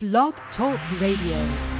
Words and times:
Blog 0.00 0.32
Talk 0.56 0.80
Radio. 0.98 1.79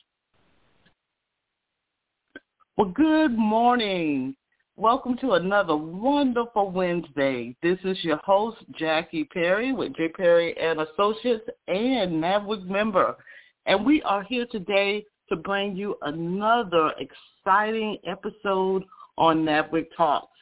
Well, 2.77 2.89
good 2.95 3.37
morning. 3.37 4.33
Welcome 4.77 5.17
to 5.17 5.33
another 5.33 5.75
wonderful 5.75 6.71
Wednesday. 6.71 7.53
This 7.61 7.77
is 7.83 8.01
your 8.01 8.15
host, 8.17 8.59
Jackie 8.79 9.25
Perry 9.25 9.73
with 9.73 9.93
J. 9.97 10.07
Perry 10.07 10.57
and 10.57 10.79
Associates 10.79 11.43
and 11.67 12.23
NABWIC 12.23 12.65
member. 12.67 13.17
And 13.65 13.85
we 13.85 14.01
are 14.03 14.23
here 14.23 14.45
today 14.49 15.05
to 15.27 15.35
bring 15.35 15.75
you 15.75 15.97
another 16.03 16.93
exciting 16.97 17.97
episode 18.07 18.85
on 19.17 19.43
NABWIC 19.43 19.87
Talks. 19.97 20.37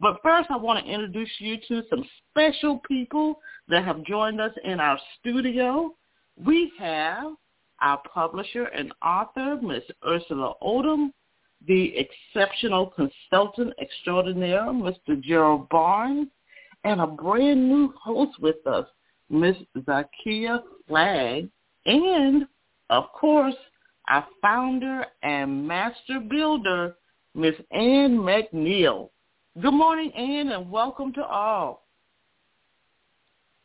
But 0.00 0.20
first, 0.22 0.50
I 0.50 0.56
want 0.56 0.82
to 0.82 0.90
introduce 0.90 1.30
you 1.38 1.58
to 1.68 1.82
some 1.90 2.04
special 2.30 2.80
people 2.88 3.40
that 3.68 3.84
have 3.84 4.04
joined 4.04 4.40
us 4.40 4.52
in 4.64 4.80
our 4.80 4.98
studio. 5.20 5.94
We 6.42 6.72
have 6.78 7.34
our 7.82 8.00
publisher 8.12 8.64
and 8.64 8.90
author, 9.04 9.58
Miss 9.60 9.84
Ursula 10.04 10.54
Odom, 10.62 11.10
the 11.66 11.94
exceptional 11.96 12.86
consultant 12.86 13.72
extraordinaire, 13.80 14.66
Mr. 14.66 15.20
Gerald 15.20 15.68
Barnes, 15.68 16.28
and 16.84 17.00
a 17.00 17.06
brand 17.06 17.68
new 17.68 17.92
host 18.00 18.38
with 18.40 18.66
us, 18.66 18.86
Miss 19.30 19.56
Zakia 19.78 20.62
Flagg, 20.86 21.48
and, 21.86 22.46
of 22.90 23.04
course, 23.12 23.54
our 24.08 24.26
founder 24.42 25.06
and 25.22 25.66
master 25.66 26.20
builder, 26.20 26.96
Miss 27.34 27.54
Ann 27.70 28.18
McNeil. 28.18 29.08
Good 29.60 29.72
morning, 29.72 30.12
Ann, 30.12 30.52
and 30.52 30.70
welcome 30.70 31.12
to 31.14 31.24
all. 31.24 31.83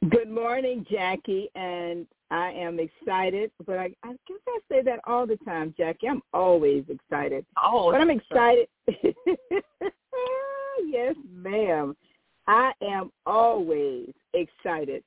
Good 0.08 0.30
morning, 0.30 0.86
Jackie, 0.90 1.50
and 1.56 2.08
I 2.32 2.52
am 2.52 2.80
excited, 2.80 3.52
but 3.66 3.78
I, 3.78 3.92
I 4.02 4.12
guess 4.28 4.40
I 4.48 4.60
say 4.70 4.82
that 4.84 5.02
all 5.06 5.28
the 5.28 5.36
time, 5.38 5.74
Jackie. 5.78 6.08
I'm 6.08 6.22
always 6.34 6.86
excited. 6.88 7.46
Oh, 7.62 7.92
but 7.92 8.00
I'm 8.00 8.10
excited. 8.10 8.70
yes, 10.86 11.16
ma'am. 11.30 11.98
I 12.48 12.72
am 12.82 13.12
always 13.26 14.14
excited. 14.34 15.04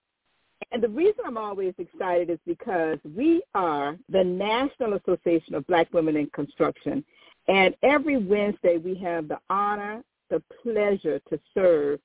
And 0.73 0.83
the 0.83 0.91
reason 0.91 1.25
I'm 1.27 1.39
always 1.39 1.73
excited 1.79 2.29
is 2.29 2.39
because 2.47 2.99
we 3.17 3.43
are 3.55 3.97
the 4.11 4.23
National 4.23 4.93
Association 4.93 5.55
of 5.55 5.67
Black 5.69 5.91
Women 5.95 6.17
in 6.17 6.27
Construction. 6.35 7.03
And 7.49 7.75
every 7.83 8.19
Wednesday 8.19 8.77
we 8.77 8.95
have 8.97 9.29
the 9.29 9.39
honor, 9.49 10.05
the 10.29 10.43
pleasure 10.63 11.19
to 11.31 11.41
serve 11.55 11.99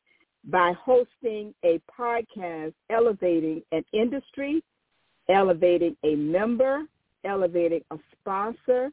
by 0.48 0.74
hosting 0.74 1.54
a 1.64 1.80
podcast 2.00 2.74
elevating 2.90 3.62
an 3.72 3.84
industry 3.94 4.64
elevating 5.30 5.96
a 6.04 6.16
member, 6.16 6.84
elevating 7.26 7.82
a 7.92 7.98
sponsor, 8.14 8.90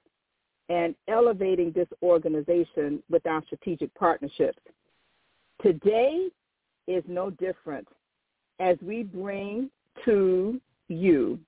and 0.68 0.94
elevating 1.08 1.72
this 1.72 1.88
organization 2.02 3.02
with 3.10 3.26
our 3.26 3.42
strategic 3.46 3.94
partnerships. 3.94 4.58
Today 5.62 6.28
is 6.86 7.04
no 7.06 7.30
different 7.30 7.86
as 8.60 8.76
we 8.82 9.02
bring 9.02 9.70
to 10.04 10.60
you 10.88 11.38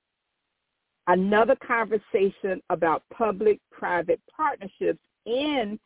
another 1.08 1.56
conversation 1.66 2.60
about 2.70 3.02
public-private 3.12 4.20
partnerships 4.34 5.00
in 5.24 5.78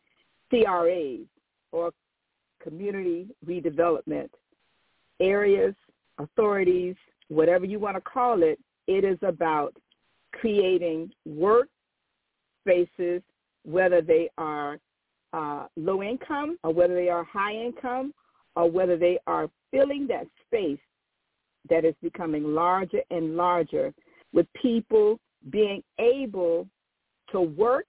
CRAs 0.49 1.25
or 1.71 1.91
community 2.63 3.27
redevelopment 3.45 4.29
areas, 5.19 5.75
authorities, 6.17 6.95
whatever 7.27 7.65
you 7.65 7.79
want 7.79 7.95
to 7.95 8.01
call 8.01 8.43
it, 8.43 8.59
it 8.87 9.03
is 9.03 9.17
about 9.21 9.73
creating 10.33 11.11
work 11.25 11.67
spaces, 12.61 13.21
whether 13.63 14.01
they 14.01 14.29
are 14.37 14.77
uh, 15.33 15.67
low 15.77 16.03
income 16.03 16.57
or 16.63 16.73
whether 16.73 16.95
they 16.95 17.09
are 17.09 17.23
high 17.23 17.53
income 17.53 18.13
or 18.55 18.69
whether 18.69 18.97
they 18.97 19.17
are 19.27 19.49
filling 19.71 20.07
that 20.07 20.27
space 20.45 20.79
that 21.69 21.85
is 21.85 21.95
becoming 22.01 22.43
larger 22.43 23.01
and 23.11 23.37
larger 23.37 23.93
with 24.33 24.47
people 24.61 25.19
being 25.49 25.81
able 25.99 26.67
to 27.31 27.41
work 27.41 27.85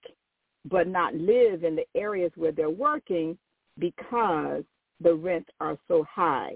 but 0.69 0.87
not 0.87 1.13
live 1.15 1.63
in 1.63 1.75
the 1.75 1.85
areas 1.95 2.31
where 2.35 2.51
they're 2.51 2.69
working 2.69 3.37
because 3.79 4.63
the 5.01 5.13
rents 5.13 5.49
are 5.59 5.77
so 5.87 6.05
high. 6.09 6.55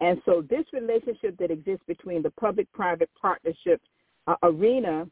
And 0.00 0.20
so 0.24 0.42
this 0.48 0.64
relationship 0.72 1.36
that 1.38 1.50
exists 1.50 1.84
between 1.86 2.22
the 2.22 2.30
public-private 2.30 3.10
partnership 3.20 3.80
uh, 4.26 4.34
arena 4.42 5.06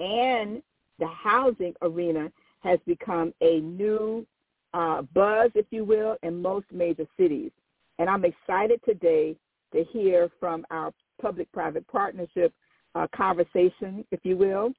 and 0.00 0.62
the 0.98 1.06
housing 1.06 1.74
arena 1.82 2.30
has 2.60 2.78
become 2.86 3.32
a 3.40 3.60
new 3.60 4.26
uh, 4.72 5.02
buzz, 5.14 5.50
if 5.54 5.66
you 5.70 5.84
will, 5.84 6.16
in 6.22 6.42
most 6.42 6.66
major 6.72 7.06
cities. 7.18 7.52
And 7.98 8.08
I'm 8.08 8.24
excited 8.24 8.80
today 8.84 9.36
to 9.72 9.84
hear 9.92 10.30
from 10.40 10.66
our 10.70 10.92
public-private 11.20 11.86
partnership 11.86 12.52
uh, 12.94 13.06
conversation, 13.14 14.04
if 14.10 14.20
you 14.24 14.36
will, 14.36 14.72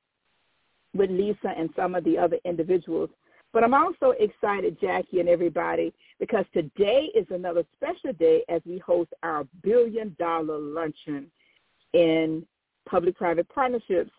with 0.93 1.09
Lisa 1.09 1.53
and 1.55 1.69
some 1.75 1.95
of 1.95 2.03
the 2.03 2.17
other 2.17 2.39
individuals 2.45 3.09
but 3.55 3.63
I'm 3.63 3.73
also 3.73 4.11
excited, 4.19 4.77
Jackie 4.81 5.21
and 5.21 5.29
everybody, 5.29 5.93
because 6.19 6.43
today 6.53 7.09
is 7.15 7.25
another 7.29 7.63
special 7.77 8.11
day 8.11 8.43
as 8.49 8.61
we 8.65 8.79
host 8.79 9.11
our 9.23 9.47
billion 9.63 10.13
dollar 10.19 10.59
luncheon 10.59 11.31
in 11.93 12.45
public-private 12.85 13.47
partnerships 13.47 14.11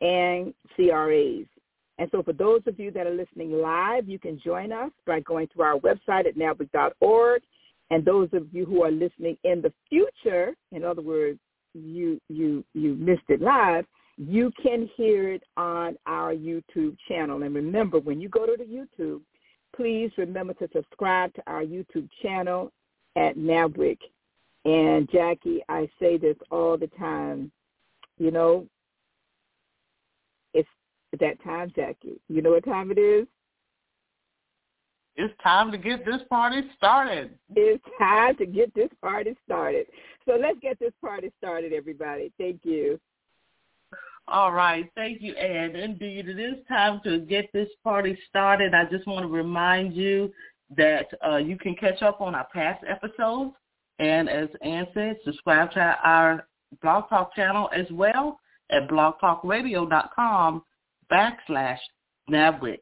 and 0.00 0.52
CRAs. 0.74 1.46
And 1.98 2.08
so 2.10 2.24
for 2.24 2.32
those 2.32 2.62
of 2.66 2.80
you 2.80 2.90
that 2.90 3.06
are 3.06 3.14
listening 3.14 3.52
live, 3.52 4.08
you 4.08 4.18
can 4.18 4.40
join 4.44 4.72
us 4.72 4.90
by 5.06 5.20
going 5.20 5.46
to 5.54 5.62
our 5.62 5.78
website 5.78 6.26
at 6.26 6.36
nabwic.org. 6.36 7.42
And 7.92 8.04
those 8.04 8.30
of 8.32 8.52
you 8.52 8.64
who 8.64 8.82
are 8.82 8.90
listening 8.90 9.38
in 9.44 9.62
the 9.62 9.72
future, 9.88 10.56
in 10.72 10.82
other 10.82 11.02
words, 11.02 11.38
you 11.72 12.20
you 12.28 12.64
you 12.74 12.94
missed 12.94 13.28
it 13.28 13.40
live, 13.40 13.84
you 14.16 14.52
can 14.62 14.88
hear 14.96 15.32
it 15.32 15.42
on 15.56 15.96
our 16.06 16.32
YouTube 16.34 16.96
channel. 17.08 17.42
And 17.42 17.54
remember, 17.54 17.98
when 17.98 18.20
you 18.20 18.28
go 18.28 18.46
to 18.46 18.56
the 18.56 18.64
YouTube, 18.64 19.20
please 19.74 20.10
remember 20.16 20.54
to 20.54 20.68
subscribe 20.74 21.34
to 21.34 21.42
our 21.46 21.62
YouTube 21.62 22.08
channel 22.22 22.72
at 23.16 23.36
NABWIC. 23.36 23.98
And 24.64 25.10
Jackie, 25.10 25.62
I 25.68 25.88
say 26.00 26.18
this 26.18 26.36
all 26.50 26.76
the 26.76 26.88
time. 26.98 27.50
You 28.18 28.30
know, 28.30 28.66
it's 30.54 30.68
that 31.18 31.42
time, 31.42 31.72
Jackie. 31.74 32.20
You 32.28 32.42
know 32.42 32.50
what 32.50 32.64
time 32.64 32.90
it 32.90 32.98
is? 32.98 33.26
it's 35.16 35.34
time 35.42 35.70
to 35.72 35.78
get 35.78 36.04
this 36.04 36.22
party 36.28 36.62
started. 36.76 37.36
It's 37.54 37.84
time 37.98 38.36
to 38.36 38.46
get 38.46 38.74
this 38.74 38.88
party 39.00 39.36
started. 39.44 39.86
So 40.26 40.36
let's 40.40 40.58
get 40.60 40.78
this 40.78 40.92
party 41.00 41.30
started, 41.38 41.72
everybody. 41.72 42.32
Thank 42.38 42.60
you. 42.64 42.98
All 44.28 44.52
right. 44.52 44.88
Thank 44.94 45.20
you, 45.20 45.34
Ann. 45.34 45.74
Indeed, 45.74 46.28
it 46.28 46.38
is 46.38 46.64
time 46.68 47.00
to 47.04 47.18
get 47.18 47.52
this 47.52 47.68
party 47.82 48.16
started. 48.28 48.72
I 48.72 48.84
just 48.84 49.06
want 49.06 49.22
to 49.22 49.28
remind 49.28 49.94
you 49.94 50.32
that 50.76 51.08
uh, 51.26 51.36
you 51.36 51.58
can 51.58 51.74
catch 51.74 52.02
up 52.02 52.20
on 52.20 52.34
our 52.34 52.46
past 52.52 52.84
episodes. 52.88 53.52
And 53.98 54.28
as 54.28 54.48
Ann 54.62 54.86
said, 54.94 55.16
subscribe 55.24 55.72
to 55.72 55.96
our 56.02 56.46
Blog 56.80 57.08
Talk 57.08 57.34
channel 57.34 57.68
as 57.76 57.86
well 57.90 58.38
at 58.70 58.88
blogtalkradio.com 58.88 60.62
backslash 61.10 61.78
NABWIC. 62.30 62.78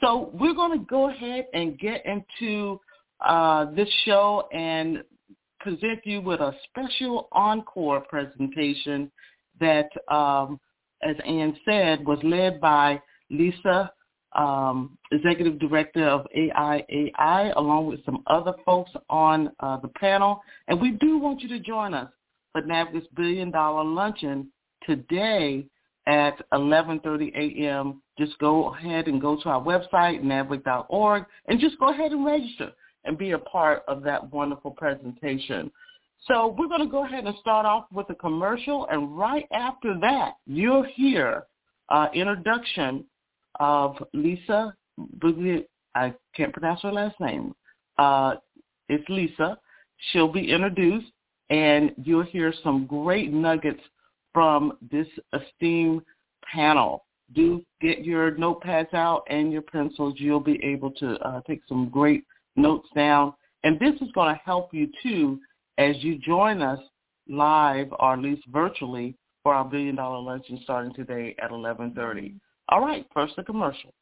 So 0.00 0.30
we're 0.32 0.54
going 0.54 0.78
to 0.78 0.84
go 0.86 1.10
ahead 1.10 1.46
and 1.52 1.78
get 1.78 2.04
into 2.06 2.80
uh, 3.20 3.66
this 3.72 3.88
show 4.04 4.48
and 4.52 5.02
present 5.60 6.00
you 6.04 6.20
with 6.20 6.40
a 6.40 6.52
special 6.68 7.28
encore 7.32 8.00
presentation 8.00 9.10
that, 9.60 9.88
um, 10.08 10.58
as 11.04 11.16
Ann 11.26 11.56
said, 11.64 12.04
was 12.06 12.18
led 12.22 12.60
by 12.60 13.00
Lisa, 13.30 13.90
um, 14.34 14.98
Executive 15.12 15.58
Director 15.58 16.06
of 16.08 16.26
AIAI, 16.36 17.54
along 17.56 17.86
with 17.86 18.04
some 18.04 18.22
other 18.26 18.54
folks 18.64 18.90
on 19.08 19.52
uh, 19.60 19.76
the 19.78 19.88
panel. 19.88 20.42
And 20.68 20.80
we 20.80 20.92
do 20.92 21.18
want 21.18 21.40
you 21.40 21.48
to 21.48 21.60
join 21.60 21.94
us 21.94 22.10
for 22.52 22.62
NABWIC's 22.62 23.06
Billion 23.16 23.50
Dollar 23.50 23.84
Luncheon 23.84 24.50
today 24.86 25.66
at 26.06 26.34
11.30 26.52 27.34
a.m. 27.34 28.02
Just 28.18 28.38
go 28.38 28.74
ahead 28.74 29.08
and 29.08 29.20
go 29.20 29.40
to 29.42 29.48
our 29.48 29.62
website, 29.62 30.22
nabwic.org, 30.22 31.24
and 31.48 31.60
just 31.60 31.78
go 31.78 31.90
ahead 31.90 32.12
and 32.12 32.24
register 32.24 32.72
and 33.04 33.18
be 33.18 33.32
a 33.32 33.38
part 33.38 33.82
of 33.88 34.02
that 34.02 34.32
wonderful 34.32 34.70
presentation. 34.70 35.70
So 36.26 36.54
we're 36.58 36.68
going 36.68 36.80
to 36.80 36.90
go 36.90 37.04
ahead 37.04 37.26
and 37.26 37.36
start 37.38 37.66
off 37.66 37.84
with 37.92 38.08
a 38.08 38.14
commercial, 38.14 38.86
and 38.90 39.16
right 39.16 39.46
after 39.52 39.98
that, 40.00 40.36
you'll 40.46 40.86
hear 40.94 41.44
uh, 41.90 42.06
introduction 42.14 43.04
of 43.60 43.96
Lisa 44.14 44.74
Bugli. 45.18 45.66
I 45.94 46.14
can't 46.34 46.52
pronounce 46.52 46.80
her 46.82 46.92
last 46.92 47.20
name. 47.20 47.54
Uh, 47.98 48.36
it's 48.88 49.06
Lisa. 49.10 49.58
She'll 50.10 50.32
be 50.32 50.50
introduced, 50.50 51.12
and 51.50 51.92
you'll 52.02 52.24
hear 52.24 52.54
some 52.62 52.86
great 52.86 53.30
nuggets 53.30 53.82
from 54.32 54.78
this 54.90 55.06
esteemed 55.34 56.02
panel. 56.50 57.04
Do 57.34 57.62
get 57.82 58.04
your 58.04 58.32
notepads 58.32 58.94
out 58.94 59.24
and 59.28 59.52
your 59.52 59.62
pencils. 59.62 60.14
You'll 60.16 60.40
be 60.40 60.58
able 60.64 60.90
to 60.92 61.16
uh, 61.18 61.40
take 61.46 61.60
some 61.68 61.90
great 61.90 62.24
notes 62.56 62.88
down. 62.94 63.34
And 63.62 63.78
this 63.78 63.94
is 64.00 64.12
going 64.14 64.34
to 64.34 64.40
help 64.44 64.74
you 64.74 64.88
too 65.02 65.38
as 65.78 65.96
you 66.02 66.18
join 66.18 66.62
us 66.62 66.78
live 67.28 67.88
or 67.98 68.14
at 68.14 68.20
least 68.20 68.42
virtually 68.48 69.16
for 69.42 69.54
our 69.54 69.64
Billion 69.64 69.96
Dollar 69.96 70.20
Luncheon 70.20 70.60
starting 70.62 70.94
today 70.94 71.34
at 71.42 71.50
1130. 71.50 72.34
All 72.68 72.80
right, 72.80 73.06
first 73.12 73.36
the 73.36 73.42
commercial. 73.42 73.92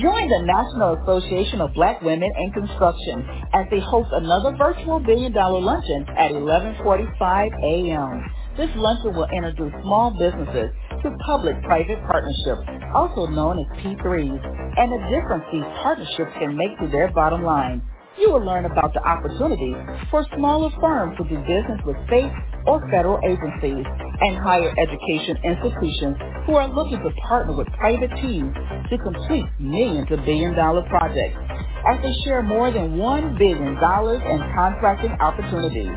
Join 0.00 0.30
the 0.30 0.38
National 0.46 0.96
Association 1.02 1.60
of 1.60 1.74
Black 1.74 2.00
Women 2.00 2.30
in 2.38 2.52
Construction 2.52 3.26
as 3.52 3.66
they 3.70 3.80
host 3.80 4.08
another 4.12 4.56
virtual 4.56 5.00
Billion 5.00 5.32
Dollar 5.32 5.60
Luncheon 5.60 6.06
at 6.16 6.30
11:45 6.30 7.50
a.m. 7.62 8.30
This 8.56 8.70
luncheon 8.76 9.14
will 9.14 9.28
introduce 9.34 9.72
small 9.82 10.12
businesses 10.12 10.70
to 11.02 11.10
public-private 11.26 12.00
partnerships, 12.06 12.62
also 12.94 13.26
known 13.26 13.58
as 13.60 13.66
P3s, 13.82 14.40
and 14.78 14.92
the 14.92 15.00
difference 15.10 15.44
these 15.52 15.64
partnerships 15.82 16.32
can 16.38 16.56
make 16.56 16.78
to 16.80 16.88
their 16.88 17.12
bottom 17.12 17.44
line. 17.44 17.82
You 18.18 18.32
will 18.32 18.44
learn 18.44 18.66
about 18.66 18.94
the 18.94 19.02
opportunities 19.02 19.76
for 20.10 20.26
smaller 20.36 20.70
firms 20.80 21.16
to 21.18 21.24
do 21.24 21.38
business 21.46 21.80
with 21.86 21.96
state 22.08 22.32
or 22.66 22.80
federal 22.90 23.20
agencies 23.24 23.86
and 24.20 24.36
higher 24.38 24.72
education 24.78 25.38
institutions 25.44 26.16
who 26.46 26.56
are 26.56 26.68
looking 26.68 26.98
to 27.02 27.10
partner 27.28 27.56
with 27.56 27.68
private 27.78 28.10
teams 28.22 28.54
to 28.90 28.98
complete 28.98 29.46
millions 29.60 30.08
of 30.12 30.24
billion 30.26 30.54
dollar 30.56 30.82
projects 30.90 31.38
as 31.86 31.98
they 32.02 32.14
share 32.24 32.42
more 32.42 32.70
than 32.72 32.96
$1 32.98 33.38
billion 33.38 33.68
in 33.70 34.40
contracting 34.54 35.12
opportunities. 35.20 35.90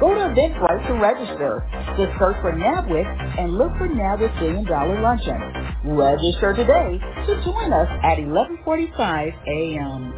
Go 0.00 0.14
to 0.14 0.20
Eventbrite 0.34 0.86
to 0.88 0.94
register. 0.94 1.64
Just 1.98 2.12
search 2.20 2.36
for 2.42 2.52
NABWIC 2.54 3.08
and 3.40 3.58
look 3.58 3.72
for 3.78 3.88
NABWIC 3.88 4.40
Billion 4.40 4.64
Dollar 4.64 5.00
Luncheon. 5.02 5.40
Register 5.96 6.54
today 6.54 6.98
to 7.26 7.32
join 7.44 7.72
us 7.74 7.88
at 8.04 8.18
1145 8.22 9.34
a.m. 9.48 10.14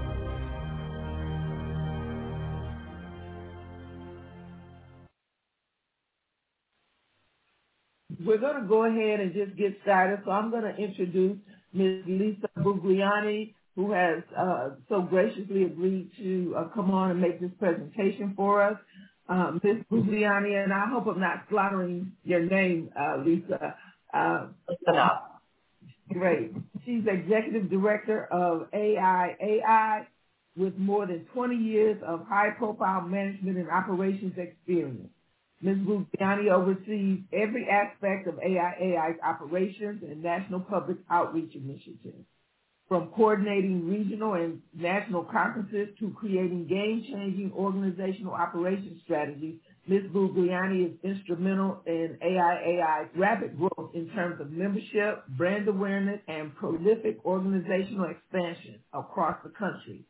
We're 8.24 8.38
going 8.38 8.62
to 8.62 8.69
go 8.69 8.84
ahead 8.86 9.20
and 9.20 9.34
just 9.34 9.56
get 9.58 9.78
started. 9.82 10.20
So 10.24 10.32
I'm 10.32 10.50
going 10.50 10.64
to 10.64 10.76
introduce 10.82 11.38
Ms. 11.74 12.04
Lisa 12.06 12.48
Buglione, 12.58 13.54
who 13.76 13.92
has 13.92 14.22
uh, 14.38 14.76
so 14.88 15.02
graciously 15.02 15.64
agreed 15.64 16.12
to 16.19 16.54
uh, 16.58 16.69
come 16.74 16.90
on 16.92 17.12
and 17.12 17.20
make 17.20 17.40
this 17.40 17.52
presentation 17.58 18.34
for 18.36 18.62
us. 18.62 18.78
Um, 19.28 19.60
Ms. 19.62 19.78
Buglione, 19.90 20.64
and 20.64 20.72
I 20.72 20.86
hope 20.88 21.06
I'm 21.06 21.20
not 21.20 21.44
slaughtering 21.48 22.12
your 22.24 22.40
name, 22.40 22.90
uh, 22.98 23.19
Lisa. 23.24 23.76
Uh, 24.12 24.48
enough. 24.88 25.22
Great. 26.12 26.52
She's 26.84 27.04
executive 27.06 27.70
director 27.70 28.26
of 28.26 28.70
AIAI 28.72 30.06
with 30.56 30.76
more 30.76 31.06
than 31.06 31.26
20 31.32 31.56
years 31.56 32.02
of 32.06 32.26
high-profile 32.28 33.02
management 33.02 33.56
and 33.56 33.70
operations 33.70 34.34
experience. 34.36 35.08
Ms. 35.62 35.78
Buglione 35.78 36.50
oversees 36.50 37.20
every 37.32 37.69
aspect 37.70 38.26
of 38.26 38.34
AIAI's 38.34 39.19
operations 39.24 40.02
and 40.02 40.22
national 40.22 40.60
public 40.60 40.98
outreach 41.10 41.54
initiatives, 41.54 42.26
from 42.88 43.08
coordinating 43.17 43.88
regional 43.88 44.34
and 44.34 44.62
national 44.75 45.25
conferences 45.25 45.88
to 46.00 46.12
creating 46.19 46.67
game-changing 46.69 47.52
organizational 47.56 48.34
operations 48.34 49.00
strategies. 49.05 49.61
Ms. 49.88 50.05
Buglione 50.14 50.87
is 50.93 50.99
instrumental 51.02 51.82
in 51.87 52.19
AIAI's 52.23 53.11
rapid 53.17 53.56
growth 53.58 53.93
in 53.94 54.08
terms 54.11 54.40
of 54.40 54.50
membership, 54.52 55.25
brand 55.38 55.69
awareness, 55.69 56.20
and 56.29 56.55
prolific 56.56 57.19
organizational 57.25 58.11
expansion 58.11 58.81
across 58.94 59.39
the 59.44 59.51
country. 59.51 60.05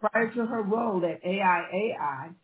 Prior 0.00 0.32
to 0.34 0.46
her 0.46 0.62
role 0.62 1.02
at 1.04 1.22
AIAI, 1.24 2.34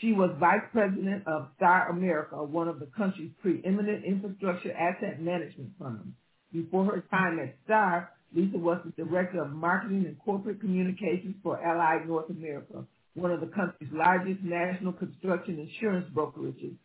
she 0.00 0.12
was 0.12 0.30
vice 0.40 0.62
president 0.72 1.26
of 1.26 1.48
Star 1.56 1.90
America, 1.90 2.42
one 2.44 2.68
of 2.68 2.80
the 2.80 2.88
country's 2.96 3.32
preeminent 3.42 4.04
infrastructure 4.04 4.72
asset 4.72 5.20
management 5.22 5.70
firms. 5.78 6.14
Before 6.52 6.84
her 6.86 7.04
time 7.10 7.38
at 7.40 7.56
Star, 7.64 8.10
Lisa 8.34 8.58
was 8.58 8.82
the 8.84 9.04
director 9.04 9.42
of 9.42 9.52
marketing 9.52 10.06
and 10.06 10.18
corporate 10.20 10.60
communications 10.60 11.36
for 11.42 11.60
Allied 11.62 12.08
North 12.08 12.30
America, 12.30 12.86
one 13.14 13.32
of 13.32 13.40
the 13.40 13.48
country's 13.48 13.90
largest 13.92 14.42
national 14.42 14.94
construction 14.94 15.58
insurance 15.60 16.08
brokerages, 16.14 16.76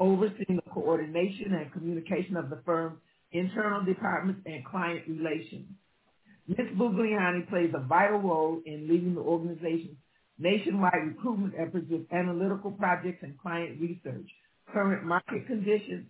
overseeing 0.00 0.56
the 0.64 0.70
coordination 0.72 1.54
and 1.54 1.72
communication 1.72 2.36
of 2.36 2.50
the 2.50 2.62
firm's 2.66 3.00
internal 3.32 3.84
departments 3.84 4.42
and 4.46 4.64
client 4.66 5.08
relations. 5.08 5.68
Ms. 6.48 6.58
Buglione 6.76 7.48
plays 7.48 7.72
a 7.74 7.86
vital 7.86 8.18
role 8.20 8.62
in 8.66 8.88
leading 8.88 9.14
the 9.14 9.22
organization's 9.22 9.96
nationwide 10.38 10.92
recruitment 11.06 11.54
efforts 11.56 11.86
with 11.90 12.06
analytical 12.12 12.72
projects 12.72 13.20
and 13.22 13.38
client 13.40 13.80
research, 13.80 14.28
current 14.74 15.06
market 15.06 15.46
conditions, 15.46 16.08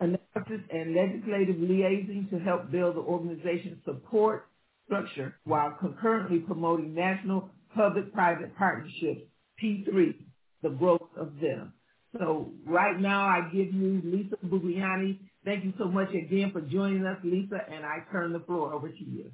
analysis, 0.00 0.66
and 0.72 0.94
legislative 0.94 1.56
liaising 1.56 2.30
to 2.30 2.38
help 2.40 2.70
build 2.72 2.96
the 2.96 3.00
organization's 3.00 3.84
support 3.84 4.48
structure 4.86 5.36
while 5.44 5.76
concurrently 5.80 6.40
promoting 6.40 6.94
national 6.94 7.50
public-private 7.74 8.56
partnerships, 8.56 9.22
P3, 9.62 10.14
the 10.62 10.70
growth 10.70 11.02
of 11.16 11.36
them. 11.40 11.74
So 12.18 12.52
right 12.66 12.98
now 13.00 13.26
I 13.26 13.50
give 13.52 13.74
you 13.74 14.02
Lisa 14.04 14.36
Buglione. 14.44 15.20
Thank 15.44 15.64
you 15.64 15.74
so 15.78 15.86
much 15.86 16.10
again 16.10 16.52
for 16.52 16.62
joining 16.62 17.06
us, 17.06 17.18
Lisa, 17.24 17.58
and 17.70 17.84
I 17.84 17.98
turn 18.12 18.32
the 18.32 18.40
floor 18.40 18.72
over 18.74 18.88
to 18.90 19.04
you. 19.04 19.32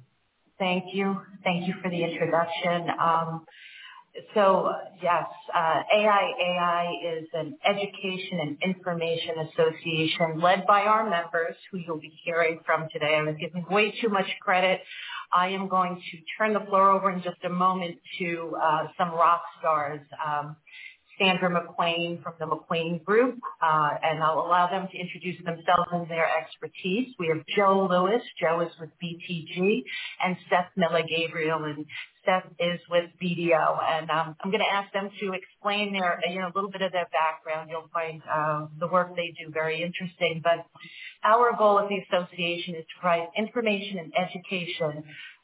Thank 0.59 0.85
you. 0.93 1.15
Thank 1.43 1.67
you 1.67 1.75
for 1.83 1.89
the 1.89 2.03
introduction. 2.03 2.87
Um, 2.99 3.45
so 4.35 4.71
yes, 5.03 5.25
uh, 5.55 5.83
AIAI 5.95 7.19
is 7.19 7.27
an 7.33 7.57
education 7.65 8.39
and 8.41 8.57
information 8.63 9.35
association 9.51 10.41
led 10.41 10.65
by 10.67 10.81
our 10.81 11.09
members 11.09 11.55
who 11.71 11.79
you'll 11.79 11.99
be 11.99 12.13
hearing 12.25 12.59
from 12.65 12.87
today. 12.93 13.15
I 13.15 13.23
was 13.23 13.35
giving 13.39 13.65
way 13.71 13.93
too 14.01 14.09
much 14.09 14.27
credit. 14.41 14.81
I 15.33 15.49
am 15.49 15.67
going 15.69 15.95
to 15.95 16.17
turn 16.37 16.53
the 16.53 16.61
floor 16.61 16.91
over 16.91 17.11
in 17.11 17.23
just 17.23 17.37
a 17.45 17.49
moment 17.49 17.97
to 18.19 18.53
uh, 18.61 18.87
some 18.97 19.11
rock 19.11 19.43
stars. 19.59 20.01
Um, 20.25 20.57
Sandra 21.19 21.49
McQuain 21.49 22.21
from 22.23 22.33
the 22.39 22.45
McQuain 22.45 23.03
Group, 23.03 23.39
uh, 23.61 23.89
and 24.03 24.23
I'll 24.23 24.39
allow 24.39 24.69
them 24.69 24.87
to 24.91 24.97
introduce 24.97 25.37
themselves 25.43 25.89
and 25.91 26.09
their 26.09 26.27
expertise. 26.37 27.13
We 27.19 27.27
have 27.27 27.43
Joe 27.55 27.87
Lewis. 27.89 28.21
Joe 28.39 28.61
is 28.61 28.71
with 28.79 28.89
BTG, 29.03 29.83
and 30.23 30.37
Seth 30.49 30.69
Miller 30.75 31.03
Gabriel, 31.07 31.63
and 31.65 31.85
Seth 32.25 32.45
is 32.59 32.79
with 32.89 33.05
BDO. 33.21 33.83
And 33.83 34.09
um, 34.09 34.35
I'm 34.41 34.51
going 34.51 34.63
to 34.63 34.73
ask 34.73 34.91
them 34.93 35.09
to 35.19 35.33
explain 35.33 35.93
their, 35.93 36.19
you 36.29 36.39
know, 36.39 36.47
a 36.47 36.55
little 36.55 36.71
bit 36.71 36.81
of 36.81 36.91
their 36.91 37.07
background. 37.11 37.69
You'll 37.69 37.89
find 37.93 38.21
uh, 38.31 38.67
the 38.79 38.87
work 38.87 39.15
they 39.15 39.33
do 39.43 39.51
very 39.51 39.81
interesting. 39.81 40.41
But 40.43 40.65
our 41.23 41.55
goal 41.57 41.79
at 41.79 41.89
the 41.89 41.99
association 42.09 42.75
is 42.75 42.85
to 42.85 43.01
provide 43.01 43.27
information 43.37 43.99
and 43.99 44.13
education 44.17 45.03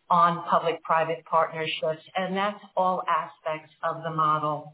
on 0.09 0.43
public-private 0.49 1.25
partnerships, 1.29 2.01
and 2.15 2.35
that's 2.35 2.59
all 2.77 3.03
aspects 3.07 3.73
of 3.83 4.03
the 4.03 4.11
model. 4.11 4.73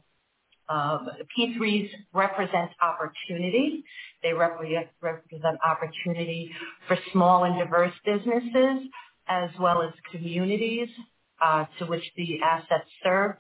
Um, 0.69 1.09
P3s 1.37 1.89
represent 2.13 2.71
opportunity. 2.81 3.83
They 4.23 4.33
represent 4.33 5.57
opportunity 5.65 6.51
for 6.87 6.97
small 7.11 7.45
and 7.45 7.59
diverse 7.59 7.93
businesses 8.05 8.89
as 9.27 9.49
well 9.59 9.81
as 9.83 9.91
communities 10.11 10.89
uh, 11.43 11.65
to 11.79 11.85
which 11.85 12.03
the 12.17 12.39
assets 12.43 12.89
serve 13.03 13.35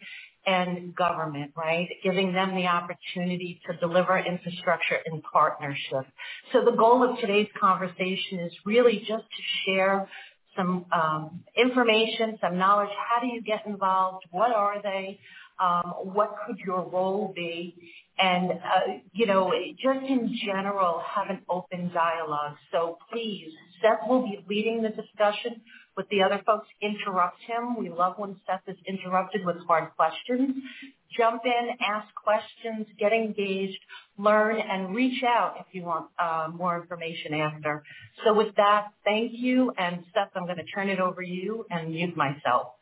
and 0.45 0.95
government, 0.95 1.51
right? 1.55 1.87
Giving 2.03 2.33
them 2.33 2.55
the 2.55 2.67
opportunity 2.67 3.61
to 3.69 3.77
deliver 3.77 4.17
infrastructure 4.19 4.97
in 5.05 5.21
partnership. 5.21 6.05
So 6.51 6.65
the 6.65 6.71
goal 6.77 7.09
of 7.09 7.19
today's 7.19 7.47
conversation 7.59 8.39
is 8.41 8.53
really 8.65 8.99
just 8.99 9.23
to 9.23 9.43
share 9.65 10.09
some 10.57 10.85
um, 10.91 11.43
information, 11.57 12.37
some 12.41 12.57
knowledge. 12.57 12.89
How 13.09 13.21
do 13.21 13.27
you 13.27 13.41
get 13.41 13.65
involved? 13.67 14.25
What 14.31 14.53
are 14.53 14.81
they? 14.83 15.19
Um, 15.59 15.93
what 16.13 16.35
could 16.45 16.59
your 16.59 16.87
role 16.89 17.33
be? 17.35 17.75
And, 18.17 18.51
uh, 18.51 18.93
you 19.13 19.25
know, 19.25 19.51
just 19.81 20.05
in 20.07 20.35
general, 20.45 21.01
have 21.05 21.29
an 21.29 21.41
open 21.49 21.91
dialogue. 21.93 22.55
So 22.71 22.97
please, 23.11 23.51
Seth 23.81 24.07
will 24.07 24.23
be 24.23 24.39
leading 24.47 24.83
the 24.83 24.89
discussion 24.89 25.61
with 25.97 26.07
the 26.09 26.21
other 26.23 26.41
folks. 26.45 26.67
Interrupt 26.81 27.39
him. 27.47 27.77
We 27.77 27.89
love 27.89 28.15
when 28.17 28.35
Seth 28.47 28.61
is 28.67 28.77
interrupted 28.87 29.45
with 29.45 29.57
hard 29.67 29.91
questions. 29.95 30.55
Jump 31.17 31.43
in, 31.45 31.69
ask 31.85 32.07
questions, 32.15 32.87
get 32.99 33.13
engaged, 33.13 33.79
learn, 34.17 34.57
and 34.59 34.95
reach 34.95 35.23
out 35.23 35.55
if 35.59 35.67
you 35.73 35.83
want 35.83 36.07
uh, 36.19 36.49
more 36.53 36.81
information 36.81 37.35
after. 37.35 37.83
So 38.25 38.33
with 38.33 38.55
that, 38.55 38.87
thank 39.05 39.31
you. 39.33 39.71
And 39.77 40.03
Seth, 40.13 40.29
I'm 40.35 40.45
going 40.45 40.57
to 40.57 40.65
turn 40.75 40.89
it 40.89 40.99
over 40.99 41.21
to 41.21 41.27
you 41.27 41.65
and 41.69 41.89
mute 41.91 42.17
myself. 42.17 42.73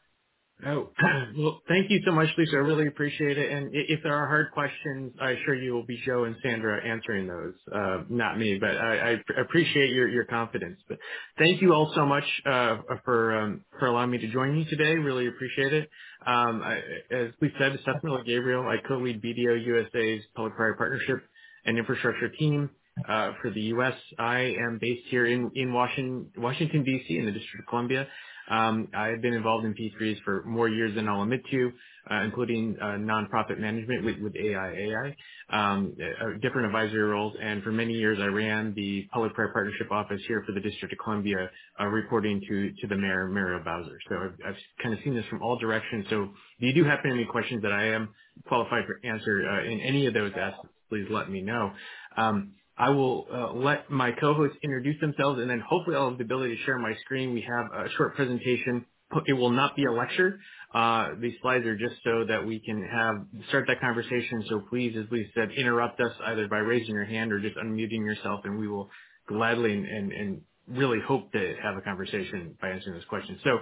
Oh, 0.65 0.89
well, 1.37 1.61
thank 1.67 1.89
you 1.89 2.01
so 2.05 2.11
much, 2.11 2.29
Lisa. 2.37 2.57
I 2.57 2.59
really 2.59 2.87
appreciate 2.87 3.37
it. 3.37 3.51
And 3.51 3.69
if 3.73 4.01
there 4.03 4.13
are 4.15 4.27
hard 4.27 4.51
questions, 4.51 5.13
I 5.21 5.31
assure 5.31 5.55
you 5.55 5.73
will 5.73 5.85
be 5.85 5.99
Joe 6.05 6.25
and 6.25 6.35
Sandra 6.43 6.85
answering 6.85 7.27
those, 7.27 7.53
uh, 7.73 8.03
not 8.09 8.37
me. 8.37 8.57
But 8.59 8.77
I, 8.77 9.13
I 9.13 9.41
appreciate 9.41 9.91
your, 9.91 10.07
your 10.07 10.25
confidence. 10.25 10.79
But 10.87 10.99
thank 11.37 11.61
you 11.61 11.73
all 11.73 11.91
so 11.95 12.05
much 12.05 12.25
uh, 12.45 12.77
for 13.05 13.37
um, 13.39 13.61
for 13.79 13.87
allowing 13.87 14.11
me 14.11 14.19
to 14.19 14.27
join 14.31 14.57
you 14.57 14.65
today. 14.65 14.95
Really 14.95 15.27
appreciate 15.27 15.73
it. 15.73 15.89
Um, 16.25 16.61
I, 16.63 16.81
as 17.11 17.31
we 17.41 17.51
said, 17.59 17.79
Miller 18.03 18.23
Gabriel, 18.23 18.67
I 18.67 18.77
co-lead 18.87 19.21
BDO 19.21 19.65
USA's 19.65 20.23
public-private 20.35 20.77
partnership 20.77 21.23
and 21.65 21.77
infrastructure 21.77 22.29
team. 22.29 22.69
Uh, 23.07 23.31
for 23.41 23.49
the 23.49 23.61
U.S. 23.61 23.93
I 24.19 24.53
am 24.59 24.77
based 24.79 25.07
here 25.07 25.25
in, 25.25 25.49
in 25.55 25.71
Washington, 25.71 26.29
Washington, 26.37 26.83
D.C. 26.83 27.17
in 27.17 27.25
the 27.25 27.31
District 27.31 27.63
of 27.63 27.67
Columbia. 27.69 28.05
Um, 28.49 28.87
I've 28.95 29.21
been 29.21 29.33
involved 29.33 29.65
in 29.65 29.73
P3s 29.73 30.21
for 30.23 30.43
more 30.45 30.69
years 30.69 30.95
than 30.95 31.07
I'll 31.07 31.23
admit 31.23 31.41
to, 31.51 31.71
uh, 32.11 32.21
including 32.23 32.77
uh, 32.81 32.85
nonprofit 32.97 33.59
management 33.59 34.05
with, 34.05 34.19
with 34.19 34.35
AI, 34.35 35.15
um, 35.51 35.95
uh, 36.01 36.37
different 36.41 36.67
advisory 36.67 37.03
roles. 37.03 37.35
And 37.41 37.63
for 37.63 37.71
many 37.71 37.93
years, 37.93 38.19
I 38.21 38.25
ran 38.27 38.73
the 38.75 39.07
public-private 39.13 39.53
partnership 39.53 39.91
office 39.91 40.21
here 40.27 40.43
for 40.45 40.53
the 40.53 40.61
District 40.61 40.93
of 40.93 40.99
Columbia, 41.03 41.49
uh, 41.79 41.85
reporting 41.87 42.41
to, 42.49 42.71
to 42.81 42.87
the 42.87 42.97
mayor, 42.97 43.27
Muriel 43.29 43.63
Bowser. 43.63 43.99
So 44.09 44.15
I've, 44.15 44.35
I've 44.49 44.57
kind 44.81 44.93
of 44.95 45.01
seen 45.03 45.15
this 45.15 45.25
from 45.29 45.41
all 45.43 45.57
directions. 45.59 46.05
So 46.09 46.23
if 46.23 46.29
you 46.59 46.73
do 46.73 46.83
happen 46.85 47.05
to 47.05 47.09
have 47.11 47.17
any 47.19 47.25
questions 47.25 47.61
that 47.63 47.71
I 47.73 47.87
am 47.87 48.09
qualified 48.47 48.85
for 48.87 48.99
answer 49.05 49.43
uh, 49.49 49.63
in 49.65 49.81
any 49.81 50.07
of 50.07 50.13
those 50.13 50.31
aspects, 50.37 50.69
please 50.89 51.07
let 51.09 51.29
me 51.29 51.41
know. 51.41 51.71
Um, 52.17 52.53
I 52.81 52.89
will 52.89 53.27
uh, 53.31 53.53
let 53.53 53.91
my 53.91 54.11
co-hosts 54.11 54.57
introduce 54.63 54.99
themselves, 55.01 55.39
and 55.39 55.49
then 55.49 55.61
hopefully 55.61 55.95
I'll 55.97 56.09
have 56.09 56.19
the 56.19 56.25
ability 56.25 56.57
to 56.57 56.63
share 56.63 56.79
my 56.79 56.95
screen. 57.05 57.33
We 57.33 57.43
have 57.43 57.85
a 57.85 57.89
short 57.91 58.15
presentation. 58.17 58.87
It 59.27 59.33
will 59.33 59.51
not 59.51 59.77
be 59.77 59.85
a 59.85 59.93
lecture. 59.93 60.39
Uh, 60.73 61.09
these 61.21 61.35
slides 61.43 61.65
are 61.67 61.77
just 61.77 61.95
so 62.03 62.25
that 62.27 62.45
we 62.47 62.59
can 62.59 62.83
have 62.91 63.17
start 63.49 63.65
that 63.69 63.81
conversation. 63.81 64.43
So 64.49 64.61
please, 64.69 64.97
as 64.97 65.05
we 65.11 65.31
said, 65.35 65.51
interrupt 65.51 66.01
us 66.01 66.13
either 66.25 66.49
by 66.49 66.59
raising 66.59 66.95
your 66.95 67.05
hand 67.05 67.31
or 67.31 67.39
just 67.39 67.57
unmuting 67.57 68.05
yourself, 68.05 68.41
and 68.45 68.59
we 68.59 68.67
will 68.67 68.89
gladly 69.27 69.73
and, 69.73 69.87
and, 69.87 70.13
and 70.13 70.41
really 70.67 70.99
hope 71.07 71.31
to 71.33 71.55
have 71.63 71.77
a 71.77 71.81
conversation 71.81 72.57
by 72.61 72.71
answering 72.71 72.97
this 72.97 73.05
question. 73.05 73.39
So 73.43 73.59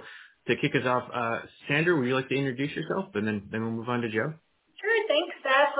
to 0.48 0.56
kick 0.56 0.72
us 0.76 0.86
off, 0.86 1.04
uh, 1.14 1.40
Sandra, 1.68 1.96
would 1.96 2.08
you 2.08 2.16
like 2.16 2.30
to 2.30 2.36
introduce 2.36 2.74
yourself, 2.74 3.14
and 3.14 3.26
then 3.28 3.42
then 3.52 3.62
we'll 3.62 3.72
move 3.72 3.90
on 3.90 4.02
to 4.02 4.10
Joe? 4.10 4.34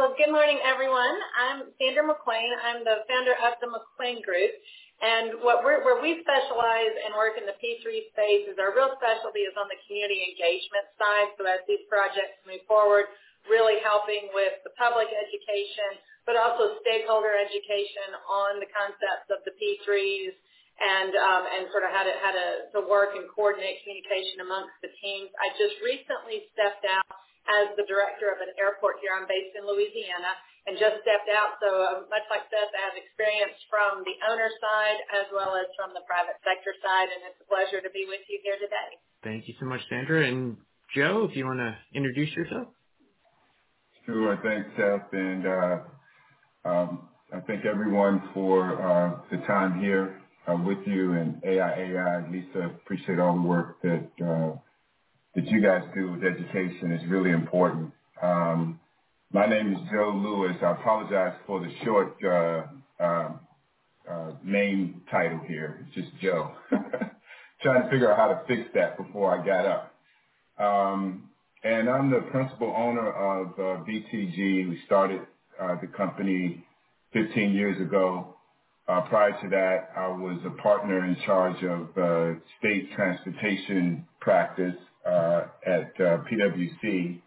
Well, 0.01 0.17
good 0.17 0.33
morning, 0.33 0.57
everyone. 0.65 1.13
I'm 1.37 1.77
Sandra 1.77 2.01
McQuain. 2.01 2.49
I'm 2.65 2.81
the 2.89 3.05
founder 3.05 3.37
of 3.37 3.61
the 3.61 3.69
McQuain 3.69 4.25
Group. 4.25 4.49
And 5.05 5.45
what 5.45 5.61
we're, 5.61 5.85
where 5.85 6.01
we 6.01 6.25
specialize 6.25 6.95
and 7.05 7.13
work 7.13 7.37
in 7.37 7.45
the 7.45 7.53
P3 7.61 8.09
space 8.09 8.49
is 8.49 8.57
our 8.57 8.73
real 8.73 8.97
specialty 8.97 9.45
is 9.45 9.53
on 9.61 9.69
the 9.69 9.77
community 9.85 10.25
engagement 10.25 10.89
side. 10.97 11.37
So 11.37 11.45
as 11.45 11.61
these 11.69 11.85
projects 11.93 12.41
move 12.49 12.65
forward, 12.65 13.13
really 13.45 13.77
helping 13.85 14.33
with 14.33 14.57
the 14.65 14.73
public 14.81 15.13
education, 15.13 16.01
but 16.25 16.33
also 16.41 16.81
stakeholder 16.81 17.37
education 17.37 18.17
on 18.25 18.57
the 18.57 18.73
concepts 18.73 19.29
of 19.29 19.45
the 19.45 19.53
P3s 19.53 20.33
and 20.81 21.13
um, 21.13 21.45
and 21.45 21.69
sort 21.77 21.85
of 21.85 21.93
how 21.93 22.09
to 22.09 22.15
how 22.25 22.33
to, 22.33 22.49
to 22.73 22.81
work 22.89 23.21
and 23.21 23.29
coordinate 23.37 23.85
communication 23.85 24.41
amongst 24.41 24.73
the 24.81 24.89
teams. 25.05 25.29
I 25.37 25.53
just 25.61 25.77
recently 25.85 26.49
stepped 26.57 26.89
out 26.89 27.20
as 27.49 27.73
the 27.77 27.87
director 27.89 28.29
of 28.29 28.43
an 28.45 28.53
airport 28.61 29.01
here. 29.01 29.17
I'm 29.17 29.25
based 29.25 29.57
in 29.57 29.65
Louisiana 29.65 30.37
and 30.69 30.77
just 30.77 31.01
stepped 31.01 31.31
out. 31.33 31.57
So 31.63 31.69
uh, 31.69 32.07
much 32.13 32.27
like 32.29 32.45
Seth, 32.53 32.73
I 32.73 32.81
have 32.93 32.97
experience 32.97 33.57
from 33.73 34.05
the 34.05 34.17
owner 34.29 34.51
side 34.61 35.01
as 35.17 35.27
well 35.33 35.57
as 35.57 35.69
from 35.75 35.97
the 35.97 36.05
private 36.05 36.37
sector 36.45 36.77
side, 36.85 37.09
and 37.09 37.21
it's 37.33 37.41
a 37.41 37.49
pleasure 37.49 37.81
to 37.81 37.91
be 37.91 38.05
with 38.05 38.21
you 38.29 38.39
here 38.45 38.61
today. 38.61 39.01
Thank 39.25 39.49
you 39.49 39.55
so 39.57 39.65
much, 39.65 39.81
Sandra. 39.89 40.27
And 40.27 40.57
Joe, 40.95 41.27
if 41.29 41.37
you 41.37 41.47
want 41.47 41.61
to 41.61 41.73
introduce 41.97 42.35
yourself. 42.37 42.69
Sure. 44.07 44.33
I 44.33 44.43
thanks, 44.43 44.69
Seth. 44.77 45.13
And 45.13 45.47
uh, 45.47 45.77
um, 46.65 47.09
I 47.33 47.41
thank 47.47 47.65
everyone 47.65 48.31
for 48.35 48.81
uh, 48.81 49.21
the 49.31 49.39
time 49.47 49.81
here 49.81 50.21
uh, 50.47 50.57
with 50.57 50.79
you 50.87 51.13
and 51.13 51.41
AIAI. 51.43 52.31
Lisa, 52.33 52.71
appreciate 52.83 53.19
all 53.19 53.35
the 53.35 53.43
work 53.43 53.81
that 53.83 54.09
uh, 54.25 54.57
that 55.35 55.47
you 55.47 55.63
guys 55.63 55.83
do 55.95 56.13
with 56.13 56.25
education 56.25 56.93
is 56.93 57.09
really 57.09 57.31
important. 57.31 57.93
Um, 58.23 58.81
my 59.33 59.47
name 59.47 59.73
is 59.73 59.79
Joe 59.93 60.13
Lewis. 60.17 60.57
I 60.61 60.73
apologize 60.73 61.35
for 61.47 61.61
the 61.61 61.73
short 61.85 62.17
uh, 62.25 63.03
uh, 63.03 63.33
uh, 64.11 64.33
name 64.45 65.03
title 65.11 65.41
here. 65.47 65.87
It's 65.87 65.95
just 65.95 66.09
Joe. 66.21 66.53
Trying 67.63 67.83
to 67.85 67.91
figure 67.91 68.11
out 68.11 68.19
how 68.19 68.29
to 68.29 68.41
fix 68.49 68.69
that 68.75 68.97
before 68.97 69.39
I 69.39 69.47
got 69.47 69.67
up. 69.67 69.95
Um, 70.59 71.29
and 71.63 71.89
I'm 71.89 72.11
the 72.11 72.23
principal 72.31 72.75
owner 72.77 73.13
of 73.13 73.49
uh, 73.53 73.85
BTG. 73.85 74.69
We 74.69 74.81
started 74.87 75.21
uh, 75.61 75.77
the 75.81 75.87
company 75.87 76.65
15 77.13 77.53
years 77.53 77.81
ago. 77.81 78.35
Uh, 78.89 79.03
prior 79.03 79.31
to 79.43 79.49
that, 79.51 79.91
I 79.97 80.09
was 80.09 80.41
a 80.45 80.61
partner 80.63 81.05
in 81.05 81.17
charge 81.25 81.63
of 81.63 81.97
uh, 81.97 82.39
state 82.59 82.91
transportation 82.97 84.07
practice 84.21 84.75
at 85.07 85.93
uh, 86.01 86.19
PwC. 86.31 87.23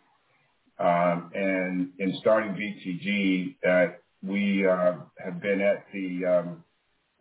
Um, 0.79 1.31
and 1.33 1.91
in 1.99 2.17
starting 2.19 2.53
BTG, 2.53 3.55
uh, 3.67 3.93
we 4.23 4.59
have 4.59 5.41
been 5.41 5.61
at 5.61 5.85
the 5.93 6.25
um, 6.25 6.63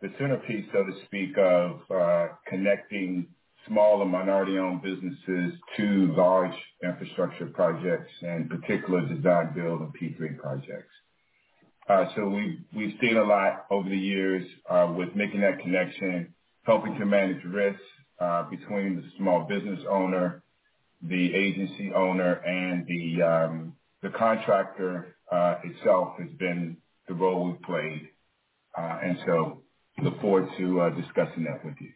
the 0.01 0.09
centerpiece, 0.19 0.65
so 0.73 0.83
to 0.83 1.05
speak, 1.05 1.37
of 1.37 1.81
connecting 2.47 3.27
small 3.67 4.01
and 4.01 4.11
minority-owned 4.11 4.81
businesses 4.81 5.53
to 5.77 6.13
large 6.17 6.53
infrastructure 6.83 7.47
projects, 7.47 8.11
and 8.21 8.49
particular 8.49 9.01
design, 9.07 9.53
build, 9.55 9.81
and 9.81 9.93
P3 9.93 10.37
projects. 10.39 10.93
So 12.15 12.27
we 12.27 12.59
we've 12.75 12.97
seen 13.01 13.17
a 13.17 13.23
lot 13.23 13.65
over 13.71 13.89
the 13.89 13.97
years 13.97 14.45
with 14.97 15.15
making 15.15 15.41
that 15.41 15.59
connection, 15.59 16.33
helping 16.63 16.97
to 16.99 17.05
manage 17.05 17.43
risks 17.45 17.81
between 18.51 18.97
the 18.97 19.03
small 19.17 19.45
business 19.47 19.79
owner 19.89 20.42
the 21.07 21.35
agency 21.35 21.91
owner 21.95 22.33
and 22.33 22.87
the 22.87 23.23
um, 23.23 23.75
the 24.01 24.09
contractor 24.09 25.15
uh, 25.31 25.55
itself 25.63 26.15
has 26.19 26.29
been 26.39 26.77
the 27.07 27.13
role 27.13 27.45
we've 27.51 27.61
played, 27.63 28.09
uh, 28.77 28.99
and 29.03 29.17
so 29.25 29.63
look 30.01 30.19
forward 30.21 30.49
to 30.57 30.81
uh, 30.81 30.89
discussing 30.91 31.45
that 31.45 31.63
with 31.65 31.75
you. 31.81 31.91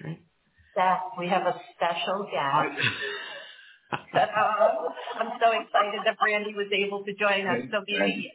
Great. 0.00 0.20
Seth, 0.74 1.18
we 1.18 1.28
have 1.28 1.46
a 1.46 1.60
special 1.74 2.28
guest. 2.32 2.86
I'm 4.14 5.32
so 5.40 5.52
excited 5.52 6.00
that 6.04 6.18
Brandy 6.18 6.54
was 6.54 6.68
able 6.72 7.04
to 7.04 7.12
join 7.14 7.46
us. 7.46 7.62
So, 7.72 7.82
Brandy, 7.98 8.32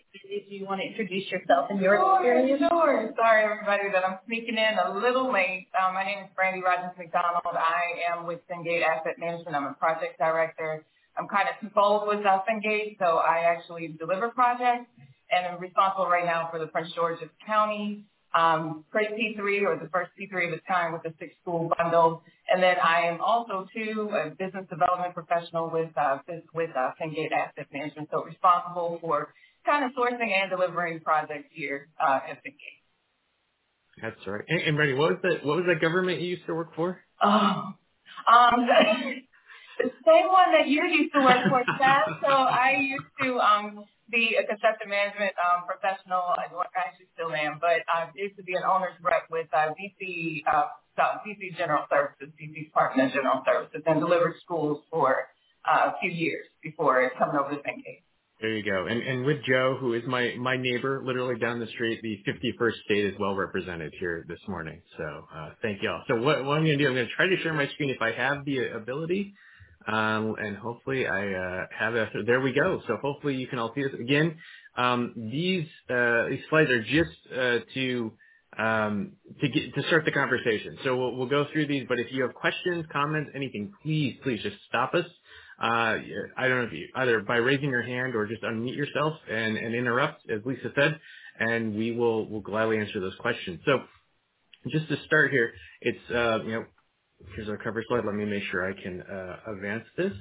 do 0.49 0.55
you 0.55 0.65
want 0.65 0.81
to 0.81 0.87
introduce 0.87 1.29
yourself 1.31 1.67
and 1.69 1.79
your 1.79 1.95
experience? 2.19 2.61
Sure. 2.69 3.13
Sorry, 3.17 3.43
everybody, 3.43 3.89
that 3.93 4.03
I'm 4.05 4.19
sneaking 4.27 4.57
in 4.57 4.77
a 4.79 4.93
little 4.97 5.31
late. 5.31 5.67
Um, 5.77 5.93
my 5.93 6.03
name 6.03 6.19
is 6.25 6.29
Brandy 6.35 6.61
Rogers 6.61 6.91
McDonald. 6.97 7.43
I 7.45 8.13
am 8.13 8.25
with 8.27 8.39
Fengate 8.51 8.83
Asset 8.83 9.15
Management. 9.19 9.55
I'm 9.55 9.65
a 9.65 9.73
project 9.73 10.17
director. 10.19 10.83
I'm 11.17 11.27
kind 11.27 11.47
of 11.49 11.55
involved 11.61 12.07
with 12.07 12.25
uh, 12.25 12.39
Fengate, 12.49 12.97
so 12.99 13.17
I 13.17 13.39
actually 13.45 13.87
deliver 13.99 14.29
projects, 14.29 14.87
and 15.31 15.45
I'm 15.47 15.59
responsible 15.59 16.07
right 16.07 16.25
now 16.25 16.49
for 16.51 16.59
the 16.59 16.67
Prince 16.67 16.91
George's 16.95 17.29
County 17.45 18.05
um, 18.33 18.85
P3 18.93 19.63
or 19.63 19.77
the 19.77 19.89
first 19.91 20.11
P3 20.19 20.47
of 20.47 20.53
its 20.53 20.63
kind 20.67 20.93
with 20.93 21.03
the 21.03 21.13
six 21.19 21.33
school 21.41 21.71
bundle. 21.77 22.23
And 22.51 22.61
then 22.61 22.75
I 22.83 23.01
am 23.07 23.21
also 23.21 23.67
too 23.73 24.09
a 24.11 24.31
business 24.31 24.65
development 24.69 25.13
professional 25.13 25.69
with 25.71 25.91
uh, 25.97 26.19
with 26.53 26.71
uh, 26.71 26.91
Fengate 27.01 27.31
Asset 27.31 27.67
Management, 27.71 28.09
so 28.11 28.23
responsible 28.23 28.99
for 29.01 29.33
kind 29.65 29.85
of 29.85 29.91
sourcing 29.91 30.31
and 30.31 30.49
delivering 30.49 30.99
projects 31.01 31.49
here 31.51 31.89
uh, 31.99 32.19
at 32.29 32.37
Fengate. 32.43 32.81
That's 34.01 34.27
right. 34.27 34.43
And, 34.47 34.79
and 34.79 34.97
what 34.97 35.11
was 35.11 35.19
the 35.23 35.47
what 35.47 35.57
was 35.57 35.65
that 35.67 35.81
government 35.81 36.21
you 36.21 36.29
used 36.29 36.45
to 36.47 36.53
work 36.55 36.75
for? 36.75 36.99
Oh, 37.23 37.73
um, 38.27 38.67
the 39.79 39.91
same 40.05 40.27
one 40.27 40.51
that 40.53 40.67
you 40.67 40.83
used 40.85 41.13
to 41.13 41.21
work 41.21 41.43
for, 41.49 41.63
Seth. 41.79 42.21
So 42.21 42.31
I 42.31 42.77
used 42.79 43.11
to 43.23 43.39
um, 43.39 43.85
be 44.09 44.37
a 44.39 44.45
construction 44.45 44.89
management 44.89 45.33
um, 45.39 45.65
professional. 45.67 46.35
I 46.35 46.47
actually 46.75 47.07
still 47.13 47.33
am, 47.33 47.59
but 47.61 47.81
I 47.87 48.09
used 48.15 48.37
to 48.37 48.43
be 48.43 48.53
an 48.55 48.63
owner's 48.63 48.95
rep 49.01 49.25
with 49.31 49.47
uh, 49.53 49.71
DC 49.77 50.43
uh, 50.51 50.67
DC 51.25 51.57
General 51.57 51.85
Services, 51.89 52.33
DC 52.41 52.65
Department 52.65 53.09
of 53.09 53.13
General 53.13 53.43
Services, 53.45 53.81
and 53.85 53.99
delivered 53.99 54.35
schools 54.43 54.83
for 54.89 55.27
uh, 55.65 55.91
a 55.91 55.93
few 56.01 56.11
years 56.11 56.45
before 56.63 57.11
coming 57.17 57.35
over 57.35 57.51
to 57.51 57.57
Fengate. 57.57 58.03
There 58.41 58.57
you 58.57 58.63
go. 58.63 58.87
And 58.87 59.03
and 59.03 59.23
with 59.23 59.43
Joe, 59.47 59.77
who 59.79 59.93
is 59.93 60.01
my 60.07 60.33
my 60.39 60.57
neighbor, 60.57 61.03
literally 61.05 61.37
down 61.37 61.59
the 61.59 61.67
street, 61.67 62.01
the 62.01 62.17
51st 62.27 62.73
state 62.85 63.05
is 63.05 63.13
well 63.19 63.35
represented 63.35 63.93
here 63.99 64.25
this 64.27 64.39
morning. 64.47 64.81
So 64.97 65.03
uh, 65.35 65.49
thank 65.61 65.83
y'all. 65.83 66.01
So 66.07 66.15
what, 66.15 66.43
what 66.43 66.57
I'm 66.57 66.65
going 66.65 66.77
to 66.77 66.83
do, 66.83 66.87
I'm 66.87 66.95
going 66.95 67.07
to 67.07 67.13
try 67.13 67.27
to 67.27 67.37
share 67.43 67.53
my 67.53 67.67
screen 67.67 67.91
if 67.91 68.01
I 68.01 68.11
have 68.11 68.43
the 68.45 68.69
ability. 68.75 69.35
Um, 69.87 70.35
and 70.39 70.57
hopefully 70.57 71.07
I 71.07 71.33
uh, 71.33 71.65
have 71.77 71.95
it. 71.95 72.09
There 72.25 72.41
we 72.41 72.51
go. 72.51 72.81
So 72.87 72.97
hopefully 73.01 73.35
you 73.35 73.47
can 73.47 73.59
all 73.59 73.73
see 73.75 73.83
this 73.83 73.93
again. 73.99 74.37
Um, 74.75 75.13
these 75.15 75.67
uh, 75.89 76.29
these 76.29 76.41
slides 76.49 76.71
are 76.71 76.81
just 76.81 77.11
uh, 77.35 77.59
to 77.75 78.11
um, 78.57 79.13
to 79.41 79.49
get 79.49 79.73
to 79.75 79.83
start 79.87 80.05
the 80.05 80.11
conversation. 80.11 80.77
So 80.83 80.97
we'll, 80.97 81.15
we'll 81.15 81.29
go 81.29 81.47
through 81.51 81.67
these. 81.67 81.85
But 81.87 81.99
if 81.99 82.07
you 82.11 82.23
have 82.23 82.33
questions, 82.33 82.85
comments, 82.91 83.31
anything, 83.35 83.73
please 83.83 84.17
please 84.23 84.41
just 84.43 84.57
stop 84.67 84.93
us. 84.93 85.05
Uh, 85.61 85.97
I 86.37 86.47
don't 86.47 86.59
know 86.59 86.63
if 86.67 86.73
you 86.73 86.87
either 86.95 87.21
by 87.21 87.37
raising 87.37 87.69
your 87.69 87.83
hand 87.83 88.15
or 88.15 88.25
just 88.27 88.43
unmute 88.43 88.75
yourself 88.75 89.13
and, 89.29 89.57
and 89.57 89.75
interrupt, 89.75 90.29
as 90.29 90.41
Lisa 90.45 90.71
said, 90.75 90.99
and 91.39 91.75
we 91.75 91.91
will 91.91 92.29
will 92.29 92.41
gladly 92.41 92.79
answer 92.79 92.99
those 92.99 93.15
questions. 93.19 93.59
So 93.65 93.79
just 94.71 94.89
to 94.89 94.97
start 95.05 95.31
here, 95.31 95.53
it's 95.81 96.11
uh, 96.11 96.39
you 96.43 96.53
know 96.53 96.65
here's 97.35 97.49
our 97.49 97.57
cover 97.57 97.83
slide. 97.87 98.05
Let 98.05 98.15
me 98.15 98.25
make 98.25 98.43
sure 98.51 98.69
I 98.69 98.73
can 98.81 99.01
uh, 99.01 99.37
advance 99.53 99.85
this. 99.97 100.13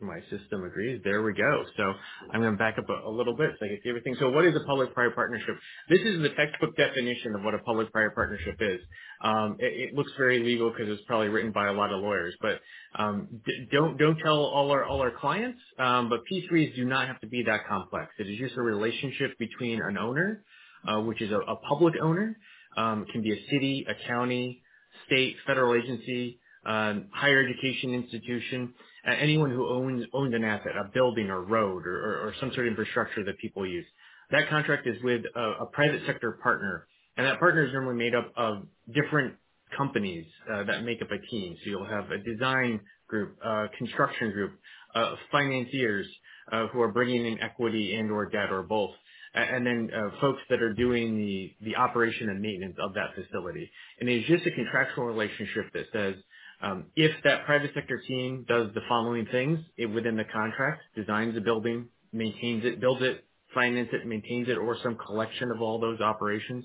My 0.00 0.20
system 0.30 0.64
agrees, 0.64 1.00
there 1.04 1.22
we 1.22 1.32
go. 1.34 1.64
So 1.76 1.92
I'm 2.32 2.40
going 2.40 2.52
to 2.52 2.58
back 2.58 2.78
up 2.78 2.88
a, 2.88 3.08
a, 3.08 3.10
little 3.10 3.36
bit 3.36 3.50
so 3.58 3.64
I 3.64 3.68
can 3.68 3.78
see 3.82 3.88
everything. 3.88 4.16
So 4.18 4.30
what 4.30 4.44
is 4.44 4.54
a 4.56 4.64
public-private 4.66 5.14
partnership? 5.14 5.56
This 5.88 6.00
is 6.00 6.20
the 6.20 6.30
textbook 6.30 6.76
definition 6.76 7.34
of 7.34 7.42
what 7.42 7.54
a 7.54 7.58
public-private 7.58 8.14
partnership 8.14 8.56
is. 8.60 8.80
Um, 9.22 9.56
it, 9.60 9.90
it, 9.90 9.94
looks 9.94 10.10
very 10.18 10.40
legal 10.40 10.70
because 10.70 10.88
it's 10.88 11.02
probably 11.06 11.28
written 11.28 11.52
by 11.52 11.68
a 11.68 11.72
lot 11.72 11.92
of 11.92 12.02
lawyers, 12.02 12.34
but 12.40 12.60
um, 12.96 13.28
d- 13.46 13.68
don't 13.72 13.96
don't 13.96 14.18
tell 14.18 14.38
all 14.38 14.70
our 14.72 14.84
all 14.84 15.00
our 15.00 15.12
clients. 15.12 15.60
Um, 15.78 16.10
but 16.10 16.20
P3s 16.30 16.74
do 16.74 16.84
not 16.84 17.06
have 17.06 17.20
to 17.20 17.28
be 17.28 17.44
that 17.44 17.66
complex. 17.66 18.12
It 18.18 18.28
is 18.28 18.38
just 18.38 18.56
a 18.56 18.62
relationship 18.62 19.38
between 19.38 19.80
an 19.80 19.96
owner, 19.96 20.44
uh, 20.86 21.00
which 21.00 21.22
is 21.22 21.30
a, 21.30 21.38
a 21.38 21.56
public 21.68 21.94
owner. 22.02 22.36
Um, 22.76 23.06
can 23.12 23.22
be 23.22 23.32
a 23.32 23.40
city, 23.50 23.86
a 23.88 24.08
county, 24.08 24.60
state, 25.06 25.36
federal 25.46 25.80
agency, 25.80 26.40
um, 26.66 27.06
higher 27.12 27.40
education 27.40 27.94
institution, 27.94 28.74
uh, 29.06 29.12
anyone 29.18 29.50
who 29.50 29.68
owns 29.68 30.04
owns 30.12 30.34
an 30.34 30.44
asset, 30.44 30.72
a 30.76 30.90
building 30.92 31.30
or 31.30 31.42
road 31.42 31.86
or, 31.86 31.96
or, 31.96 32.28
or 32.28 32.34
some 32.40 32.52
sort 32.54 32.66
of 32.66 32.72
infrastructure 32.72 33.24
that 33.24 33.38
people 33.38 33.66
use. 33.66 33.86
That 34.30 34.48
contract 34.48 34.86
is 34.86 35.02
with 35.02 35.22
a, 35.34 35.40
a 35.62 35.66
private 35.66 36.02
sector 36.06 36.38
partner, 36.42 36.86
and 37.16 37.26
that 37.26 37.38
partner 37.38 37.64
is 37.64 37.72
normally 37.72 37.96
made 37.96 38.14
up 38.14 38.32
of 38.36 38.64
different 38.92 39.34
companies 39.76 40.26
uh, 40.52 40.64
that 40.64 40.84
make 40.84 41.02
up 41.02 41.10
a 41.10 41.18
team. 41.30 41.56
So 41.64 41.70
you'll 41.70 41.86
have 41.86 42.10
a 42.10 42.18
design 42.18 42.80
group, 43.08 43.36
a 43.44 43.66
construction 43.78 44.32
group, 44.32 44.52
uh, 44.94 45.16
financiers 45.32 46.06
uh, 46.52 46.68
who 46.68 46.80
are 46.80 46.92
bringing 46.92 47.26
in 47.26 47.40
equity 47.40 47.94
and 47.96 48.10
or 48.10 48.30
debt 48.30 48.52
or 48.52 48.62
both 48.62 48.92
and 49.34 49.66
then 49.66 49.90
uh, 49.94 50.10
folks 50.20 50.40
that 50.48 50.62
are 50.62 50.72
doing 50.72 51.16
the 51.18 51.52
the 51.62 51.76
operation 51.76 52.28
and 52.28 52.40
maintenance 52.40 52.76
of 52.80 52.94
that 52.94 53.14
facility. 53.14 53.70
And 54.00 54.08
it's 54.08 54.26
just 54.28 54.46
a 54.46 54.50
contractual 54.52 55.04
relationship 55.06 55.72
that 55.74 55.86
says 55.92 56.14
um, 56.62 56.86
if 56.96 57.12
that 57.24 57.44
private 57.44 57.72
sector 57.74 58.00
team 58.06 58.44
does 58.48 58.68
the 58.74 58.80
following 58.88 59.26
things 59.26 59.58
it, 59.76 59.86
within 59.86 60.16
the 60.16 60.24
contract, 60.24 60.82
designs 60.96 61.36
a 61.36 61.40
building, 61.40 61.88
maintains 62.12 62.64
it, 62.64 62.80
builds 62.80 63.02
it, 63.02 63.24
finances 63.52 63.94
it, 64.02 64.06
maintains 64.06 64.48
it, 64.48 64.56
or 64.56 64.76
some 64.82 64.96
collection 64.96 65.50
of 65.50 65.60
all 65.60 65.78
those 65.80 66.00
operations, 66.00 66.64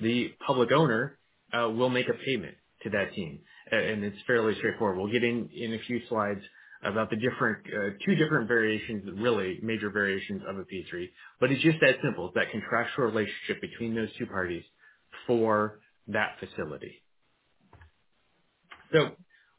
the 0.00 0.32
public 0.46 0.70
owner 0.72 1.18
uh, 1.52 1.68
will 1.68 1.90
make 1.90 2.08
a 2.08 2.14
payment 2.24 2.54
to 2.82 2.90
that 2.90 3.14
team. 3.14 3.40
And 3.70 4.04
it's 4.04 4.18
fairly 4.26 4.54
straightforward. 4.56 4.98
We'll 4.98 5.12
get 5.12 5.24
in 5.24 5.48
in 5.54 5.74
a 5.74 5.78
few 5.86 6.00
slides 6.08 6.40
about 6.84 7.08
the 7.08 7.16
different, 7.16 7.64
uh, 7.66 7.90
two 8.04 8.14
different 8.14 8.46
variations, 8.46 9.08
really 9.18 9.58
major 9.62 9.90
variations 9.90 10.42
of 10.46 10.58
a 10.58 10.64
P3. 10.64 11.08
But 11.40 11.50
it's 11.50 11.62
just 11.62 11.78
that 11.80 11.96
simple. 12.02 12.26
It's 12.26 12.34
that 12.34 12.50
contractual 12.50 13.06
relationship 13.06 13.62
between 13.62 13.94
those 13.94 14.10
two 14.18 14.26
parties 14.26 14.64
for 15.26 15.80
that 16.08 16.36
facility. 16.38 17.02
So 18.94 19.10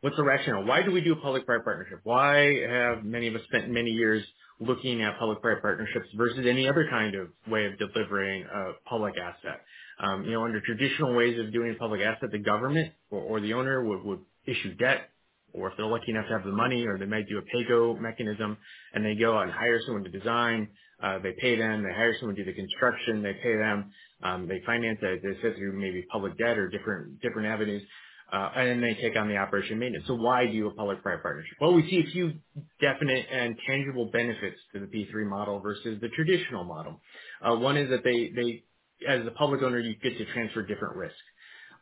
what's 0.01 0.15
the 0.15 0.23
rationale? 0.23 0.65
Why 0.65 0.81
do 0.81 0.91
we 0.91 1.01
do 1.01 1.13
a 1.13 1.17
public-private 1.17 1.65
partnership? 1.65 1.99
Why 2.03 2.61
have 2.67 3.03
many 3.03 3.27
of 3.27 3.35
us 3.35 3.41
spent 3.49 3.69
many 3.69 3.91
years 3.91 4.25
looking 4.61 5.03
at 5.03 5.19
public-private 5.19 5.61
partnerships 5.61 6.07
versus 6.15 6.45
any 6.49 6.69
other 6.69 6.87
kind 6.89 7.15
of 7.15 7.27
way 7.47 7.65
of 7.65 7.77
delivering 7.77 8.45
a 8.45 8.89
public 8.89 9.15
asset? 9.17 9.61
Um, 9.99 10.23
you 10.23 10.31
know, 10.31 10.45
under 10.45 10.61
traditional 10.61 11.15
ways 11.15 11.37
of 11.39 11.51
doing 11.51 11.75
public 11.77 12.01
asset, 12.01 12.31
the 12.31 12.39
government 12.39 12.93
or, 13.11 13.19
or 13.21 13.41
the 13.41 13.53
owner 13.53 13.83
would, 13.83 14.03
would 14.05 14.19
issue 14.47 14.73
debt 14.75 15.09
or 15.53 15.69
if 15.69 15.77
they're 15.77 15.85
lucky 15.85 16.11
enough 16.11 16.27
to 16.27 16.33
have 16.33 16.43
the 16.43 16.51
money, 16.51 16.85
or 16.85 16.97
they 16.97 17.05
might 17.05 17.27
do 17.29 17.37
a 17.37 17.41
pay-go 17.41 17.95
mechanism, 17.95 18.57
and 18.93 19.05
they 19.05 19.15
go 19.15 19.37
out 19.37 19.43
and 19.43 19.51
hire 19.51 19.79
someone 19.85 20.03
to 20.03 20.09
design. 20.09 20.67
Uh, 21.01 21.19
they 21.19 21.33
pay 21.39 21.57
them. 21.57 21.83
They 21.83 21.93
hire 21.93 22.15
someone 22.19 22.35
to 22.35 22.43
do 22.43 22.51
the 22.51 22.55
construction. 22.55 23.23
They 23.23 23.33
pay 23.41 23.57
them. 23.57 23.91
Um, 24.23 24.47
they 24.47 24.61
finance 24.65 24.99
it. 25.01 25.21
They 25.23 25.41
sit 25.41 25.57
through 25.57 25.79
maybe 25.79 26.05
public 26.11 26.37
debt 26.37 26.57
or 26.57 26.69
different 26.69 27.21
different 27.21 27.47
avenues, 27.47 27.83
and 28.33 28.69
then 28.69 28.81
they 28.81 28.95
take 28.95 29.17
on 29.17 29.29
the 29.29 29.37
operation 29.37 29.79
maintenance. 29.79 30.07
So 30.07 30.15
why 30.15 30.45
do 30.45 30.53
you 30.53 30.67
a 30.67 30.73
public-private 30.73 31.21
partnership? 31.21 31.57
Well, 31.61 31.73
we 31.73 31.89
see 31.89 32.03
a 32.07 32.11
few 32.11 32.33
definite 32.81 33.27
and 33.31 33.55
tangible 33.67 34.09
benefits 34.11 34.57
to 34.73 34.79
the 34.79 34.87
P3 34.87 35.27
model 35.29 35.59
versus 35.59 35.99
the 36.01 36.09
traditional 36.09 36.63
model. 36.63 37.01
Uh, 37.41 37.55
one 37.55 37.77
is 37.77 37.89
that 37.89 38.03
they 38.03 38.31
they 38.35 38.63
as 39.07 39.25
a 39.27 39.31
public 39.31 39.61
owner, 39.61 39.79
you 39.79 39.95
get 40.01 40.17
to 40.17 40.25
transfer 40.33 40.63
different 40.63 40.95
risks. 40.95 41.17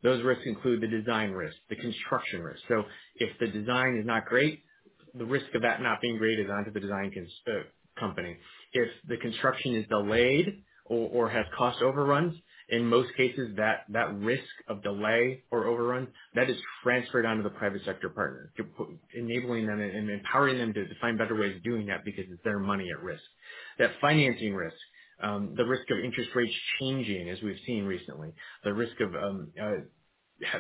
Those 0.04 0.24
risks 0.24 0.44
include 0.46 0.82
the 0.82 0.88
design 0.88 1.32
risk, 1.32 1.56
the 1.70 1.78
construction 1.78 2.42
risk. 2.44 2.62
So 2.68 2.84
if 3.16 3.38
the 3.40 3.48
design 3.48 3.98
is 4.00 4.06
not 4.06 4.26
great, 4.26 4.64
the 5.14 5.26
risk 5.26 5.48
of 5.56 5.62
that 5.62 5.82
not 5.82 6.02
being 6.02 6.18
great 6.18 6.40
is 6.40 6.50
onto 6.50 6.72
the 6.72 6.80
design 6.80 7.12
cons- 7.14 7.42
uh, 7.48 8.00
company. 8.00 8.38
If 8.74 8.90
the 9.08 9.18
construction 9.18 9.76
is 9.76 9.88
delayed 9.88 10.64
or, 10.86 11.10
or 11.10 11.30
has 11.30 11.46
cost 11.58 11.82
overruns, 11.82 12.36
in 12.70 12.86
most 12.88 13.16
cases 13.16 13.56
that, 13.58 13.86
that 13.90 14.16
risk 14.18 14.44
of 14.68 14.84
delay 14.84 15.44
or 15.52 15.68
overrun, 15.68 16.08
that 16.36 16.50
is 16.50 16.58
transferred 16.84 17.26
onto 17.26 17.44
the 17.44 17.50
private 17.52 17.84
sector 17.86 18.10
partner, 18.10 18.52
enabling 19.14 19.68
them 19.68 19.82
and 19.82 20.10
empowering 20.10 20.58
them 20.58 20.74
to, 20.74 20.86
find 21.02 21.18
better 21.18 21.36
ways 21.36 21.56
of 21.58 21.64
doing 21.64 21.88
that 21.88 22.06
because 22.06 22.26
it's 22.30 22.44
their 22.44 22.60
money 22.60 22.88
at 22.96 23.04
risk. 23.04 23.24
That 23.80 23.92
financing 24.02 24.56
risk, 24.56 24.78
um, 25.22 25.54
the 25.56 25.66
risk 25.66 25.90
of 25.92 26.00
interest 26.00 26.32
rates 26.36 26.54
changing, 26.80 27.30
as 27.30 27.42
we've 27.42 27.60
seen 27.66 27.86
recently, 27.86 28.34
the 28.64 28.74
risk 28.74 29.00
of 29.02 29.16
um, 29.16 29.52
uh, 29.62 29.78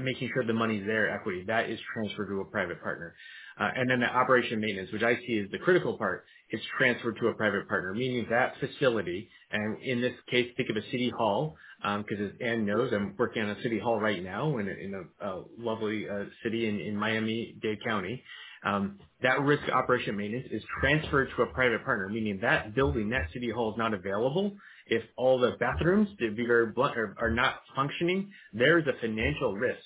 making 0.01 0.29
sure 0.33 0.45
the 0.45 0.53
money's 0.53 0.85
there, 0.85 1.09
equity, 1.09 1.43
that 1.47 1.69
is 1.69 1.79
transferred 1.93 2.27
to 2.27 2.41
a 2.41 2.45
private 2.45 2.81
partner. 2.81 3.15
Uh, 3.59 3.69
and 3.75 3.89
then 3.89 3.99
the 3.99 4.05
operation 4.07 4.59
maintenance, 4.59 4.91
which 4.91 5.03
I 5.03 5.15
see 5.17 5.41
as 5.43 5.51
the 5.51 5.59
critical 5.59 5.97
part, 5.97 6.25
is 6.53 6.61
transferred 6.79 7.17
to 7.21 7.29
a 7.29 7.35
private 7.35 7.69
partner, 7.69 7.93
meaning 7.95 8.27
that 8.31 8.55
facility, 8.61 9.29
and 9.51 9.83
in 9.83 10.01
this 10.01 10.13
case, 10.31 10.53
think 10.57 10.69
of 10.71 10.77
a 10.77 10.83
city 10.91 11.11
hall, 11.17 11.57
because 11.81 12.19
um, 12.19 12.25
as 12.27 12.33
Ann 12.41 12.65
knows, 12.65 12.93
I'm 12.93 13.15
working 13.19 13.43
on 13.43 13.51
a 13.51 13.63
city 13.63 13.79
hall 13.79 13.99
right 14.01 14.23
now 14.23 14.57
in 14.59 14.69
a, 14.69 14.73
in 14.73 14.95
a, 14.95 15.27
a 15.27 15.45
lovely 15.59 16.07
uh, 16.09 16.25
city 16.43 16.69
in, 16.69 16.79
in 16.81 16.97
Miami-Dade 16.97 17.79
County. 17.85 18.23
Um, 18.65 18.99
that 19.23 19.41
risk 19.41 19.63
operation 19.71 20.17
maintenance 20.17 20.49
is 20.51 20.63
transferred 20.81 21.29
to 21.37 21.43
a 21.43 21.47
private 21.53 21.85
partner, 21.85 22.09
meaning 22.09 22.39
that 22.43 22.75
building, 22.75 23.11
that 23.11 23.31
city 23.33 23.51
hall 23.51 23.73
is 23.73 23.79
not 23.79 23.93
available. 23.95 24.57
If 24.87 25.03
all 25.17 25.39
the 25.39 25.57
bathrooms, 25.59 26.09
to 26.19 26.31
be 26.33 26.47
very 26.47 26.73
blunt, 26.73 26.97
are, 26.97 27.15
are 27.19 27.31
not 27.31 27.61
functioning, 27.75 28.31
there 28.53 28.79
is 28.79 28.85
a 28.87 28.99
financial 29.01 29.55
risk 29.55 29.85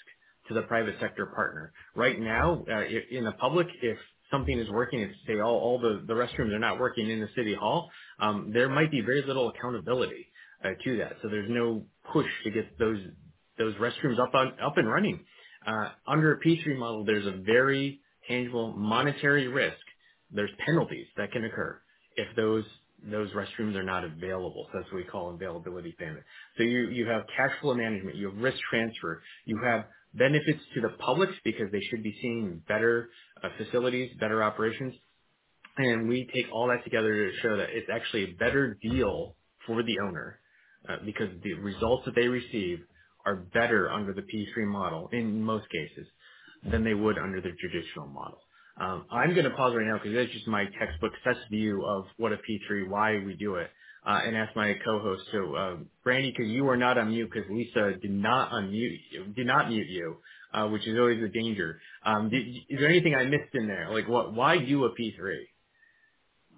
to 0.49 0.55
the 0.55 0.63
private 0.63 0.97
sector 1.01 1.27
partner. 1.27 1.73
Right 1.95 2.19
now, 2.19 2.65
uh, 2.71 2.83
in 3.11 3.25
the 3.25 3.33
public, 3.33 3.67
if 3.83 3.99
something 4.31 4.59
is 4.59 4.69
working, 4.71 5.01
if 5.01 5.11
say 5.27 5.39
all, 5.41 5.57
all 5.59 5.79
the, 5.79 6.03
the 6.07 6.13
restrooms 6.13 6.53
are 6.53 6.59
not 6.59 6.79
working 6.79 7.09
in 7.09 7.21
the 7.21 7.29
city 7.35 7.55
hall, 7.55 7.91
um, 8.19 8.51
there 8.53 8.69
might 8.69 8.91
be 8.91 9.01
very 9.01 9.23
little 9.23 9.49
accountability 9.49 10.27
uh, 10.63 10.69
to 10.83 10.97
that. 10.97 11.13
So 11.23 11.29
there's 11.29 11.49
no 11.49 11.85
push 12.13 12.27
to 12.45 12.51
get 12.51 12.77
those 12.79 12.99
those 13.57 13.75
restrooms 13.75 14.19
up 14.19 14.35
on 14.35 14.53
up 14.61 14.77
and 14.77 14.87
running. 14.89 15.25
Uh, 15.65 15.91
under 16.07 16.33
a 16.33 16.39
P3 16.41 16.77
model, 16.77 17.05
there's 17.05 17.27
a 17.27 17.39
very 17.45 18.01
tangible 18.27 18.73
monetary 18.73 19.47
risk. 19.47 19.77
There's 20.31 20.51
penalties 20.65 21.07
that 21.17 21.31
can 21.31 21.45
occur 21.45 21.81
if 22.17 22.35
those 22.35 22.65
those 23.03 23.29
restrooms 23.31 23.75
are 23.75 23.83
not 23.83 24.03
available. 24.05 24.67
So 24.71 24.79
that's 24.79 24.91
what 24.93 24.97
we 24.97 25.05
call 25.05 25.31
availability 25.33 25.95
payment. 25.99 26.23
So 26.57 26.63
you 26.63 26.89
you 26.89 27.07
have 27.07 27.23
cash 27.35 27.51
flow 27.61 27.75
management, 27.75 28.17
you 28.17 28.29
have 28.29 28.37
risk 28.37 28.59
transfer, 28.69 29.21
you 29.45 29.59
have 29.63 29.85
benefits 30.13 30.61
to 30.75 30.81
the 30.81 30.89
public 30.99 31.29
because 31.43 31.71
they 31.71 31.81
should 31.89 32.03
be 32.03 32.15
seeing 32.21 32.61
better 32.67 33.09
uh, 33.43 33.49
facilities, 33.57 34.11
better 34.19 34.43
operations, 34.43 34.93
and 35.77 36.07
we 36.07 36.27
take 36.33 36.45
all 36.51 36.67
that 36.67 36.83
together 36.83 37.13
to 37.13 37.37
show 37.41 37.57
that 37.57 37.69
it's 37.71 37.89
actually 37.93 38.23
a 38.23 38.33
better 38.33 38.77
deal 38.81 39.35
for 39.65 39.83
the 39.83 39.99
owner 39.99 40.39
uh, 40.89 40.97
because 41.05 41.29
the 41.43 41.53
results 41.53 42.05
that 42.05 42.15
they 42.15 42.27
receive 42.27 42.79
are 43.25 43.35
better 43.35 43.91
under 43.91 44.13
the 44.13 44.21
P3 44.21 44.65
model 44.67 45.09
in 45.11 45.43
most 45.43 45.65
cases 45.69 46.07
than 46.71 46.83
they 46.83 46.93
would 46.93 47.17
under 47.17 47.41
the 47.41 47.51
traditional 47.59 48.07
model. 48.07 48.39
Um, 48.79 49.05
I'm 49.11 49.33
going 49.33 49.45
to 49.45 49.51
pause 49.51 49.73
right 49.75 49.87
now 49.87 49.97
because 49.97 50.15
that's 50.15 50.31
just 50.31 50.47
my 50.47 50.65
textbook 50.79 51.11
best 51.25 51.39
view 51.49 51.83
of 51.85 52.05
what 52.17 52.31
a 52.31 52.37
P3, 52.37 52.89
why 52.89 53.19
we 53.25 53.35
do 53.35 53.55
it, 53.55 53.69
uh, 54.07 54.21
and 54.25 54.37
ask 54.37 54.55
my 54.55 54.73
co-host. 54.85 55.23
So, 55.33 55.55
uh, 55.55 55.75
Brandy, 56.03 56.31
because 56.35 56.49
you 56.51 56.67
are 56.69 56.77
not 56.77 56.97
on 56.97 57.09
mute, 57.09 57.29
because 57.31 57.49
Lisa 57.51 57.93
did 58.01 58.11
not 58.11 58.51
unmute 58.51 59.35
did 59.35 59.47
not 59.47 59.69
mute 59.69 59.89
you, 59.89 60.17
uh, 60.53 60.67
which 60.69 60.87
is 60.87 60.97
always 60.97 61.21
a 61.23 61.27
danger. 61.27 61.81
Um, 62.05 62.29
did, 62.29 62.47
is 62.69 62.79
there 62.79 62.89
anything 62.89 63.15
I 63.15 63.25
missed 63.25 63.53
in 63.53 63.67
there? 63.67 63.89
Like, 63.91 64.07
what? 64.07 64.33
Why 64.33 64.59
do 64.59 64.85
a 64.85 64.91
P3? 64.91 65.35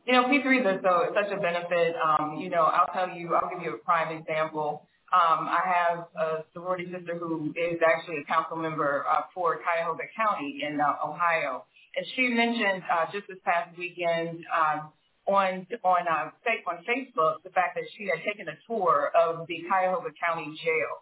You 0.07 0.13
know, 0.13 0.23
P3s 0.25 0.65
are 0.65 0.81
so 0.83 1.13
such 1.15 1.31
a 1.37 1.41
benefit. 1.41 1.95
Um, 1.97 2.37
you 2.39 2.49
know, 2.49 2.63
I'll 2.63 2.93
tell 2.93 3.15
you, 3.15 3.33
I'll 3.35 3.49
give 3.49 3.63
you 3.63 3.75
a 3.75 3.77
prime 3.79 4.15
example. 4.17 4.87
Um, 5.11 5.47
I 5.49 5.61
have 5.65 6.05
a 6.15 6.43
sorority 6.53 6.85
sister 6.95 7.17
who 7.17 7.53
is 7.57 7.79
actually 7.85 8.17
a 8.21 8.25
council 8.25 8.57
member 8.57 9.05
uh, 9.09 9.23
for 9.33 9.59
Cuyahoga 9.63 10.03
County 10.15 10.61
in 10.67 10.79
uh, 10.79 11.07
Ohio, 11.07 11.65
and 11.95 12.05
she 12.15 12.29
mentioned 12.29 12.83
uh, 12.91 13.05
just 13.11 13.27
this 13.27 13.39
past 13.43 13.75
weekend 13.77 14.39
um, 14.55 14.91
on 15.29 15.67
on 15.85 16.03
uh, 16.09 16.33
on 16.67 16.77
Facebook 16.89 17.45
the 17.45 17.53
fact 17.53 17.77
that 17.77 17.85
she 17.95 18.09
had 18.09 18.25
taken 18.25 18.49
a 18.49 18.57
tour 18.65 19.13
of 19.13 19.45
the 19.45 19.61
Cuyahoga 19.69 20.09
County 20.17 20.49
Jail 20.57 20.93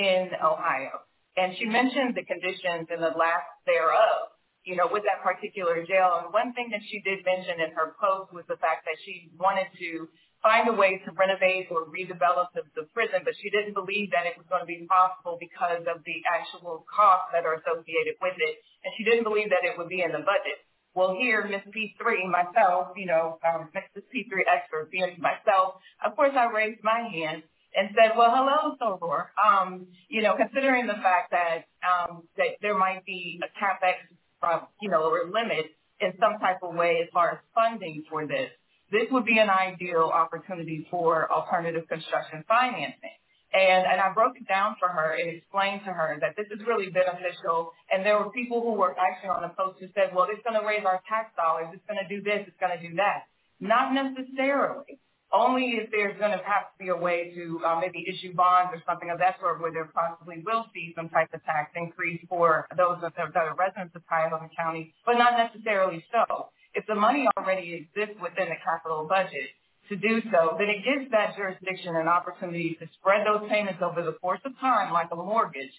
in 0.00 0.32
Ohio, 0.40 1.04
and 1.36 1.52
she 1.60 1.68
mentioned 1.68 2.16
the 2.16 2.24
conditions 2.24 2.88
and 2.88 3.04
the 3.04 3.12
lack 3.16 3.44
thereof, 3.68 4.32
you 4.64 4.76
know, 4.76 4.88
with 4.88 5.04
that 5.04 5.20
particular 5.20 5.84
jail. 5.84 6.24
And 6.24 6.32
one 6.32 6.52
thing 6.56 6.72
that 6.72 6.80
she 6.88 7.04
did 7.04 7.20
mention 7.24 7.60
in 7.60 7.76
her 7.76 7.92
post 8.00 8.32
was 8.32 8.44
the 8.48 8.56
fact 8.56 8.88
that 8.88 8.96
she 9.04 9.28
wanted 9.36 9.68
to 9.78 10.08
find 10.42 10.68
a 10.68 10.76
way 10.76 11.00
to 11.04 11.10
renovate 11.16 11.68
or 11.72 11.88
redevelop 11.88 12.52
the, 12.52 12.62
the 12.76 12.84
prison, 12.92 13.24
but 13.24 13.32
she 13.40 13.48
didn't 13.48 13.72
believe 13.72 14.12
that 14.12 14.28
it 14.28 14.36
was 14.36 14.44
going 14.52 14.60
to 14.60 14.68
be 14.68 14.84
possible 14.88 15.40
because 15.40 15.80
of 15.88 16.04
the 16.04 16.18
actual 16.28 16.84
costs 16.88 17.32
that 17.32 17.48
are 17.48 17.56
associated 17.60 18.16
with 18.20 18.36
it, 18.36 18.54
and 18.84 18.92
she 18.96 19.04
didn't 19.04 19.24
believe 19.24 19.48
that 19.48 19.64
it 19.64 19.76
would 19.80 19.88
be 19.88 20.04
in 20.04 20.12
the 20.12 20.22
budget. 20.22 20.60
Well, 20.96 21.16
here, 21.20 21.46
Miss 21.48 21.62
P3, 21.74 22.30
myself, 22.30 22.88
you 22.96 23.06
know, 23.06 23.38
um, 23.48 23.70
Mrs. 23.76 24.04
P3 24.14 24.42
expert, 24.52 24.90
being 24.92 25.16
myself, 25.20 25.76
of 26.06 26.16
course, 26.16 26.32
I 26.36 26.46
raised 26.52 26.84
my 26.84 27.08
hand 27.12 27.44
and 27.76 27.90
said, 27.96 28.18
well, 28.18 28.32
hello, 28.34 28.76
Soror. 28.82 29.26
Um, 29.38 29.88
you 30.08 30.22
know, 30.22 30.36
considering 30.36 30.88
the 30.88 30.94
fact 30.94 31.32
that 31.32 31.66
um, 31.86 32.24
that 32.38 32.58
there 32.62 32.78
might 32.78 33.06
be 33.06 33.40
a 33.44 33.64
capex, 33.64 33.96
uh, 34.42 34.66
you 34.82 34.90
know, 34.90 35.04
or 35.04 35.26
limit 35.26 35.66
in 36.00 36.14
some 36.20 36.40
type 36.40 36.60
of 36.64 36.74
way 36.74 37.00
as 37.04 37.08
far 37.14 37.32
as 37.32 37.38
funding 37.54 38.04
for 38.10 38.26
this 38.26 38.50
this 38.92 39.06
would 39.10 39.24
be 39.24 39.38
an 39.38 39.50
ideal 39.50 40.10
opportunity 40.14 40.86
for 40.90 41.30
alternative 41.32 41.88
construction 41.88 42.44
financing. 42.48 43.16
And, 43.56 43.88
and 43.88 43.98
I 44.04 44.12
broke 44.12 44.36
it 44.36 44.46
down 44.46 44.76
for 44.78 44.88
her 44.88 45.16
and 45.16 45.32
explained 45.32 45.80
to 45.88 45.92
her 45.92 46.18
that 46.20 46.36
this 46.36 46.44
is 46.52 46.60
really 46.68 46.92
beneficial. 46.92 47.72
And 47.88 48.04
there 48.04 48.20
were 48.20 48.28
people 48.30 48.60
who 48.60 48.76
were 48.76 48.92
actually 49.00 49.32
on 49.32 49.40
the 49.40 49.52
post 49.56 49.80
who 49.80 49.88
said, 49.96 50.12
well, 50.12 50.28
it's 50.28 50.44
going 50.44 50.60
to 50.60 50.66
raise 50.66 50.84
our 50.84 51.00
tax 51.08 51.32
dollars. 51.40 51.72
It's 51.72 51.86
going 51.88 51.96
to 51.96 52.04
do 52.04 52.20
this. 52.20 52.44
It's 52.44 52.60
going 52.60 52.76
to 52.76 52.82
do 52.84 52.92
that. 53.00 53.24
Not 53.56 53.96
necessarily. 53.96 55.00
Only 55.32 55.80
if 55.80 55.90
there's 55.90 56.16
going 56.20 56.36
to 56.36 56.42
have 56.44 56.68
to 56.68 56.76
be 56.78 56.92
a 56.92 56.96
way 56.96 57.32
to 57.34 57.60
uh, 57.64 57.80
maybe 57.80 58.04
issue 58.04 58.36
bonds 58.36 58.76
or 58.76 58.80
something 58.84 59.10
of 59.10 59.18
that 59.18 59.40
sort 59.40 59.58
where 59.60 59.72
there 59.72 59.88
possibly 59.88 60.44
will 60.44 60.68
see 60.76 60.92
some 60.94 61.08
type 61.08 61.32
of 61.32 61.42
tax 61.48 61.72
increase 61.74 62.20
for 62.28 62.68
those 62.76 63.00
that 63.00 63.16
are 63.16 63.56
residents 63.56 63.96
of 63.96 64.06
Cuyahoga 64.06 64.52
County, 64.54 64.94
but 65.04 65.16
not 65.16 65.34
necessarily 65.34 66.04
so 66.12 66.52
if 66.76 66.84
the 66.86 66.94
money 66.94 67.26
already 67.38 67.72
exists 67.72 68.20
within 68.20 68.52
the 68.52 68.60
capital 68.62 69.08
budget 69.08 69.48
to 69.88 69.96
do 69.96 70.22
so, 70.32 70.56
then 70.58 70.68
it 70.68 70.84
gives 70.84 71.10
that 71.10 71.36
jurisdiction 71.36 71.96
an 71.96 72.08
opportunity 72.08 72.76
to 72.80 72.86
spread 72.98 73.26
those 73.26 73.48
payments 73.48 73.80
over 73.82 74.02
the 74.02 74.12
course 74.12 74.40
of 74.44 74.52
time 74.60 74.92
like 74.92 75.08
a 75.12 75.16
mortgage 75.16 75.72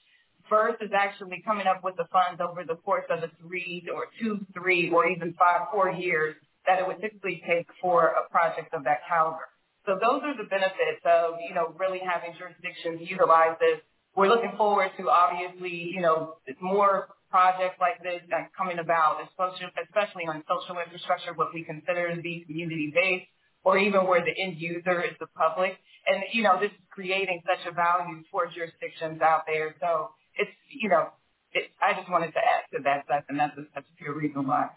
versus 0.49 0.91
actually 0.95 1.41
coming 1.45 1.67
up 1.67 1.83
with 1.83 1.95
the 1.97 2.05
funds 2.11 2.39
over 2.41 2.63
the 2.63 2.75
course 2.75 3.05
of 3.09 3.21
the 3.21 3.29
three 3.41 3.83
or 3.93 4.07
two, 4.19 4.45
three, 4.53 4.89
or 4.89 5.07
even 5.07 5.33
five, 5.37 5.67
four 5.71 5.91
years 5.91 6.35
that 6.65 6.79
it 6.79 6.87
would 6.87 6.99
typically 7.01 7.41
take 7.47 7.67
for 7.81 8.15
a 8.15 8.29
project 8.29 8.73
of 8.73 8.83
that 8.83 8.99
caliber. 9.07 9.47
So 9.85 9.95
those 9.95 10.21
are 10.23 10.35
the 10.35 10.47
benefits 10.49 10.99
of, 11.05 11.39
you 11.47 11.55
know, 11.55 11.73
really 11.79 11.99
having 12.03 12.35
jurisdictions 12.37 13.07
utilize 13.09 13.55
this. 13.59 13.79
We're 14.15 14.27
looking 14.27 14.51
forward 14.57 14.91
to 14.97 15.09
obviously, 15.09 15.91
you 15.93 16.01
know, 16.01 16.35
more 16.59 17.07
projects 17.29 17.77
like 17.79 18.01
this 18.03 18.19
that's 18.29 18.51
coming 18.57 18.79
about, 18.79 19.19
especially 19.23 20.25
on 20.27 20.43
social 20.47 20.79
infrastructure, 20.79 21.33
what 21.35 21.53
we 21.53 21.63
consider 21.63 22.15
to 22.15 22.21
be 22.21 22.43
community-based, 22.47 23.27
or 23.63 23.77
even 23.77 24.07
where 24.07 24.23
the 24.23 24.33
end 24.41 24.57
user 24.59 25.01
is 25.03 25.15
the 25.19 25.27
public. 25.27 25.77
And, 26.07 26.23
you 26.33 26.43
know, 26.43 26.59
this 26.59 26.71
is 26.71 26.85
creating 26.89 27.41
such 27.45 27.65
a 27.69 27.73
value 27.73 28.23
for 28.31 28.47
jurisdictions 28.47 29.21
out 29.21 29.43
there. 29.45 29.75
So 29.81 30.09
it's, 30.35 30.51
you 30.71 30.89
know, 30.89 31.09
it, 31.53 31.71
I 31.81 31.93
just 31.93 32.09
wanted 32.09 32.31
to 32.33 32.39
add 32.39 32.63
to 32.73 32.83
that, 32.83 33.05
Seth, 33.07 33.25
and 33.29 33.39
that's 33.39 33.57
a, 33.57 33.63
that's 33.75 33.87
a 33.87 33.95
pure 33.97 34.15
reason 34.15 34.47
why. 34.47 34.69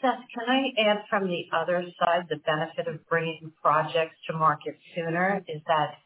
Seth, 0.00 0.22
can 0.32 0.46
I 0.48 0.90
add 0.90 1.04
from 1.10 1.26
the 1.26 1.44
other 1.52 1.84
side, 1.98 2.26
the 2.30 2.36
benefit 2.46 2.86
of 2.86 3.06
bringing 3.08 3.52
projects 3.60 4.14
to 4.28 4.36
market 4.36 4.78
sooner 4.94 5.44
is 5.48 5.60
that 5.66 5.98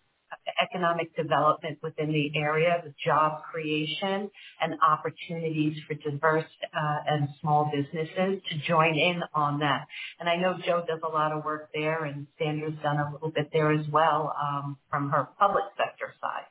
economic 0.62 1.14
development 1.16 1.78
within 1.82 2.12
the 2.12 2.38
area, 2.38 2.82
the 2.84 2.94
job 3.04 3.42
creation, 3.52 4.30
and 4.60 4.74
opportunities 4.86 5.78
for 5.88 5.94
diverse 5.94 6.50
uh, 6.74 6.98
and 7.06 7.28
small 7.40 7.70
businesses 7.74 8.42
to 8.50 8.58
join 8.68 8.96
in 8.98 9.22
on 9.34 9.60
that. 9.60 9.86
And 10.20 10.28
I 10.28 10.36
know 10.36 10.58
Joe 10.66 10.84
does 10.86 11.00
a 11.04 11.08
lot 11.08 11.32
of 11.32 11.44
work 11.44 11.70
there, 11.74 12.04
and 12.04 12.26
Sandra's 12.38 12.74
done 12.82 12.98
a 12.98 13.12
little 13.12 13.30
bit 13.32 13.50
there 13.52 13.72
as 13.72 13.86
well 13.88 14.34
um, 14.40 14.78
from 14.90 15.10
her 15.10 15.28
public 15.38 15.64
sector 15.78 16.14
side. 16.20 16.46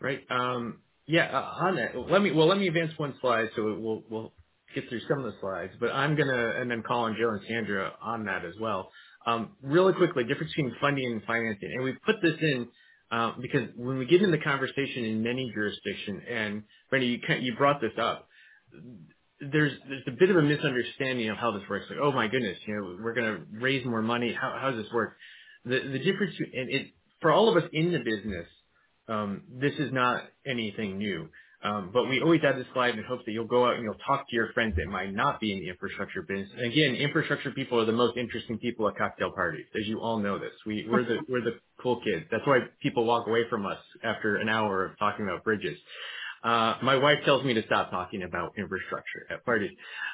Right. 0.00 0.20
Um, 0.30 0.82
yeah, 1.06 1.26
uh, 1.26 1.66
on 1.66 1.76
that, 1.76 1.96
let 1.96 2.22
me 2.22 2.32
well 2.32 2.48
let 2.48 2.58
me 2.58 2.68
advance 2.68 2.92
one 2.98 3.14
slide 3.20 3.48
so 3.56 3.64
we'll 3.80 4.04
we'll 4.10 4.34
get 4.74 4.88
through 4.88 5.00
some 5.08 5.20
of 5.24 5.32
the 5.32 5.38
slides, 5.40 5.72
but 5.80 5.90
I'm 5.92 6.16
gonna 6.16 6.54
and 6.60 6.70
then 6.70 6.82
call 6.82 7.04
on 7.04 7.16
Joe 7.20 7.30
and 7.30 7.42
Sandra 7.48 7.92
on 8.02 8.24
that 8.26 8.44
as 8.44 8.54
well. 8.60 8.90
Um, 9.26 9.50
really 9.62 9.92
quickly, 9.92 10.24
difference 10.24 10.52
between 10.56 10.74
funding 10.80 11.12
and 11.12 11.22
financing. 11.24 11.70
And 11.74 11.84
we 11.84 11.92
put 12.06 12.16
this 12.22 12.36
in 12.40 12.68
uh, 13.10 13.32
because 13.40 13.68
when 13.76 13.98
we 13.98 14.06
get 14.06 14.22
in 14.22 14.30
the 14.30 14.38
conversation 14.38 15.04
in 15.04 15.22
many 15.22 15.50
jurisdictions, 15.52 16.22
and 16.30 16.62
Brandy, 16.88 17.06
you, 17.08 17.36
you 17.40 17.56
brought 17.56 17.80
this 17.80 17.92
up, 18.00 18.28
there's 19.40 19.72
there's 19.88 20.02
a 20.06 20.12
bit 20.12 20.30
of 20.30 20.36
a 20.36 20.42
misunderstanding 20.42 21.28
of 21.28 21.36
how 21.36 21.50
this 21.52 21.62
works. 21.68 21.86
Like, 21.90 21.98
oh 22.00 22.12
my 22.12 22.28
goodness, 22.28 22.58
you 22.66 22.74
know, 22.74 22.98
we're 23.02 23.14
going 23.14 23.26
to 23.26 23.40
raise 23.60 23.84
more 23.84 24.02
money. 24.02 24.32
How 24.32 24.56
how 24.60 24.70
does 24.70 24.84
this 24.84 24.92
work? 24.92 25.16
The 25.64 25.80
the 25.92 25.98
difference, 25.98 26.34
and 26.38 26.70
it 26.70 26.88
for 27.20 27.32
all 27.32 27.48
of 27.48 27.62
us 27.62 27.68
in 27.72 27.92
the 27.92 27.98
business, 27.98 28.46
um, 29.08 29.42
this 29.50 29.72
is 29.78 29.92
not 29.92 30.22
anything 30.46 30.98
new. 30.98 31.28
Um, 31.62 31.90
but 31.92 32.08
we 32.08 32.22
always 32.22 32.40
add 32.42 32.56
this 32.56 32.66
slide 32.72 32.96
in 32.96 33.04
hopes 33.04 33.22
that 33.26 33.32
you'll 33.32 33.46
go 33.46 33.66
out 33.66 33.74
and 33.74 33.82
you'll 33.84 34.00
talk 34.06 34.28
to 34.30 34.34
your 34.34 34.50
friends 34.52 34.76
that 34.76 34.86
might 34.86 35.12
not 35.12 35.40
be 35.40 35.52
in 35.52 35.60
the 35.60 35.68
infrastructure 35.68 36.22
business. 36.22 36.48
And 36.56 36.72
again, 36.72 36.94
infrastructure 36.94 37.50
people 37.50 37.78
are 37.78 37.84
the 37.84 37.92
most 37.92 38.16
interesting 38.16 38.58
people 38.58 38.88
at 38.88 38.96
cocktail 38.96 39.30
parties, 39.30 39.66
as 39.78 39.86
you 39.86 40.00
all 40.00 40.18
know 40.18 40.38
this. 40.38 40.52
We, 40.64 40.86
we're 40.88 41.04
the 41.04 41.18
we're 41.28 41.42
the 41.42 41.58
cool 41.82 42.00
kids. 42.02 42.24
That's 42.30 42.46
why 42.46 42.60
people 42.80 43.04
walk 43.04 43.26
away 43.26 43.42
from 43.50 43.66
us 43.66 43.78
after 44.02 44.36
an 44.36 44.48
hour 44.48 44.86
of 44.86 44.98
talking 44.98 45.26
about 45.26 45.44
bridges. 45.44 45.76
Uh, 46.42 46.76
my 46.82 46.96
wife 46.96 47.18
tells 47.26 47.44
me 47.44 47.52
to 47.52 47.62
stop 47.66 47.90
talking 47.90 48.22
about 48.22 48.54
infrastructure 48.56 49.26
at 49.30 49.44
parties. 49.44 49.72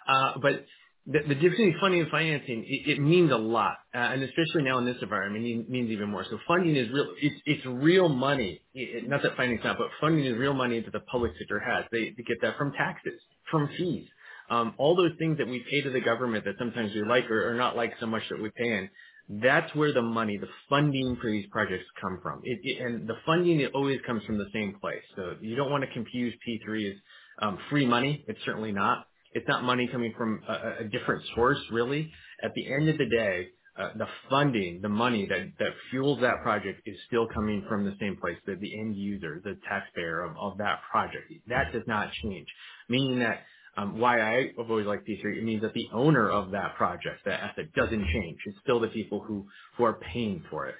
Uh, 0.09 0.33
but 0.43 0.65
the, 1.07 1.21
the 1.29 1.35
difference 1.35 1.57
between 1.57 1.77
funding 1.81 2.01
and 2.01 2.11
financing, 2.11 2.65
it, 2.67 2.99
it 2.99 3.01
means 3.01 3.31
a 3.31 3.37
lot, 3.37 3.79
uh, 3.95 3.99
and 3.99 4.23
especially 4.25 4.63
now 4.65 4.79
in 4.79 4.85
this 4.85 4.97
environment, 5.01 5.45
it 5.45 5.71
means 5.71 5.91
even 5.91 6.11
more. 6.11 6.25
So 6.29 6.39
funding 6.49 6.75
is 6.75 6.91
real; 6.91 7.07
it's, 7.23 7.41
it's 7.47 7.67
real 7.67 8.09
money. 8.09 8.61
It, 8.75 9.09
not 9.09 9.23
that 9.23 9.37
funding's 9.37 9.63
not, 9.63 9.79
but 9.79 9.89
funding 10.01 10.25
is 10.25 10.37
real 10.37 10.55
money 10.55 10.81
that 10.81 10.93
the 10.93 11.01
public 11.01 11.33
sector 11.39 11.61
has. 11.61 11.85
They, 11.93 12.15
they 12.17 12.25
get 12.25 12.41
that 12.43 12.59
from 12.59 12.73
taxes, 12.73 13.21
from 13.51 13.69
fees, 13.79 14.09
um, 14.51 14.75
all 14.79 14.97
those 14.97 15.13
things 15.19 15.39
that 15.39 15.47
we 15.47 15.65
pay 15.71 15.81
to 15.83 15.91
the 15.91 16.01
government 16.01 16.45
that 16.45 16.55
sometimes 16.59 16.93
we 16.93 17.05
like 17.05 17.31
or, 17.31 17.51
or 17.53 17.55
not 17.55 17.77
like 17.77 17.93
so 18.01 18.07
much 18.07 18.23
that 18.31 18.43
we 18.43 18.51
pay 18.57 18.69
in. 18.69 18.91
That's 19.29 19.73
where 19.75 19.93
the 19.93 20.03
money, 20.03 20.39
the 20.39 20.49
funding 20.69 21.19
for 21.21 21.31
these 21.31 21.47
projects 21.51 21.85
come 22.01 22.19
from. 22.23 22.41
It, 22.45 22.61
it, 22.63 22.81
and 22.81 23.09
the 23.09 23.17
funding 23.25 23.61
it 23.61 23.73
always 23.75 24.01
comes 24.07 24.25
from 24.25 24.39
the 24.39 24.47
same 24.53 24.77
place. 24.81 25.03
So 25.17 25.35
you 25.41 25.57
don't 25.57 25.71
want 25.71 25.85
to 25.85 25.93
confuse 25.93 26.35
P3 26.49 26.91
as 26.91 26.97
um, 27.43 27.59
free 27.71 27.87
money. 27.87 28.25
It's 28.29 28.39
certainly 28.45 28.73
not 28.73 29.07
It's 29.35 29.49
not 29.49 29.65
money 29.65 29.89
coming 29.93 30.15
from 30.17 30.43
a 30.49 30.85
different 30.85 31.25
source, 31.35 31.61
really. 31.73 32.13
At 32.43 32.53
the 32.55 32.73
end 32.73 32.89
of 32.89 32.99
the 32.99 33.07
day, 33.09 33.49
uh, 33.79 33.91
the 33.97 34.09
funding, 34.31 34.81
the 34.83 34.89
money 34.91 35.27
that 35.29 35.69
fuels 35.91 36.21
that 36.23 36.43
project 36.43 36.83
is 36.87 36.97
still 37.09 37.29
coming 37.29 37.65
from 37.69 37.85
the 37.87 37.95
same 38.01 38.17
place, 38.19 38.37
the 38.47 38.81
end 38.81 38.97
user, 38.97 39.41
the 39.45 39.57
taxpayer 39.69 40.25
of 40.25 40.59
that 40.59 40.81
project. 40.91 41.33
That 41.49 41.73
does 41.73 41.85
not 41.87 42.13
change. 42.25 42.49
Meaning 42.89 43.21
that 43.21 43.41
um, 43.77 44.01
why 44.01 44.21
I 44.23 44.53
have 44.59 44.71
always 44.71 44.87
liked 44.87 45.09
P3, 45.09 45.39
it 45.39 45.45
means 45.45 45.63
that 45.63 45.75
the 45.75 45.89
owner 45.93 46.31
of 46.31 46.53
that 46.53 46.77
project, 46.77 47.25
that 47.27 47.41
asset, 47.41 47.73
doesn't 47.75 48.07
change. 48.13 48.39
It's 48.47 48.59
still 48.63 48.81
the 48.81 48.89
people 48.89 49.21
who 49.23 49.85
are 49.85 49.95
paying 49.95 50.45
for 50.51 50.67
it. 50.69 50.77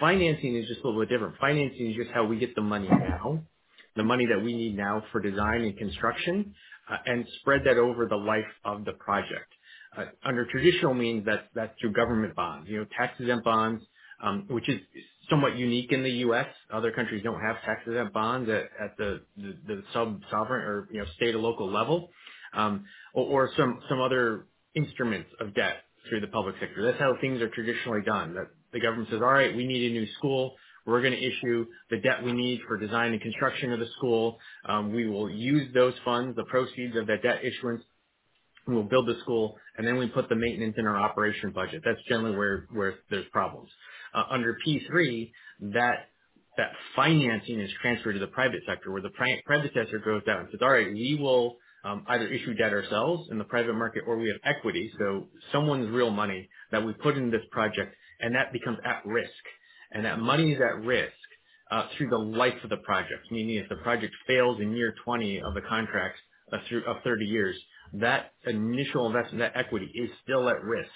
Financing 0.00 0.56
is 0.56 0.68
just 0.68 0.80
a 0.82 0.88
little 0.88 1.02
bit 1.02 1.10
different. 1.10 1.36
Financing 1.40 1.90
is 1.92 1.96
just 1.96 2.10
how 2.12 2.26
we 2.26 2.38
get 2.38 2.54
the 2.54 2.62
money 2.62 2.88
now, 2.88 3.44
the 3.96 4.04
money 4.04 4.26
that 4.26 4.42
we 4.44 4.54
need 4.54 4.76
now 4.76 5.02
for 5.12 5.20
design 5.20 5.62
and 5.62 5.76
construction, 5.76 6.54
uh, 6.90 6.96
and 7.06 7.26
spread 7.40 7.62
that 7.66 7.78
over 7.78 8.06
the 8.06 8.16
life 8.16 8.44
of 8.64 8.84
the 8.84 8.92
project. 8.92 9.52
Uh, 9.96 10.06
under 10.24 10.46
traditional 10.46 10.94
means, 10.94 11.26
that's 11.54 11.72
through 11.80 11.92
government 11.92 12.34
bonds, 12.34 12.68
you 12.68 12.78
know, 12.78 12.86
tax-exempt 12.96 13.44
bonds, 13.44 13.82
um, 14.22 14.46
which 14.48 14.68
is 14.68 14.80
somewhat 15.30 15.56
unique 15.56 15.92
in 15.92 16.02
the 16.02 16.10
U.S. 16.26 16.46
Other 16.72 16.92
countries 16.92 17.22
don't 17.22 17.40
have 17.40 17.56
tax-exempt 17.64 18.12
bonds 18.12 18.50
at 18.50 18.96
the 18.98 19.22
sub-sovereign 19.92 20.64
or 20.64 20.88
you 20.92 21.00
know, 21.00 21.06
state 21.16 21.34
or 21.34 21.38
local 21.38 21.70
level, 21.72 22.10
um, 22.54 22.84
or 23.14 23.50
some 23.56 23.80
other 24.02 24.46
instruments 24.74 25.30
of 25.40 25.54
debt 25.54 25.76
through 26.08 26.20
the 26.20 26.26
public 26.28 26.56
sector. 26.60 26.84
That's 26.84 26.98
how 26.98 27.14
things 27.20 27.40
are 27.40 27.48
traditionally 27.50 28.02
done. 28.04 28.36
The 28.72 28.80
government 28.80 29.08
says, 29.10 29.20
"All 29.22 29.32
right, 29.32 29.54
we 29.56 29.66
need 29.66 29.90
a 29.90 29.94
new 29.94 30.06
school. 30.18 30.56
We're 30.86 31.02
going 31.02 31.14
to 31.14 31.22
issue 31.24 31.66
the 31.90 31.98
debt 31.98 32.24
we 32.24 32.32
need 32.32 32.60
for 32.68 32.78
design 32.78 33.12
and 33.12 33.20
construction 33.22 33.72
of 33.72 33.80
the 33.80 33.88
school. 33.98 34.38
Um, 34.66 34.92
We 34.92 35.08
will 35.08 35.30
use 35.30 35.72
those 35.74 35.94
funds, 36.04 36.36
the 36.36 36.44
proceeds 36.44 36.96
of 36.96 37.06
that 37.08 37.22
debt 37.22 37.44
issuance, 37.44 37.82
we'll 38.68 38.84
build 38.84 39.08
the 39.08 39.18
school, 39.22 39.58
and 39.78 39.86
then 39.86 39.98
we 39.98 40.08
put 40.08 40.30
the 40.30 40.36
maintenance 40.36 40.76
in 40.78 40.86
our 40.86 40.98
operation 40.98 41.52
budget." 41.52 41.82
That's 41.84 42.02
generally 42.08 42.36
where 42.36 42.68
where 42.72 42.96
there's 43.10 43.28
problems. 43.32 43.70
Uh, 44.14 44.24
Under 44.30 44.58
P3, 44.66 45.32
that 45.74 46.08
that 46.58 46.72
financing 46.96 47.60
is 47.60 47.72
transferred 47.82 48.14
to 48.14 48.20
the 48.20 48.28
private 48.28 48.62
sector, 48.68 48.92
where 48.92 49.02
the 49.02 49.10
private 49.10 49.72
sector 49.74 49.98
goes 50.00 50.22
out 50.28 50.40
and 50.42 50.48
says, 50.52 50.60
"All 50.62 50.70
right, 50.72 50.92
we 50.92 51.18
will 51.20 51.58
um, 51.84 52.04
either 52.08 52.28
issue 52.28 52.54
debt 52.54 52.72
ourselves 52.72 53.30
in 53.32 53.38
the 53.38 53.44
private 53.44 53.74
market, 53.74 54.04
or 54.06 54.18
we 54.18 54.28
have 54.28 54.38
equity." 54.44 54.92
So 55.00 55.28
someone's 55.52 55.90
real 55.90 56.12
money 56.12 56.48
that 56.72 56.84
we 56.86 56.94
put 56.94 57.18
in 57.18 57.30
this 57.32 57.44
project, 57.52 57.96
and 58.20 58.36
that 58.36 58.52
becomes 58.54 58.78
at 58.86 59.04
risk. 59.06 59.32
And 59.94 60.06
that 60.06 60.20
money 60.20 60.52
is 60.52 60.60
at 60.60 60.84
risk 60.86 61.14
uh, 61.72 61.88
through 61.98 62.10
the 62.10 62.18
life 62.18 62.56
of 62.64 62.70
the 62.70 62.78
project. 62.78 63.32
Meaning 63.32 63.56
if 63.58 63.70
the 63.70 63.76
project 63.78 64.14
fails 64.28 64.60
in 64.60 64.76
year 64.76 64.94
20 65.04 65.42
of 65.42 65.54
the 65.54 65.62
contract 65.62 66.18
of 66.52 66.60
30 67.04 67.26
years, 67.26 67.56
that 67.94 68.34
initial 68.46 69.08
investment, 69.08 69.40
that 69.40 69.58
equity, 69.58 69.90
is 69.94 70.10
still 70.24 70.50
at 70.50 70.62
risk. 70.64 70.90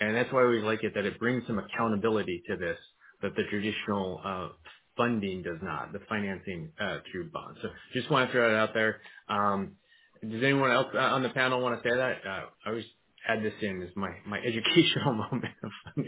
And 0.00 0.16
that's 0.16 0.32
why 0.32 0.46
we 0.46 0.62
like 0.62 0.84
it, 0.84 0.94
that 0.96 1.06
it 1.06 1.20
brings 1.20 1.46
some 1.48 1.60
accountability 1.60 2.42
to 2.48 2.56
this 2.58 2.78
that 3.22 3.36
the 3.36 3.44
traditional 3.50 4.20
uh, 4.24 4.48
funding 4.96 5.42
does 5.42 5.58
not, 5.62 5.92
the 5.92 6.00
financing 6.08 6.72
through 7.12 7.30
bonds. 7.32 7.58
So 7.62 7.70
just 7.94 8.10
want 8.10 8.30
to 8.30 8.32
throw 8.32 8.50
that 8.50 8.58
out 8.58 8.74
there. 8.74 9.00
Um, 9.28 9.76
Does 10.22 10.42
anyone 10.44 10.72
else 10.72 10.88
on 10.96 11.22
the 11.24 11.30
panel 11.30 11.62
want 11.62 11.82
to 11.82 11.88
say 11.88 11.96
that? 11.96 12.18
I 12.26 12.44
always 12.68 12.84
add 13.28 13.44
this 13.44 13.54
in 13.62 13.82
as 13.82 13.90
my 13.96 14.10
my 14.26 14.38
educational 14.46 15.14
moment 15.14 15.54
of. 15.64 16.01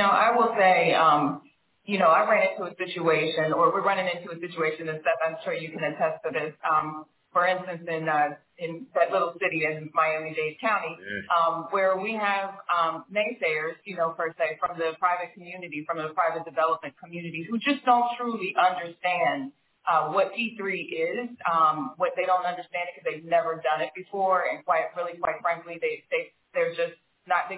I 0.00 0.36
will 0.36 0.54
say 0.56 0.94
um, 0.94 1.42
you 1.84 1.98
know, 1.98 2.06
I 2.06 2.28
ran 2.30 2.46
into 2.52 2.64
a 2.70 2.74
situation, 2.78 3.52
or 3.52 3.72
we're 3.72 3.82
running 3.82 4.06
into 4.06 4.30
a 4.30 4.38
situation, 4.38 4.88
and 4.88 5.00
Seth, 5.02 5.18
I'm 5.26 5.36
sure 5.44 5.54
you 5.54 5.70
can 5.70 5.82
attest 5.82 6.22
to 6.24 6.30
this. 6.30 6.54
Um, 6.62 7.06
for 7.32 7.46
instance, 7.46 7.82
uh, 7.88 8.36
in 8.58 8.86
that 8.94 9.10
little 9.10 9.32
city 9.40 9.64
in 9.64 9.90
Miami-Dade 9.94 10.60
County, 10.60 10.94
um, 11.32 11.66
where 11.70 11.96
we 11.96 12.12
have 12.12 12.50
um, 12.68 13.04
naysayers, 13.10 13.80
you 13.84 13.96
know, 13.96 14.10
per 14.10 14.34
se, 14.38 14.58
from 14.60 14.78
the 14.78 14.92
private 15.00 15.32
community, 15.34 15.82
from 15.86 15.98
the 15.98 16.12
private 16.14 16.44
development 16.44 16.94
community, 17.02 17.46
who 17.48 17.58
just 17.58 17.84
don't 17.86 18.04
truly 18.18 18.54
understand 18.54 19.52
uh, 19.90 20.12
what 20.12 20.32
P3 20.34 20.60
is. 20.92 21.30
What 21.96 22.12
they 22.16 22.26
don't 22.26 22.44
understand 22.44 22.92
it 22.92 22.94
because 22.94 23.06
they've 23.10 23.24
never 23.24 23.62
done 23.64 23.80
it 23.80 23.90
before. 23.96 24.44
And 24.52 24.64
quite 24.64 24.92
really, 24.96 25.18
quite 25.18 25.40
frankly, 25.40 25.80
they're 26.54 26.74
just 26.76 26.94
not 27.26 27.48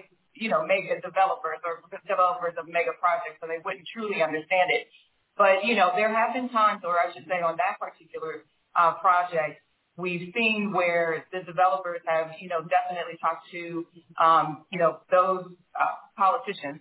mega 0.66 1.00
developers 1.00 1.60
or 1.64 1.82
developers 2.06 2.54
of 2.58 2.66
mega 2.68 2.92
projects, 3.00 3.38
so 3.40 3.46
they 3.46 3.62
wouldn't 3.64 3.86
truly 3.92 4.22
understand 4.22 4.70
it. 4.70 4.88
But 5.36 5.64
you 5.64 5.74
know, 5.74 5.92
there 5.94 6.12
have 6.12 6.34
been 6.34 6.48
times, 6.48 6.82
or 6.84 6.98
I 6.98 7.12
should 7.12 7.26
say 7.26 7.42
on 7.42 7.56
that 7.56 7.78
particular 7.80 8.44
uh, 8.76 8.94
project, 8.94 9.60
we've 9.96 10.32
seen 10.34 10.72
where 10.72 11.26
the 11.32 11.42
developers 11.42 12.00
have 12.06 12.32
you 12.40 12.48
know, 12.48 12.60
definitely 12.62 13.18
talked 13.20 13.50
to 13.52 13.86
um, 14.22 14.64
you 14.70 14.78
know, 14.78 14.98
those 15.10 15.46
uh, 15.78 15.94
politicians 16.16 16.80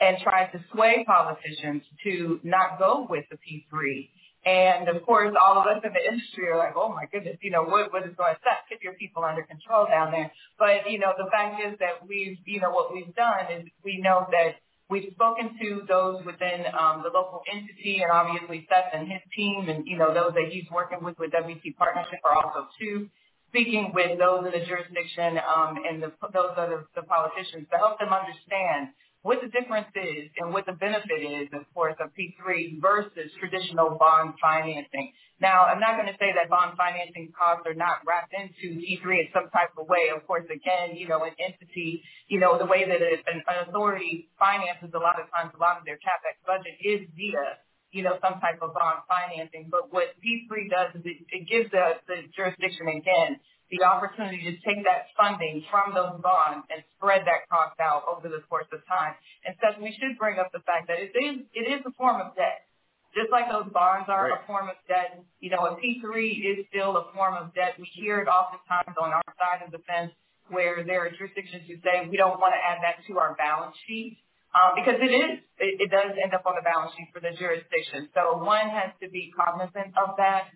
and 0.00 0.18
tried 0.22 0.50
to 0.52 0.58
sway 0.72 1.04
politicians 1.06 1.82
to 2.02 2.40
not 2.42 2.78
go 2.78 3.06
with 3.08 3.24
the 3.30 3.36
P3. 3.36 4.08
And 4.44 4.88
of 4.88 5.04
course, 5.06 5.34
all 5.40 5.60
of 5.60 5.66
us 5.66 5.82
in 5.84 5.92
the 5.92 6.02
industry 6.02 6.48
are 6.48 6.58
like, 6.58 6.74
"Oh 6.74 6.88
my 6.88 7.06
goodness, 7.06 7.38
you 7.42 7.50
know, 7.50 7.62
what, 7.62 7.92
what 7.92 8.02
is 8.02 8.14
going 8.16 8.34
Seth? 8.42 8.66
Keep 8.68 8.82
your 8.82 8.94
people 8.94 9.22
under 9.22 9.42
control 9.42 9.86
down 9.86 10.10
there." 10.10 10.32
But 10.58 10.90
you 10.90 10.98
know, 10.98 11.12
the 11.16 11.30
fact 11.30 11.62
is 11.62 11.78
that 11.78 12.06
we've, 12.06 12.38
you 12.44 12.60
know, 12.60 12.70
what 12.70 12.92
we've 12.92 13.14
done 13.14 13.52
is 13.54 13.68
we 13.84 14.00
know 14.02 14.26
that 14.32 14.56
we've 14.90 15.12
spoken 15.14 15.54
to 15.60 15.82
those 15.86 16.24
within 16.26 16.66
um, 16.74 17.02
the 17.06 17.10
local 17.14 17.42
entity, 17.46 18.02
and 18.02 18.10
obviously 18.10 18.66
Seth 18.68 18.90
and 18.92 19.06
his 19.06 19.22
team 19.36 19.68
and 19.68 19.86
you 19.86 19.96
know, 19.96 20.12
those 20.12 20.34
that 20.34 20.50
he's 20.50 20.66
working 20.72 21.04
with 21.04 21.18
with 21.18 21.30
WT 21.30 21.78
Partnership 21.78 22.18
are 22.24 22.34
also 22.34 22.66
too, 22.80 23.08
speaking 23.48 23.92
with 23.94 24.18
those 24.18 24.42
in 24.44 24.50
the 24.50 24.66
jurisdiction 24.66 25.38
um, 25.38 25.78
and 25.86 26.02
those 26.02 26.54
other 26.56 26.84
politicians 27.06 27.68
to 27.70 27.78
help 27.78 28.00
them 28.00 28.10
understand 28.10 28.90
what 29.22 29.38
the 29.40 29.48
difference 29.48 29.86
is 29.94 30.30
and 30.38 30.52
what 30.52 30.66
the 30.66 30.74
benefit 30.74 31.22
is, 31.22 31.48
of 31.54 31.62
course, 31.74 31.94
of 32.02 32.10
P3 32.18 32.80
versus 32.82 33.30
traditional 33.38 33.96
bond 33.98 34.34
financing. 34.42 35.12
Now, 35.40 35.66
I'm 35.66 35.78
not 35.78 35.94
going 35.94 36.10
to 36.10 36.18
say 36.18 36.34
that 36.34 36.50
bond 36.50 36.76
financing 36.76 37.32
costs 37.34 37.66
are 37.66 37.74
not 37.74 38.02
wrapped 38.06 38.34
into 38.34 38.78
P3 38.82 39.02
in 39.22 39.28
some 39.34 39.50
type 39.50 39.74
of 39.78 39.86
way. 39.86 40.10
Of 40.14 40.26
course, 40.26 40.46
again, 40.50 40.94
you 40.98 41.06
know, 41.06 41.22
an 41.22 41.34
entity, 41.38 42.02
you 42.26 42.38
know, 42.38 42.58
the 42.58 42.66
way 42.66 42.82
that 42.86 42.98
an 42.98 43.42
authority 43.66 44.30
finances 44.38 44.90
a 44.94 44.98
lot 44.98 45.18
of 45.18 45.30
times, 45.30 45.54
a 45.54 45.60
lot 45.62 45.78
of 45.78 45.84
their 45.86 46.02
CapEx 46.02 46.38
budget 46.46 46.74
is 46.82 47.06
via 47.16 47.62
you 47.92 48.02
know, 48.02 48.16
some 48.24 48.40
type 48.40 48.56
of 48.62 48.72
bond 48.72 49.04
financing. 49.04 49.68
But 49.70 49.92
what 49.92 50.16
P3 50.24 50.48
does 50.72 50.96
is 50.96 51.04
it 51.04 51.44
gives 51.46 51.70
the 51.70 52.00
jurisdiction, 52.34 52.88
again, 52.88 53.36
the 53.72 53.82
opportunity 53.82 54.44
to 54.44 54.54
take 54.60 54.84
that 54.84 55.08
funding 55.16 55.64
from 55.72 55.96
those 55.96 56.20
bonds 56.20 56.68
and 56.68 56.84
spread 56.94 57.24
that 57.24 57.48
cost 57.48 57.80
out 57.80 58.04
over 58.04 58.28
the 58.28 58.44
course 58.46 58.68
of 58.68 58.84
time. 58.84 59.16
And 59.48 59.56
Seth, 59.58 59.80
we 59.80 59.96
should 59.96 60.20
bring 60.20 60.36
up 60.36 60.52
the 60.52 60.60
fact 60.68 60.92
that 60.92 61.00
it 61.00 61.16
is, 61.16 61.48
it 61.56 61.66
is 61.66 61.80
a 61.88 61.92
form 61.96 62.20
of 62.20 62.36
debt. 62.36 62.68
Just 63.16 63.32
like 63.32 63.48
those 63.48 63.68
bonds 63.72 64.08
are 64.12 64.36
a 64.36 64.40
form 64.46 64.68
of 64.68 64.76
debt, 64.88 65.24
you 65.40 65.48
know, 65.48 65.64
a 65.68 65.76
P3 65.80 66.04
is 66.40 66.64
still 66.68 66.96
a 66.96 67.08
form 67.16 67.36
of 67.36 67.52
debt. 67.56 67.80
We 67.80 67.88
hear 67.96 68.20
it 68.20 68.28
oftentimes 68.28 68.96
on 68.96 69.12
our 69.12 69.28
side 69.40 69.64
of 69.64 69.72
the 69.72 69.80
fence 69.88 70.12
where 70.48 70.84
there 70.84 71.04
are 71.04 71.10
jurisdictions 71.12 71.64
who 71.68 71.76
say, 71.84 72.08
"We 72.08 72.16
don't 72.16 72.40
want 72.40 72.52
to 72.56 72.60
add 72.60 72.80
that 72.84 73.04
to 73.08 73.18
our 73.20 73.34
balance 73.36 73.76
sheet," 73.86 74.16
um, 74.56 74.76
because 74.76 74.96
it 75.00 75.12
is, 75.12 75.40
it 75.60 75.90
does 75.90 76.16
end 76.16 76.32
up 76.32 76.44
on 76.48 76.56
the 76.56 76.64
balance 76.64 76.92
sheet 76.96 77.08
for 77.12 77.20
the 77.20 77.32
jurisdiction. 77.36 78.08
So 78.12 78.40
one 78.40 78.68
has 78.68 78.92
to 79.00 79.08
be 79.08 79.32
cognizant 79.36 79.96
of 79.96 80.16
that, 80.16 80.48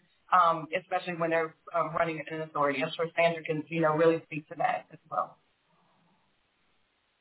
especially 0.76 1.14
when 1.14 1.30
they're 1.30 1.54
running 1.98 2.22
an 2.30 2.42
authority. 2.42 2.82
I'm 2.82 2.90
sure 2.96 3.06
Sandra 3.16 3.42
can 3.42 3.64
you 3.68 3.82
know, 3.82 3.94
really 3.94 4.22
speak 4.26 4.48
to 4.48 4.54
that 4.58 4.86
as 4.92 4.98
well. 5.10 5.36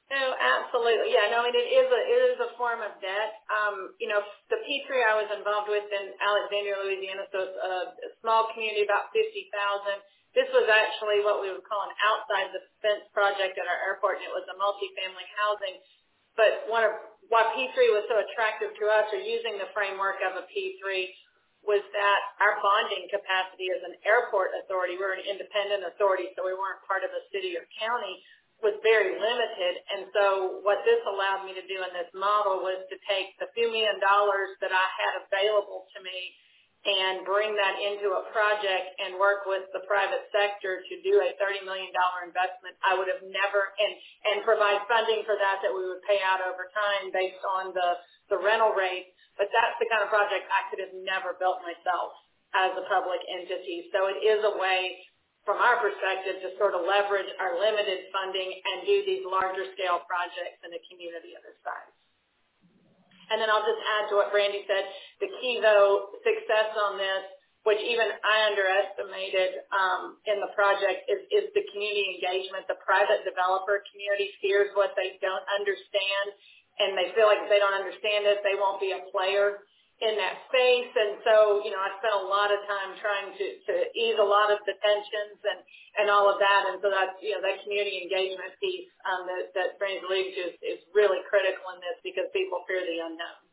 No, 0.05 0.37
absolutely. 0.37 1.17
Yeah. 1.17 1.33
No, 1.33 1.41
I 1.41 1.49
mean, 1.49 1.57
it 1.57 1.65
is 1.65 1.89
a 1.89 2.01
it 2.05 2.21
is 2.35 2.37
a 2.37 2.53
form 2.61 2.85
of 2.85 2.93
debt. 3.01 3.41
Um, 3.49 3.97
you 3.97 4.05
know, 4.05 4.21
the 4.53 4.61
P3 4.61 5.01
I 5.01 5.17
was 5.17 5.29
involved 5.33 5.65
with 5.65 5.85
in 5.89 6.13
Alexandria, 6.21 6.77
Louisiana, 6.77 7.25
so 7.33 7.49
it's 7.49 7.57
a 7.57 8.09
small 8.21 8.53
community, 8.53 8.85
about 8.85 9.09
50,000. 9.17 9.49
This 10.37 10.45
was 10.53 10.69
actually 10.69 11.25
what 11.25 11.41
we 11.41 11.49
would 11.49 11.65
call 11.65 11.81
an 11.89 11.95
outside-the-fence 12.05 13.07
project 13.15 13.55
at 13.57 13.65
our 13.65 13.79
airport, 13.87 14.19
and 14.21 14.29
it 14.29 14.35
was 14.35 14.45
a 14.51 14.57
multifamily 14.59 15.25
housing. 15.41 15.79
But 16.37 16.69
one 16.69 16.85
of 16.85 16.93
why 17.33 17.49
P3 17.57 17.73
was 17.95 18.05
so 18.05 18.21
attractive 18.21 18.77
to 18.77 18.85
us, 18.91 19.09
or 19.09 19.17
using 19.17 19.57
the 19.57 19.73
framework 19.73 20.21
of 20.21 20.37
a 20.37 20.45
P3, 20.45 20.85
was 21.65 21.81
that 21.93 22.19
our 22.41 22.57
bonding 22.61 23.09
capacity 23.09 23.69
as 23.73 23.81
an 23.85 23.97
airport 24.05 24.53
authority, 24.63 24.97
we're 24.97 25.17
an 25.17 25.25
independent 25.25 25.85
authority, 25.85 26.29
so 26.33 26.45
we 26.45 26.53
weren't 26.53 26.81
part 26.85 27.01
of 27.01 27.11
a 27.13 27.21
city 27.33 27.57
or 27.57 27.65
county, 27.77 28.21
was 28.63 28.77
very 28.85 29.17
limited. 29.19 29.73
And 29.91 30.07
so 30.15 30.23
what 30.63 30.79
this 30.87 31.01
allowed 31.05 31.43
me 31.43 31.53
to 31.57 31.65
do 31.67 31.81
in 31.83 31.91
this 31.91 32.09
model 32.15 32.63
was 32.63 32.85
to 32.87 32.97
take 33.09 33.35
the 33.41 33.51
few 33.57 33.67
million 33.67 33.99
dollars 33.99 34.55
that 34.63 34.71
I 34.71 34.87
had 34.95 35.13
available 35.27 35.89
to 35.97 35.99
me 36.01 36.19
and 36.85 37.25
bring 37.25 37.57
that 37.57 37.81
into 37.81 38.13
a 38.13 38.29
project 38.29 38.93
and 39.01 39.17
work 39.17 39.49
with 39.49 39.65
the 39.73 39.81
private 39.89 40.21
sector 40.29 40.85
to 40.85 40.95
do 41.01 41.17
a 41.17 41.33
$30 41.41 41.65
million 41.65 41.89
investment. 41.89 42.77
I 42.85 42.93
would 42.93 43.09
have 43.09 43.25
never 43.25 43.73
and 43.81 43.93
and 44.29 44.37
provide 44.45 44.85
funding 44.85 45.25
for 45.25 45.33
that 45.33 45.65
that 45.65 45.73
we 45.73 45.81
would 45.81 46.05
pay 46.05 46.21
out 46.21 46.45
over 46.45 46.69
time 46.69 47.09
based 47.09 47.41
on 47.57 47.73
the 47.73 47.89
the 48.29 48.37
rental 48.37 48.77
rate. 48.77 49.14
But 49.35 49.51
that's 49.51 49.75
the 49.79 49.87
kind 49.91 50.01
of 50.01 50.09
project 50.09 50.47
I 50.47 50.67
could 50.71 50.79
have 50.79 50.95
never 51.03 51.35
built 51.37 51.59
myself 51.61 52.15
as 52.55 52.71
a 52.79 52.87
public 52.87 53.19
entity. 53.27 53.91
So 53.91 54.07
it 54.07 54.23
is 54.23 54.39
a 54.47 54.55
way 54.55 55.05
from 55.45 55.61
our 55.61 55.77
perspective, 55.77 56.41
to 56.41 56.49
sort 56.57 56.73
of 56.73 56.81
leverage 56.83 57.29
our 57.37 57.61
limited 57.61 58.09
funding 58.09 58.49
and 58.49 58.81
do 58.89 59.05
these 59.05 59.21
larger 59.29 59.69
scale 59.77 60.01
projects 60.09 60.57
in 60.65 60.73
a 60.73 60.81
community 60.89 61.37
of 61.37 61.45
this 61.45 61.55
size. 61.61 61.93
And 63.29 63.37
then 63.37 63.49
I'll 63.53 63.65
just 63.65 63.81
add 63.97 64.09
to 64.09 64.17
what 64.17 64.33
Brandy 64.33 64.65
said. 64.65 64.85
The 65.21 65.29
key, 65.41 65.61
though, 65.61 66.17
success 66.25 66.73
on 66.77 66.97
this, 66.97 67.23
which 67.65 67.81
even 67.81 68.05
I 68.05 68.35
underestimated 68.53 69.65
um, 69.73 70.17
in 70.29 70.37
the 70.41 70.49
project, 70.53 71.09
is 71.09 71.45
the 71.53 71.65
community 71.73 72.17
engagement. 72.17 72.65
The 72.69 72.81
private 72.81 73.25
developer 73.25 73.81
community 73.93 74.33
fears 74.41 74.73
what 74.73 74.93
they 74.97 75.17
don't 75.21 75.45
understand, 75.57 76.25
and 76.79 76.97
they 76.97 77.11
feel 77.15 77.27
like 77.27 77.39
if 77.43 77.49
they 77.49 77.61
don't 77.61 77.75
understand 77.75 78.27
it, 78.27 78.43
they 78.43 78.57
won't 78.59 78.83
be 78.83 78.91
a 78.91 79.01
player 79.11 79.63
in 80.03 80.19
that 80.19 80.43
space. 80.51 80.91
And 80.91 81.23
so, 81.23 81.63
you 81.63 81.71
know, 81.71 81.79
I 81.79 81.95
spent 82.03 82.15
a 82.19 82.27
lot 82.27 82.51
of 82.51 82.59
time 82.67 82.99
trying 82.99 83.31
to 83.31 83.45
ease 83.95 84.19
a 84.19 84.27
lot 84.27 84.51
of 84.51 84.59
the 84.67 84.75
tensions 84.83 85.39
and 85.39 85.59
and 85.95 86.11
all 86.11 86.27
of 86.27 86.35
that. 86.43 86.67
And 86.67 86.83
so 86.83 86.91
that's, 86.91 87.15
you 87.23 87.31
know, 87.31 87.39
that 87.39 87.63
community 87.63 88.03
engagement 88.03 88.51
piece 88.59 88.91
um, 89.07 89.23
that 89.55 89.79
Brandy 89.79 90.03
alluded 90.03 90.35
to 90.35 90.43
is 90.59 90.83
really 90.91 91.23
critical 91.31 91.63
in 91.71 91.79
this 91.79 91.95
because 92.03 92.27
people 92.35 92.67
fear 92.67 92.83
the 92.83 92.99
unknown. 92.99 93.44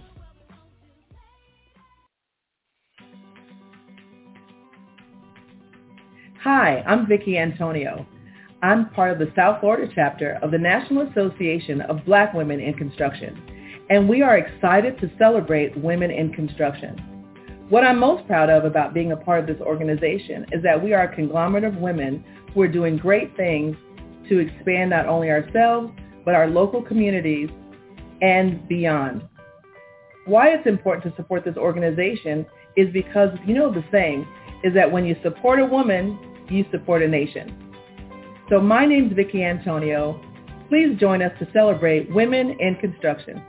Hi, 6.42 6.82
I'm 6.86 7.06
Vicki 7.06 7.36
Antonio. 7.36 8.06
I'm 8.62 8.88
part 8.92 9.12
of 9.12 9.18
the 9.18 9.30
South 9.36 9.60
Florida 9.60 9.92
chapter 9.94 10.38
of 10.40 10.50
the 10.50 10.56
National 10.56 11.06
Association 11.06 11.82
of 11.82 12.02
Black 12.06 12.32
Women 12.32 12.60
in 12.60 12.72
Construction, 12.72 13.38
and 13.90 14.08
we 14.08 14.22
are 14.22 14.38
excited 14.38 14.98
to 15.00 15.10
celebrate 15.18 15.76
women 15.76 16.10
in 16.10 16.32
construction. 16.32 16.96
What 17.68 17.84
I'm 17.84 17.98
most 17.98 18.26
proud 18.26 18.48
of 18.48 18.64
about 18.64 18.94
being 18.94 19.12
a 19.12 19.18
part 19.18 19.40
of 19.40 19.46
this 19.46 19.60
organization 19.60 20.46
is 20.50 20.62
that 20.62 20.82
we 20.82 20.94
are 20.94 21.02
a 21.02 21.14
conglomerate 21.14 21.64
of 21.64 21.76
women 21.76 22.24
who 22.54 22.62
are 22.62 22.68
doing 22.68 22.96
great 22.96 23.36
things 23.36 23.76
to 24.30 24.38
expand 24.38 24.88
not 24.88 25.04
only 25.04 25.28
ourselves, 25.28 25.92
but 26.24 26.34
our 26.34 26.48
local 26.48 26.80
communities 26.80 27.50
and 28.22 28.66
beyond. 28.66 29.28
Why 30.24 30.54
it's 30.54 30.66
important 30.66 31.04
to 31.04 31.22
support 31.22 31.44
this 31.44 31.58
organization 31.58 32.46
is 32.78 32.90
because 32.94 33.28
you 33.44 33.52
know 33.52 33.70
the 33.70 33.84
saying 33.92 34.26
is 34.64 34.72
that 34.72 34.90
when 34.90 35.04
you 35.04 35.16
support 35.22 35.60
a 35.60 35.66
woman, 35.66 36.18
you 36.50 36.64
support 36.70 37.02
a 37.02 37.08
nation. 37.08 37.56
So 38.50 38.60
my 38.60 38.84
name 38.84 39.08
is 39.08 39.12
Vicki 39.14 39.44
Antonio. 39.44 40.20
Please 40.68 40.98
join 40.98 41.22
us 41.22 41.32
to 41.38 41.48
celebrate 41.52 42.12
women 42.12 42.56
in 42.58 42.76
construction. 42.76 43.42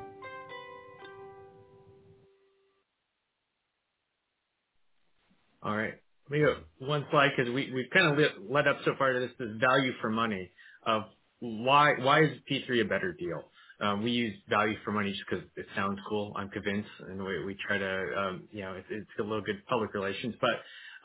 All 5.63 5.75
right. 5.75 5.93
Let 6.29 6.31
me 6.31 6.45
go 6.45 6.55
one 6.79 7.05
slide 7.11 7.31
because 7.35 7.51
we, 7.51 7.71
we've 7.73 7.89
kind 7.91 8.07
of 8.07 8.31
led 8.49 8.67
up 8.67 8.77
so 8.85 8.93
far 8.97 9.13
to 9.13 9.19
this, 9.19 9.31
this 9.37 9.49
value 9.59 9.91
for 10.01 10.09
money 10.09 10.49
of 10.85 11.03
why, 11.39 11.93
why 11.99 12.23
is 12.23 12.31
P3 12.49 12.81
a 12.81 12.85
better 12.85 13.13
deal? 13.13 13.43
Um, 13.81 14.03
we 14.03 14.11
use 14.11 14.35
value 14.47 14.77
for 14.85 14.91
money 14.91 15.11
just 15.11 15.23
because 15.29 15.45
it 15.57 15.65
sounds 15.75 15.99
cool. 16.07 16.33
I'm 16.35 16.49
convinced, 16.49 16.89
and 17.09 17.23
we, 17.23 17.43
we 17.43 17.57
try 17.67 17.79
to, 17.79 18.17
um, 18.17 18.43
you 18.51 18.61
know, 18.61 18.73
it's, 18.73 18.87
it's 18.91 19.09
a 19.19 19.23
little 19.23 19.41
good 19.41 19.65
public 19.67 19.93
relations. 19.95 20.35
But 20.39 20.51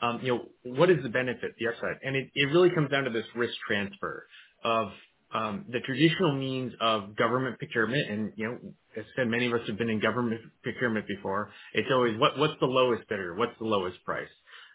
um, 0.01 0.19
you 0.21 0.33
know, 0.33 0.45
what 0.63 0.89
is 0.89 1.01
the 1.03 1.09
benefit, 1.09 1.55
the 1.59 1.67
upside? 1.67 1.97
And 2.03 2.15
it, 2.15 2.29
it 2.35 2.45
really 2.45 2.69
comes 2.69 2.89
down 2.91 3.05
to 3.05 3.09
this 3.09 3.25
risk 3.35 3.53
transfer 3.67 4.27
of 4.63 4.89
um, 5.33 5.65
the 5.69 5.79
traditional 5.81 6.33
means 6.33 6.73
of 6.79 7.15
government 7.15 7.57
procurement. 7.57 8.09
And, 8.09 8.33
you 8.35 8.47
know, 8.47 8.57
as 8.95 9.03
I 9.03 9.21
said, 9.21 9.27
many 9.27 9.47
of 9.47 9.53
us 9.53 9.61
have 9.67 9.77
been 9.77 9.89
in 9.89 9.99
government 9.99 10.41
procurement 10.63 11.07
before. 11.07 11.51
It's 11.73 11.89
always 11.91 12.17
what, 12.17 12.37
what's 12.37 12.59
the 12.59 12.67
lowest 12.67 13.07
bidder? 13.09 13.35
What's 13.35 13.57
the 13.59 13.65
lowest 13.65 14.03
price? 14.05 14.29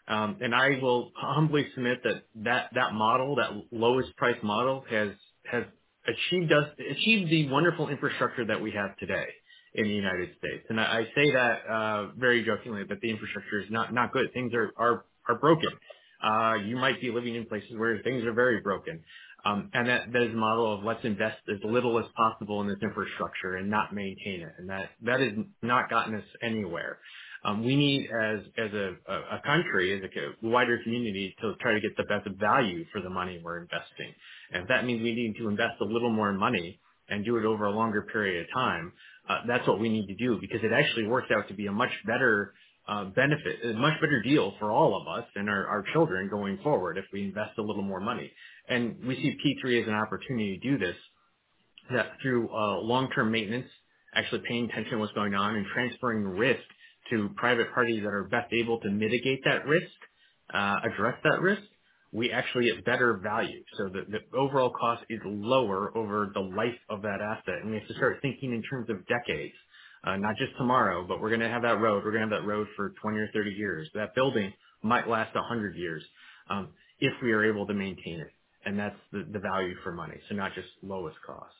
Um, 0.07 0.37
and 0.41 0.53
I 0.53 0.79
will 0.81 1.11
humbly 1.15 1.67
submit 1.73 2.03
that 2.03 2.23
that, 2.43 2.69
that 2.75 2.93
model, 2.93 3.37
that 3.37 3.51
lowest 3.71 4.15
price 4.17 4.37
model 4.43 4.83
has, 4.89 5.09
has 5.45 5.63
achieved 6.05 6.51
us, 6.51 6.67
achieved 6.91 7.31
the 7.31 7.49
wonderful 7.49 7.87
infrastructure 7.89 8.45
that 8.45 8.61
we 8.61 8.71
have 8.71 8.97
today 8.97 9.27
in 9.73 9.85
the 9.85 9.93
United 9.93 10.29
States. 10.37 10.65
And 10.69 10.79
I, 10.79 10.83
I 10.83 11.03
say 11.15 11.31
that, 11.31 11.65
uh, 11.67 12.07
very 12.17 12.43
jokingly 12.43 12.83
that 12.83 12.99
the 13.01 13.09
infrastructure 13.09 13.61
is 13.61 13.71
not, 13.71 13.93
not 13.93 14.11
good. 14.11 14.31
Things 14.33 14.53
are, 14.53 14.71
are 14.77 15.05
are 15.27 15.35
broken. 15.35 15.69
Uh, 16.23 16.55
you 16.65 16.77
might 16.77 17.01
be 17.01 17.11
living 17.11 17.35
in 17.35 17.45
places 17.45 17.71
where 17.77 17.99
things 18.03 18.23
are 18.25 18.33
very 18.33 18.61
broken. 18.61 19.03
Um, 19.45 19.69
and 19.73 19.89
that, 19.89 20.13
that 20.13 20.21
is 20.21 20.33
a 20.33 20.37
model 20.37 20.73
of 20.73 20.85
let's 20.85 21.03
invest 21.03 21.37
as 21.49 21.57
little 21.63 21.99
as 21.99 22.05
possible 22.15 22.61
in 22.61 22.67
this 22.67 22.77
infrastructure 22.81 23.55
and 23.55 23.69
not 23.69 23.93
maintain 23.93 24.41
it. 24.41 24.53
And 24.57 24.69
that, 24.69 24.91
that 25.03 25.19
has 25.19 25.33
not 25.61 25.89
gotten 25.89 26.15
us 26.15 26.23
anywhere. 26.41 26.99
Um, 27.45 27.65
we 27.65 27.75
need 27.75 28.09
as, 28.09 28.39
as 28.57 28.71
a, 28.71 28.95
a 29.11 29.41
country, 29.45 29.93
as 29.97 30.01
a 30.01 30.47
wider 30.47 30.79
community 30.81 31.35
to 31.41 31.55
try 31.59 31.73
to 31.73 31.81
get 31.81 31.97
the 31.97 32.03
best 32.03 32.25
value 32.39 32.85
for 32.93 33.01
the 33.01 33.09
money 33.09 33.41
we're 33.43 33.61
investing. 33.61 34.13
And 34.53 34.63
if 34.63 34.69
that 34.69 34.85
means 34.85 35.03
we 35.03 35.13
need 35.13 35.35
to 35.39 35.49
invest 35.49 35.81
a 35.81 35.85
little 35.85 36.09
more 36.09 36.31
money 36.31 36.79
and 37.09 37.25
do 37.25 37.35
it 37.35 37.43
over 37.43 37.65
a 37.65 37.71
longer 37.71 38.03
period 38.03 38.45
of 38.45 38.53
time, 38.53 38.93
uh, 39.27 39.39
that's 39.45 39.67
what 39.67 39.79
we 39.79 39.89
need 39.89 40.07
to 40.07 40.15
do 40.15 40.37
because 40.39 40.61
it 40.63 40.71
actually 40.73 41.05
works 41.05 41.27
out 41.35 41.49
to 41.49 41.53
be 41.53 41.67
a 41.67 41.71
much 41.71 41.91
better 42.05 42.53
uh, 42.87 43.05
benefit, 43.05 43.63
a 43.63 43.73
much 43.73 43.99
better 44.01 44.21
deal 44.21 44.53
for 44.59 44.71
all 44.71 44.99
of 44.99 45.07
us 45.07 45.27
and 45.35 45.49
our, 45.49 45.67
our 45.67 45.85
children 45.93 46.29
going 46.29 46.59
forward 46.63 46.97
if 46.97 47.05
we 47.13 47.23
invest 47.23 47.57
a 47.57 47.61
little 47.61 47.83
more 47.83 47.99
money. 47.99 48.31
And 48.67 48.97
we 49.05 49.15
see 49.15 49.37
P3 49.45 49.81
as 49.81 49.87
an 49.87 49.93
opportunity 49.93 50.57
to 50.57 50.71
do 50.71 50.77
this, 50.77 50.95
that 51.93 52.13
through 52.21 52.49
uh, 52.49 52.79
long-term 52.79 53.31
maintenance, 53.31 53.67
actually 54.15 54.41
paying 54.47 54.65
attention 54.69 54.93
to 54.93 54.97
what's 54.99 55.13
going 55.13 55.33
on 55.33 55.55
and 55.55 55.65
transferring 55.73 56.23
risk 56.23 56.61
to 57.09 57.29
private 57.35 57.73
parties 57.73 58.03
that 58.03 58.09
are 58.09 58.25
best 58.25 58.51
able 58.53 58.79
to 58.79 58.89
mitigate 58.89 59.43
that 59.45 59.65
risk, 59.65 59.87
uh, 60.53 60.77
address 60.83 61.15
that 61.23 61.41
risk, 61.41 61.61
we 62.11 62.31
actually 62.31 62.65
get 62.65 62.85
better 62.85 63.19
value. 63.23 63.63
So 63.77 63.89
the, 63.89 64.03
the 64.09 64.37
overall 64.37 64.69
cost 64.69 65.03
is 65.09 65.19
lower 65.25 65.95
over 65.97 66.31
the 66.33 66.41
life 66.41 66.77
of 66.89 67.01
that 67.01 67.21
asset. 67.21 67.61
And 67.63 67.71
we 67.71 67.79
have 67.79 67.87
to 67.87 67.95
start 67.95 68.19
thinking 68.21 68.53
in 68.53 68.61
terms 68.61 68.89
of 68.89 68.97
decades 69.07 69.55
uh, 70.05 70.17
not 70.17 70.35
just 70.37 70.57
tomorrow, 70.57 71.05
but 71.07 71.21
we're 71.21 71.29
going 71.29 71.41
to 71.41 71.49
have 71.49 71.63
that 71.63 71.79
road. 71.81 72.03
We're 72.05 72.11
going 72.11 72.27
to 72.27 72.35
have 72.35 72.43
that 72.43 72.47
road 72.47 72.67
for 72.75 72.93
20 73.01 73.17
or 73.19 73.29
30 73.33 73.51
years. 73.51 73.89
That 73.95 74.15
building 74.15 74.53
might 74.83 75.07
last 75.09 75.35
100 75.35 75.75
years 75.75 76.03
um, 76.49 76.69
if 76.99 77.13
we 77.23 77.31
are 77.33 77.45
able 77.45 77.67
to 77.67 77.73
maintain 77.73 78.19
it. 78.21 78.31
And 78.65 78.79
that's 78.79 78.97
the, 79.11 79.25
the 79.31 79.39
value 79.39 79.75
for 79.83 79.91
money, 79.93 80.17
so 80.29 80.35
not 80.35 80.53
just 80.55 80.67
lowest 80.83 81.17
cost. 81.25 81.53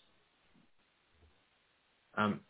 Um, 2.17 2.41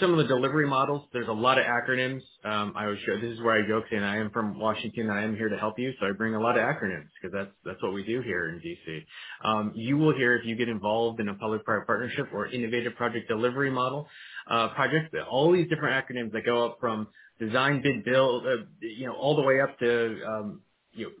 some 0.00 0.12
of 0.12 0.18
the 0.18 0.24
delivery 0.24 0.66
models, 0.66 1.06
there's 1.12 1.28
a 1.28 1.32
lot 1.32 1.58
of 1.58 1.64
acronyms. 1.66 2.22
Um, 2.44 2.72
I 2.76 2.84
always 2.86 3.00
show, 3.06 3.20
this 3.20 3.32
is 3.32 3.40
where 3.42 3.62
I 3.62 3.68
joke 3.68 3.84
saying 3.90 4.02
I 4.02 4.18
am 4.18 4.30
from 4.30 4.58
Washington 4.58 5.10
and 5.10 5.12
I 5.12 5.22
am 5.24 5.36
here 5.36 5.50
to 5.50 5.58
help 5.58 5.78
you. 5.78 5.92
So 6.00 6.06
I 6.06 6.12
bring 6.12 6.34
a 6.34 6.40
lot 6.40 6.56
of 6.58 6.64
acronyms 6.64 7.08
because 7.20 7.34
that's, 7.34 7.50
that's 7.66 7.82
what 7.82 7.92
we 7.94 8.04
do 8.04 8.22
here 8.22 8.48
in 8.48 8.60
DC. 8.60 9.04
Um, 9.44 9.72
you 9.74 9.98
will 9.98 10.14
hear 10.16 10.36
if 10.36 10.46
you 10.46 10.56
get 10.56 10.70
involved 10.70 11.20
in 11.20 11.28
a 11.28 11.34
public-private 11.34 11.86
partnership 11.86 12.28
or 12.32 12.46
innovative 12.46 12.96
project 12.96 13.28
delivery 13.28 13.70
model, 13.70 14.08
uh, 14.50 14.68
project, 14.70 15.14
all 15.30 15.52
these 15.52 15.68
different 15.68 15.94
acronyms 16.06 16.32
that 16.32 16.46
go 16.46 16.66
up 16.66 16.78
from 16.80 17.08
design, 17.40 17.82
bid, 17.82 18.04
build, 18.04 18.46
uh, 18.46 18.64
you 18.80 19.06
know, 19.06 19.14
all 19.14 19.36
the 19.36 19.42
way 19.42 19.60
up 19.60 19.78
to, 19.80 20.20
um, 20.26 20.62
you 20.94 21.06
know, 21.06 21.12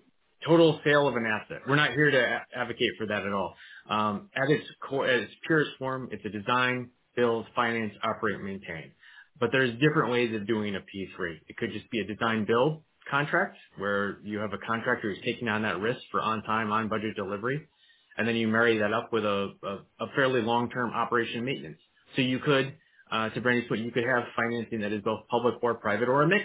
total 0.46 0.80
sale 0.84 1.08
of 1.08 1.16
an 1.16 1.26
asset. 1.26 1.62
We're 1.68 1.76
not 1.76 1.92
here 1.92 2.10
to 2.10 2.18
a- 2.18 2.46
advocate 2.60 2.92
for 2.98 3.06
that 3.08 3.26
at 3.26 3.32
all. 3.32 3.54
Um, 3.90 4.30
at 4.36 4.50
its 4.50 4.66
core, 4.88 5.06
at 5.06 5.20
its 5.20 5.32
purest 5.46 5.72
form, 5.78 6.08
it's 6.12 6.24
a 6.24 6.30
design, 6.30 6.90
build, 7.16 7.46
finance, 7.56 7.94
operate, 8.04 8.40
maintain. 8.42 8.92
But 9.40 9.50
there's 9.52 9.72
different 9.80 10.12
ways 10.12 10.34
of 10.34 10.46
doing 10.46 10.76
a 10.76 10.80
P3. 10.80 11.38
It 11.48 11.56
could 11.58 11.72
just 11.72 11.90
be 11.90 12.00
a 12.00 12.04
design 12.06 12.46
build 12.46 12.82
contract 13.10 13.56
where 13.78 14.18
you 14.24 14.38
have 14.40 14.52
a 14.54 14.58
contractor 14.58 15.10
who's 15.14 15.24
taking 15.24 15.48
on 15.48 15.62
that 15.62 15.80
risk 15.80 16.00
for 16.10 16.20
on 16.22 16.42
time, 16.44 16.72
on 16.72 16.88
budget 16.88 17.16
delivery. 17.16 17.68
And 18.18 18.28
then 18.28 18.36
you 18.36 18.48
marry 18.48 18.78
that 18.78 18.92
up 18.92 19.12
with 19.12 19.24
a, 19.24 19.52
a, 19.64 20.04
a 20.04 20.08
fairly 20.16 20.42
long-term 20.42 20.92
operation 20.92 21.38
and 21.38 21.46
maintenance. 21.46 21.78
So 22.16 22.22
you 22.22 22.38
could, 22.40 22.74
uh, 23.12 23.30
to 23.30 23.40
Brandy's 23.42 23.68
point, 23.68 23.82
you 23.82 23.92
could 23.92 24.04
have 24.04 24.24
financing 24.36 24.80
that 24.82 24.92
is 24.92 25.02
both 25.02 25.28
public 25.30 25.56
or 25.62 25.74
private 25.74 26.08
or 26.08 26.22
a 26.22 26.28
mix 26.28 26.44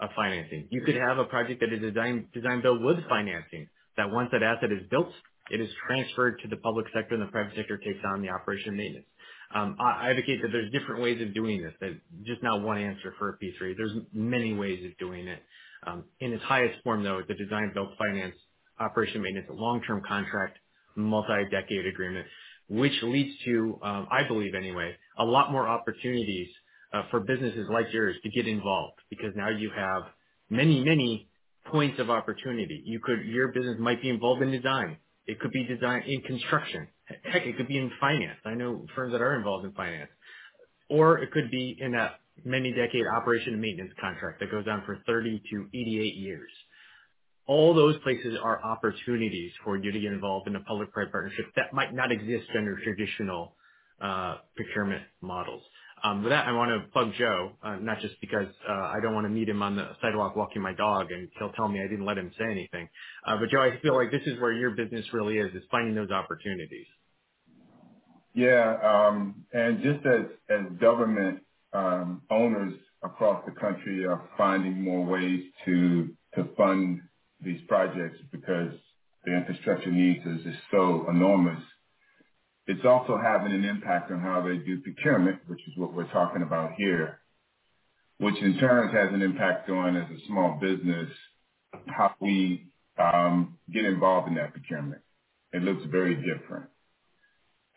of 0.00 0.10
financing. 0.16 0.68
You 0.70 0.82
could 0.84 0.96
have 0.96 1.18
a 1.18 1.24
project 1.24 1.60
that 1.60 1.72
is 1.72 1.80
design, 1.80 2.28
design 2.34 2.62
build 2.62 2.82
with 2.82 2.98
financing 3.08 3.68
that 3.96 4.10
once 4.10 4.30
that 4.32 4.42
asset 4.42 4.72
is 4.72 4.88
built, 4.90 5.10
it 5.50 5.60
is 5.60 5.70
transferred 5.86 6.40
to 6.42 6.48
the 6.48 6.56
public 6.58 6.86
sector 6.94 7.14
and 7.14 7.22
the 7.22 7.32
private 7.32 7.54
sector 7.56 7.78
takes 7.78 8.00
on 8.14 8.22
the 8.22 8.30
operation 8.30 8.70
and 8.70 8.78
maintenance. 8.78 9.06
Um, 9.54 9.76
I 9.80 10.10
advocate 10.10 10.42
that 10.42 10.48
there's 10.52 10.72
different 10.72 11.02
ways 11.02 11.22
of 11.22 11.34
doing 11.34 11.62
this, 11.62 11.72
that 11.80 11.98
just 12.24 12.42
not 12.42 12.62
one 12.62 12.78
answer 12.78 13.14
for 13.18 13.30
a 13.30 13.38
P3. 13.38 13.74
There's 13.76 13.92
many 14.12 14.54
ways 14.54 14.84
of 14.84 14.96
doing 14.98 15.28
it. 15.28 15.40
Um, 15.86 16.04
in 16.20 16.32
its 16.32 16.42
highest 16.44 16.82
form, 16.84 17.04
though, 17.04 17.22
the 17.26 17.34
design, 17.34 17.70
build, 17.74 17.90
finance, 17.98 18.34
operation, 18.80 19.22
maintenance, 19.22 19.48
long-term 19.52 20.02
contract, 20.08 20.58
multi-decade 20.96 21.86
agreement, 21.86 22.26
which 22.68 22.94
leads 23.02 23.38
to, 23.44 23.78
um, 23.82 24.08
I 24.10 24.26
believe 24.28 24.54
anyway, 24.54 24.94
a 25.18 25.24
lot 25.24 25.52
more 25.52 25.68
opportunities 25.68 26.48
uh, 26.92 27.02
for 27.10 27.20
businesses 27.20 27.68
like 27.72 27.86
yours 27.92 28.16
to 28.24 28.30
get 28.30 28.48
involved 28.48 28.98
because 29.10 29.32
now 29.36 29.50
you 29.50 29.70
have 29.76 30.04
many, 30.50 30.84
many 30.84 31.30
points 31.66 32.00
of 32.00 32.10
opportunity. 32.10 32.82
You 32.86 33.00
could, 33.02 33.24
your 33.26 33.48
business 33.52 33.76
might 33.80 34.02
be 34.02 34.10
involved 34.10 34.42
in 34.42 34.50
design. 34.50 34.98
It 35.26 35.40
could 35.40 35.52
be 35.52 35.64
design 35.66 36.04
in 36.06 36.22
construction. 36.22 36.88
Heck, 37.06 37.46
it 37.46 37.56
could 37.56 37.68
be 37.68 37.78
in 37.78 37.90
finance. 38.00 38.38
I 38.44 38.54
know 38.54 38.86
firms 38.94 39.12
that 39.12 39.22
are 39.22 39.36
involved 39.36 39.64
in 39.64 39.72
finance. 39.72 40.10
Or 40.88 41.18
it 41.18 41.30
could 41.32 41.50
be 41.50 41.76
in 41.80 41.92
that 41.92 42.20
many 42.44 42.72
decade 42.72 43.06
operation 43.06 43.54
and 43.54 43.62
maintenance 43.62 43.92
contract 44.00 44.40
that 44.40 44.50
goes 44.50 44.66
on 44.68 44.82
for 44.86 44.98
30 45.06 45.42
to 45.50 45.68
88 45.74 46.14
years. 46.16 46.50
All 47.46 47.74
those 47.74 47.96
places 48.02 48.36
are 48.42 48.62
opportunities 48.62 49.52
for 49.64 49.76
you 49.76 49.92
to 49.92 50.00
get 50.00 50.12
involved 50.12 50.48
in 50.48 50.56
a 50.56 50.60
public-private 50.60 51.12
partnership 51.12 51.46
that 51.56 51.72
might 51.72 51.94
not 51.94 52.10
exist 52.10 52.46
under 52.56 52.76
traditional 52.82 53.54
uh, 54.00 54.38
procurement 54.56 55.02
models. 55.20 55.62
Um, 56.02 56.22
with 56.22 56.30
that, 56.30 56.46
I 56.46 56.52
want 56.52 56.70
to 56.70 56.90
plug 56.92 57.12
Joe, 57.18 57.52
uh, 57.62 57.76
not 57.76 58.00
just 58.00 58.20
because 58.20 58.48
uh, 58.68 58.72
I 58.72 58.96
don't 59.02 59.14
want 59.14 59.24
to 59.26 59.30
meet 59.30 59.48
him 59.48 59.62
on 59.62 59.76
the 59.76 59.90
sidewalk 60.02 60.36
walking 60.36 60.60
my 60.60 60.74
dog 60.74 61.10
and 61.10 61.28
he'll 61.38 61.52
tell 61.52 61.68
me 61.68 61.80
I 61.80 61.88
didn't 61.88 62.04
let 62.04 62.18
him 62.18 62.32
say 62.38 62.44
anything. 62.44 62.88
But 63.24 63.48
Joe, 63.50 63.62
I 63.62 63.80
feel 63.80 63.94
like 63.94 64.10
this 64.10 64.22
is 64.26 64.40
where 64.40 64.52
your 64.52 64.72
business 64.72 65.06
really 65.12 65.38
is, 65.38 65.54
is 65.54 65.62
finding 65.70 65.94
those 65.94 66.10
opportunities. 66.10 66.86
Yeah, 68.36 68.78
um, 68.84 69.46
and 69.54 69.82
just 69.82 70.06
as, 70.06 70.26
as 70.50 70.66
government 70.80 71.40
um, 71.74 72.22
owners 72.30 72.74
across 73.04 73.44
the 73.46 73.52
country 73.52 74.06
are 74.06 74.30
finding 74.38 74.82
more 74.82 75.06
ways 75.06 75.44
to 75.66 76.10
to 76.36 76.48
fund 76.56 77.02
these 77.42 77.60
projects 77.68 78.18
because 78.32 78.72
the 79.26 79.36
infrastructure 79.36 79.92
needs 79.92 80.24
is 80.26 80.44
just 80.44 80.58
so 80.70 81.06
enormous 81.10 81.62
it's 82.66 82.84
also 82.84 83.18
having 83.22 83.52
an 83.52 83.64
impact 83.64 84.10
on 84.12 84.20
how 84.20 84.42
they 84.42 84.58
do 84.58 84.80
procurement, 84.80 85.40
which 85.48 85.60
is 85.66 85.76
what 85.76 85.92
we're 85.94 86.10
talking 86.12 86.42
about 86.42 86.72
here, 86.78 87.20
which 88.18 88.36
in 88.42 88.58
turn 88.58 88.90
has 88.90 89.14
an 89.14 89.22
impact 89.22 89.70
on, 89.70 89.96
as 89.96 90.10
a 90.10 90.26
small 90.28 90.58
business, 90.60 91.10
how 91.88 92.14
we 92.20 92.68
um, 92.98 93.58
get 93.72 93.84
involved 93.84 94.28
in 94.28 94.34
that 94.36 94.52
procurement. 94.52 95.02
It 95.52 95.62
looks 95.62 95.84
very 95.90 96.16
different. 96.16 96.70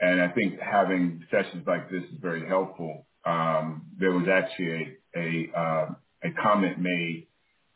And 0.01 0.21
I 0.21 0.29
think 0.29 0.59
having 0.59 1.25
sessions 1.29 1.65
like 1.67 1.89
this 1.89 2.03
is 2.03 2.19
very 2.21 2.47
helpful. 2.47 3.05
Um, 3.25 3.87
there 3.99 4.11
was 4.11 4.27
actually 4.31 4.97
a, 5.15 5.19
a, 5.19 5.59
uh, 5.59 5.89
a 6.23 6.31
comment 6.41 6.79
made 6.79 7.27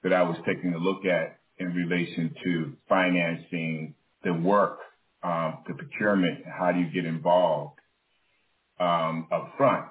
that 0.03 0.13
I 0.13 0.23
was 0.23 0.37
taking 0.45 0.73
a 0.73 0.77
look 0.77 1.05
at 1.05 1.39
in 1.57 1.73
relation 1.73 2.33
to 2.43 2.73
financing 2.89 3.95
the 4.23 4.33
work 4.33 4.79
um, 5.23 5.59
the 5.67 5.73
procurement, 5.73 6.39
how 6.45 6.71
do 6.71 6.79
you 6.79 6.89
get 6.91 7.05
involved 7.05 7.79
um, 8.79 9.27
up 9.31 9.53
front? 9.57 9.85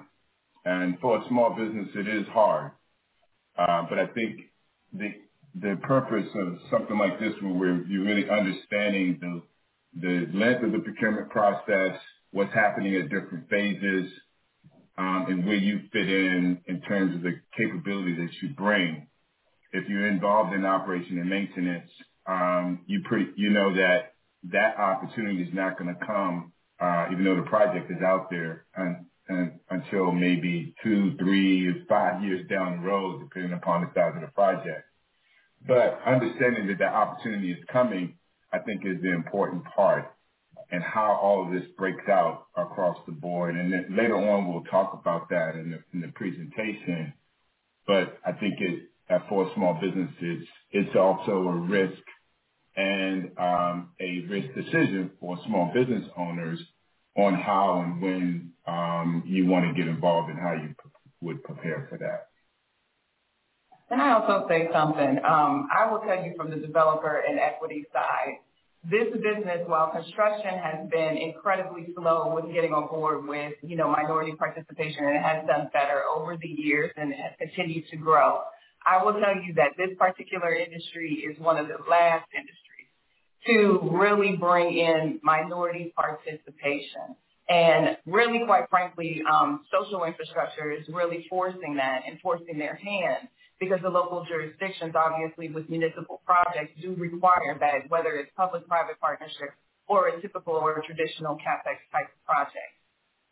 And 0.63 0.99
for 0.99 1.17
a 1.17 1.27
small 1.27 1.55
business, 1.55 1.89
it 1.95 2.07
is 2.07 2.27
hard. 2.27 2.71
Uh, 3.57 3.85
but 3.89 3.99
I 3.99 4.07
think 4.07 4.41
the 4.93 5.13
the 5.55 5.77
purpose 5.83 6.27
of 6.35 6.57
something 6.71 6.97
like 6.97 7.19
this, 7.19 7.33
where 7.41 7.83
you're 7.85 8.05
really 8.05 8.29
understanding 8.29 9.17
the 9.21 9.41
the 9.99 10.37
length 10.37 10.63
of 10.63 10.71
the 10.71 10.79
procurement 10.79 11.29
process, 11.29 11.99
what's 12.33 12.53
happening 12.53 12.95
at 12.97 13.09
different 13.09 13.49
phases, 13.49 14.11
um, 14.97 15.27
and 15.29 15.45
where 15.47 15.55
you 15.55 15.81
fit 15.93 16.09
in 16.09 16.61
in 16.67 16.81
terms 16.81 17.15
of 17.15 17.23
the 17.23 17.41
capability 17.57 18.15
that 18.15 18.29
you 18.41 18.49
bring. 18.55 19.07
If 19.73 19.89
you're 19.89 20.07
involved 20.07 20.53
in 20.53 20.65
operation 20.65 21.19
and 21.19 21.29
maintenance, 21.29 21.89
um, 22.27 22.83
you 22.87 23.01
pre- 23.07 23.33
you 23.37 23.51
know 23.51 23.75
that 23.75 24.15
that 24.51 24.77
opportunity 24.77 25.43
is 25.43 25.53
not 25.53 25.79
going 25.79 25.95
to 25.95 26.05
come, 26.05 26.53
uh, 26.79 27.07
even 27.11 27.25
though 27.25 27.37
the 27.37 27.49
project 27.49 27.91
is 27.91 28.03
out 28.03 28.29
there, 28.31 28.65
and 28.75 29.07
until 29.69 30.11
maybe 30.11 30.75
two, 30.83 31.15
three, 31.17 31.85
five 31.89 32.23
years 32.23 32.47
down 32.49 32.81
the 32.81 32.87
road, 32.87 33.21
depending 33.21 33.53
upon 33.53 33.81
the 33.81 33.91
size 33.95 34.13
of 34.15 34.21
the 34.21 34.27
project. 34.33 34.85
But 35.67 35.99
understanding 36.05 36.67
that 36.67 36.79
that 36.79 36.93
opportunity 36.93 37.51
is 37.51 37.59
coming, 37.71 38.17
I 38.51 38.59
think, 38.59 38.81
is 38.85 39.01
the 39.01 39.13
important 39.13 39.63
part, 39.75 40.05
and 40.73 40.81
how 40.81 41.19
all 41.21 41.45
of 41.45 41.53
this 41.53 41.69
breaks 41.77 42.09
out 42.09 42.47
across 42.57 42.97
the 43.05 43.11
board. 43.11 43.55
And 43.55 43.71
then 43.71 43.95
later 43.95 44.17
on, 44.17 44.51
we'll 44.51 44.63
talk 44.63 44.99
about 44.99 45.29
that 45.29 45.53
in 45.53 45.69
the, 45.69 45.79
in 45.93 46.01
the 46.01 46.07
presentation. 46.15 47.13
But 47.85 48.17
I 48.25 48.31
think 48.31 48.55
it, 48.59 48.89
for 49.29 49.51
small 49.53 49.79
businesses, 49.79 50.47
it's 50.71 50.95
also 50.95 51.31
a 51.31 51.55
risk 51.55 52.01
and 52.75 53.29
um, 53.37 53.91
a 54.01 54.25
risk 54.27 54.55
decision 54.55 55.11
for 55.19 55.37
small 55.45 55.71
business 55.75 56.09
owners 56.17 56.59
on 57.15 57.35
how 57.35 57.81
and 57.85 58.01
when 58.01 58.53
um, 58.65 59.23
you 59.27 59.45
want 59.45 59.65
to 59.67 59.79
get 59.79 59.87
involved 59.87 60.31
and 60.31 60.39
how 60.39 60.53
you 60.53 60.73
would 61.21 61.43
prepare 61.43 61.85
for 61.87 61.99
that. 61.99 62.29
Can 63.89 64.01
I 64.01 64.13
also 64.13 64.47
say 64.49 64.69
something? 64.73 65.19
Um, 65.23 65.67
I 65.71 65.87
will 65.91 65.99
tell 65.99 66.25
you 66.25 66.33
from 66.35 66.49
the 66.49 66.55
developer 66.55 67.21
and 67.29 67.37
equity 67.39 67.85
side, 67.93 68.39
this 68.89 69.07
business, 69.13 69.63
while 69.65 69.91
construction 69.91 70.59
has 70.59 70.89
been 70.89 71.17
incredibly 71.17 71.87
slow 71.95 72.35
with 72.35 72.53
getting 72.53 72.73
on 72.73 72.87
board 72.87 73.25
with, 73.25 73.53
you 73.61 73.77
know, 73.77 73.89
minority 73.89 74.33
participation, 74.33 75.05
and 75.05 75.15
it 75.15 75.21
has 75.21 75.47
done 75.47 75.69
better 75.71 76.03
over 76.13 76.35
the 76.35 76.47
years 76.47 76.91
and 76.97 77.13
has 77.13 77.31
continued 77.39 77.85
to 77.91 77.97
grow. 77.97 78.41
I 78.85 79.03
will 79.03 79.13
tell 79.13 79.35
you 79.41 79.53
that 79.55 79.71
this 79.77 79.95
particular 79.97 80.53
industry 80.53 81.25
is 81.29 81.39
one 81.39 81.57
of 81.57 81.67
the 81.67 81.77
last 81.89 82.27
industries 82.35 82.91
to 83.47 83.79
really 83.91 84.35
bring 84.35 84.77
in 84.77 85.19
minority 85.23 85.93
participation. 85.95 87.15
And 87.47 87.97
really, 88.05 88.45
quite 88.45 88.69
frankly, 88.69 89.21
um, 89.29 89.61
social 89.71 90.03
infrastructure 90.03 90.71
is 90.71 90.87
really 90.89 91.25
forcing 91.29 91.75
that 91.75 92.01
and 92.07 92.19
forcing 92.21 92.57
their 92.57 92.75
hand 92.75 93.27
because 93.63 93.81
the 93.81 93.89
local 93.89 94.25
jurisdictions, 94.25 94.93
obviously, 94.95 95.49
with 95.49 95.69
municipal 95.69 96.21
projects 96.25 96.73
do 96.81 96.95
require 96.95 97.57
that, 97.59 97.89
whether 97.89 98.15
it's 98.15 98.31
public-private 98.35 98.99
partnerships 98.99 99.55
or 99.87 100.09
a 100.09 100.21
typical 100.21 100.53
or 100.53 100.81
traditional 100.85 101.35
CapEx 101.35 101.79
type 101.91 102.09
project. 102.25 102.73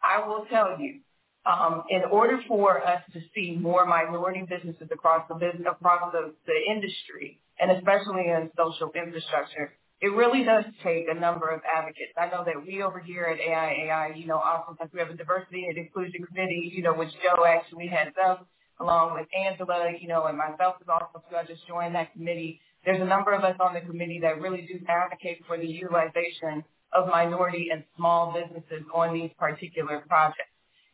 I 0.04 0.26
will 0.28 0.46
tell 0.50 0.80
you, 0.80 1.00
um, 1.46 1.84
in 1.90 2.04
order 2.12 2.40
for 2.48 2.86
us 2.86 3.02
to 3.14 3.20
see 3.34 3.58
more 3.60 3.86
minority 3.86 4.46
businesses 4.48 4.90
across 4.92 5.28
the 5.28 5.36
business, 5.36 5.66
across 5.70 6.12
the, 6.12 6.34
the 6.46 6.72
industry, 6.72 7.40
and 7.60 7.72
especially 7.72 8.28
in 8.28 8.50
social 8.58 8.92
infrastructure, 8.94 9.74
it 10.02 10.12
really 10.14 10.44
does 10.44 10.66
take 10.84 11.06
a 11.10 11.14
number 11.14 11.50
of 11.50 11.62
advocates. 11.66 12.14
I 12.18 12.28
know 12.28 12.44
that 12.44 12.66
we 12.66 12.82
over 12.82 13.00
here 13.00 13.26
at 13.26 13.38
AIAI, 13.38 14.20
you 14.20 14.26
know, 14.26 14.38
oftentimes 14.38 14.92
we 14.94 15.00
have 15.00 15.10
a 15.10 15.18
diversity 15.18 15.66
and 15.70 15.78
inclusion 15.78 16.26
committee, 16.26 16.72
you 16.74 16.82
know, 16.82 16.94
which 16.94 17.12
Joe 17.22 17.46
actually 17.46 17.88
heads 17.88 18.16
up 18.24 18.48
along 18.82 19.14
with 19.14 19.28
Angela, 19.38 19.92
you 20.00 20.08
know, 20.08 20.26
and 20.26 20.38
myself 20.38 20.76
as 20.82 20.88
also 20.90 21.24
too. 21.30 21.36
I 21.36 21.46
just 21.46 21.68
joined 21.68 21.96
that 21.96 22.12
committee. 22.14 22.60
There's 22.84 23.02
a 23.02 23.06
number 23.06 23.32
of 23.32 23.44
us 23.44 23.56
on 23.60 23.74
the 23.74 23.82
committee 23.82 24.20
that 24.22 24.42
really 24.42 24.62
do 24.62 24.80
advocate 24.90 25.44
for 25.48 25.58
the 25.58 25.68
utilization 25.68 26.64
of 26.94 27.08
minority 27.08 27.70
and 27.72 27.84
small 27.96 28.34
businesses 28.34 28.84
on 28.94 29.14
these 29.14 29.30
particular 29.38 30.04
projects. 30.08 30.50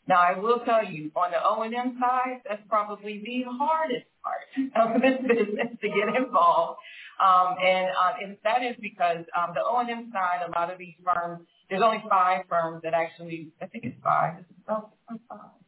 Now, 0.08 0.20
I 0.20 0.38
will 0.38 0.60
tell 0.60 0.86
you, 0.86 1.12
on 1.16 1.32
the 1.32 1.44
O&M 1.44 1.98
side, 2.00 2.42
that's 2.48 2.62
probably 2.70 3.22
the 3.26 3.44
hardest 3.58 4.06
part 4.24 4.96
of 4.96 5.02
this 5.02 5.20
business 5.22 5.68
to 5.82 5.88
get 5.88 6.16
involved. 6.16 6.80
Um, 7.20 7.56
and, 7.62 7.88
uh, 7.88 8.14
and 8.24 8.38
that 8.44 8.64
is 8.64 8.76
because 8.80 9.26
um, 9.36 9.52
the 9.56 9.62
O&M 9.64 10.12
side, 10.14 10.48
a 10.48 10.52
lot 10.58 10.72
of 10.72 10.78
these 10.78 10.94
firms, 11.04 11.42
there's 11.70 11.82
only 11.82 12.04
five 12.10 12.44
firms 12.48 12.82
that 12.84 12.94
actually, 12.94 13.50
I 13.62 13.66
think 13.66 13.84
it's 13.86 13.98
five, 14.04 14.46
oh, 14.70 14.90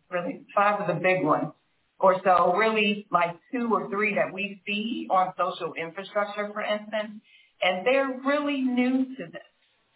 really, 0.09 0.41
five 0.55 0.80
of 0.80 0.88
the 0.88 1.01
big 1.01 1.24
ones 1.24 1.51
or 2.00 2.22
so, 2.24 2.54
really 2.56 3.08
like 3.12 3.36
two 3.52 3.70
or 3.74 3.89
three 3.89 4.16
that 4.16 4.34
we 4.34 4.62
see 4.66 5.08
on 5.10 5.34
social 5.38 5.74
infrastructure, 5.74 6.50
for 6.54 6.62
instance, 6.62 7.22
and 7.62 7.86
they're 7.86 8.20
really 8.26 8.62
new 8.62 9.16
to 9.18 9.26
this. 9.32 9.41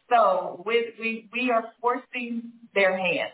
So 0.09 0.61
with, 0.65 0.95
we, 0.99 1.29
we 1.33 1.51
are 1.51 1.65
forcing 1.81 2.51
their 2.75 2.97
hand 2.97 3.31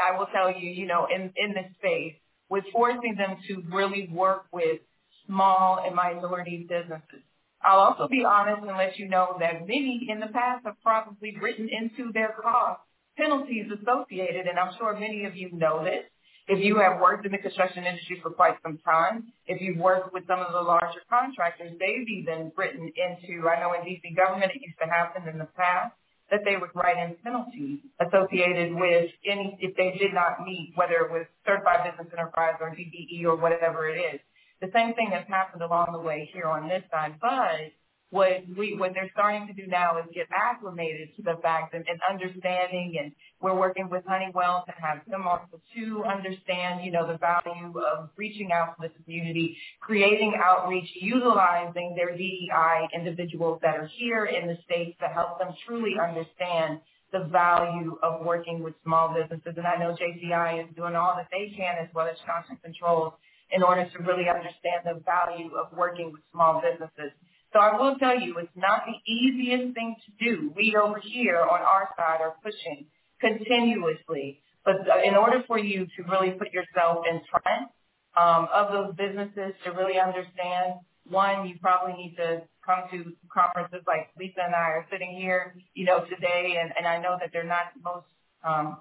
I 0.00 0.16
will 0.16 0.26
tell 0.26 0.50
you, 0.50 0.70
you 0.70 0.86
know, 0.86 1.06
in, 1.14 1.32
in 1.36 1.52
this 1.54 1.70
space, 1.78 2.14
with 2.48 2.64
forcing 2.72 3.16
them 3.16 3.36
to 3.48 3.62
really 3.74 4.08
work 4.12 4.46
with 4.52 4.80
small 5.26 5.82
and 5.84 5.94
minority 5.94 6.66
businesses. 6.68 7.22
I'll 7.62 7.78
also 7.78 8.08
be 8.08 8.24
honest 8.24 8.66
and 8.66 8.76
let 8.76 8.98
you 8.98 9.08
know 9.08 9.36
that 9.38 9.60
many 9.60 10.08
in 10.10 10.18
the 10.18 10.26
past 10.26 10.64
have 10.64 10.74
probably 10.82 11.36
written 11.40 11.68
into 11.68 12.12
their 12.12 12.34
cost 12.40 12.80
penalties 13.16 13.66
associated, 13.70 14.46
and 14.46 14.58
I'm 14.58 14.72
sure 14.78 14.98
many 14.98 15.24
of 15.24 15.36
you 15.36 15.52
know 15.52 15.84
this. 15.84 16.04
If 16.52 16.60
you 16.60 16.76
have 16.84 17.00
worked 17.00 17.24
in 17.24 17.32
the 17.32 17.38
construction 17.38 17.84
industry 17.84 18.20
for 18.20 18.28
quite 18.28 18.60
some 18.62 18.76
time, 18.84 19.32
if 19.46 19.62
you've 19.62 19.78
worked 19.78 20.12
with 20.12 20.26
some 20.28 20.38
of 20.38 20.52
the 20.52 20.60
larger 20.60 21.00
contractors, 21.08 21.72
they've 21.80 22.06
even 22.06 22.52
written 22.58 22.92
into, 22.92 23.48
I 23.48 23.58
know 23.58 23.72
in 23.72 23.80
DC 23.80 24.14
government 24.14 24.52
it 24.54 24.60
used 24.60 24.76
to 24.76 24.84
happen 24.84 25.26
in 25.26 25.38
the 25.38 25.48
past, 25.56 25.96
that 26.30 26.40
they 26.44 26.58
would 26.60 26.68
write 26.74 26.98
in 26.98 27.16
penalties 27.24 27.80
associated 28.04 28.74
with 28.74 29.08
any 29.24 29.56
if 29.60 29.74
they 29.76 29.96
did 29.96 30.12
not 30.12 30.44
meet, 30.44 30.72
whether 30.74 31.00
it 31.00 31.10
was 31.10 31.24
certified 31.46 31.88
business 31.88 32.12
enterprise 32.12 32.60
or 32.60 32.68
DBE 32.68 33.24
or 33.24 33.36
whatever 33.36 33.88
it 33.88 33.96
is. 34.12 34.20
The 34.60 34.68
same 34.74 34.92
thing 34.92 35.08
has 35.10 35.24
happened 35.28 35.62
along 35.62 35.92
the 35.92 36.04
way 36.04 36.28
here 36.34 36.52
on 36.52 36.68
this 36.68 36.84
side, 36.92 37.16
but 37.18 37.72
what 38.12 38.44
we 38.58 38.76
what 38.76 38.92
they're 38.92 39.10
starting 39.12 39.46
to 39.48 39.54
do 39.54 39.66
now 39.66 39.98
is 39.98 40.04
get 40.14 40.28
acclimated 40.30 41.08
to 41.16 41.22
the 41.22 41.36
fact 41.40 41.72
and, 41.74 41.84
and 41.88 41.98
understanding 42.08 42.96
and 43.00 43.12
we're 43.40 43.58
working 43.58 43.88
with 43.90 44.04
Honeywell 44.06 44.64
to 44.66 44.72
have 44.80 45.00
them 45.08 45.26
also 45.26 45.60
to 45.74 46.04
understand, 46.04 46.84
you 46.84 46.92
know, 46.92 47.10
the 47.10 47.18
value 47.18 47.72
of 47.80 48.10
reaching 48.16 48.52
out 48.52 48.76
to 48.76 48.88
the 48.88 49.02
community, 49.02 49.56
creating 49.80 50.34
outreach, 50.42 50.88
utilizing 51.00 51.94
their 51.96 52.16
DEI 52.16 52.88
individuals 52.94 53.58
that 53.62 53.76
are 53.76 53.90
here 53.98 54.26
in 54.26 54.46
the 54.46 54.58
States 54.64 54.96
to 55.00 55.08
help 55.08 55.38
them 55.38 55.48
truly 55.66 55.94
understand 55.98 56.80
the 57.12 57.24
value 57.32 57.98
of 58.02 58.24
working 58.24 58.62
with 58.62 58.74
small 58.84 59.14
businesses. 59.14 59.54
And 59.56 59.66
I 59.66 59.76
know 59.76 59.96
JCI 59.96 60.68
is 60.68 60.76
doing 60.76 60.94
all 60.94 61.14
that 61.16 61.28
they 61.32 61.52
can 61.56 61.76
as 61.80 61.88
well 61.94 62.06
as 62.06 62.16
Johnson 62.26 62.58
Controls 62.62 63.14
in 63.50 63.62
order 63.62 63.84
to 63.84 63.98
really 64.04 64.28
understand 64.28 64.84
the 64.84 65.02
value 65.04 65.50
of 65.56 65.76
working 65.76 66.12
with 66.12 66.22
small 66.32 66.62
businesses. 66.62 67.12
So 67.52 67.58
I 67.58 67.76
will 67.78 67.96
tell 67.96 68.18
you, 68.18 68.38
it's 68.38 68.56
not 68.56 68.84
the 68.86 69.12
easiest 69.12 69.74
thing 69.74 69.96
to 70.06 70.24
do. 70.24 70.52
We 70.56 70.74
over 70.76 71.00
here 71.00 71.40
on 71.40 71.60
our 71.60 71.88
side 71.96 72.20
are 72.20 72.34
pushing 72.42 72.86
continuously. 73.20 74.40
But 74.64 74.76
in 75.04 75.14
order 75.14 75.42
for 75.46 75.58
you 75.58 75.86
to 75.96 76.02
really 76.10 76.30
put 76.30 76.52
yourself 76.52 77.04
in 77.10 77.20
front 77.30 77.70
um, 78.16 78.48
of 78.52 78.72
those 78.72 78.94
businesses 78.94 79.54
to 79.64 79.72
really 79.72 79.98
understand, 79.98 80.80
one, 81.08 81.46
you 81.48 81.56
probably 81.60 81.94
need 81.94 82.16
to 82.16 82.42
come 82.64 82.84
to 82.90 83.12
conferences 83.32 83.82
like 83.86 84.10
Lisa 84.18 84.40
and 84.46 84.54
I 84.54 84.78
are 84.78 84.86
sitting 84.90 85.16
here, 85.16 85.54
you 85.74 85.84
know, 85.84 86.04
today, 86.04 86.58
and, 86.60 86.72
and 86.78 86.86
I 86.86 86.98
know 86.98 87.16
that 87.20 87.30
they're 87.32 87.44
not 87.44 87.72
most 87.84 88.06
um, 88.44 88.78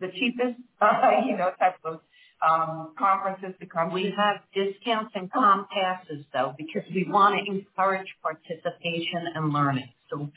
the 0.00 0.08
cheapest, 0.08 0.60
uh, 0.80 1.10
you 1.26 1.36
know, 1.36 1.50
type 1.58 1.76
of 1.84 2.00
um, 2.46 2.92
conferences 2.98 3.54
to 3.60 3.66
come. 3.66 3.92
We 3.92 4.14
have 4.16 4.36
discounts 4.54 5.12
and 5.14 5.30
com 5.32 5.66
passes 5.72 6.24
though, 6.32 6.54
because 6.56 6.82
we 6.94 7.06
want 7.08 7.38
to 7.38 7.50
encourage 7.50 8.08
participation 8.22 9.28
and 9.34 9.52
learning. 9.52 9.88
So 10.10 10.30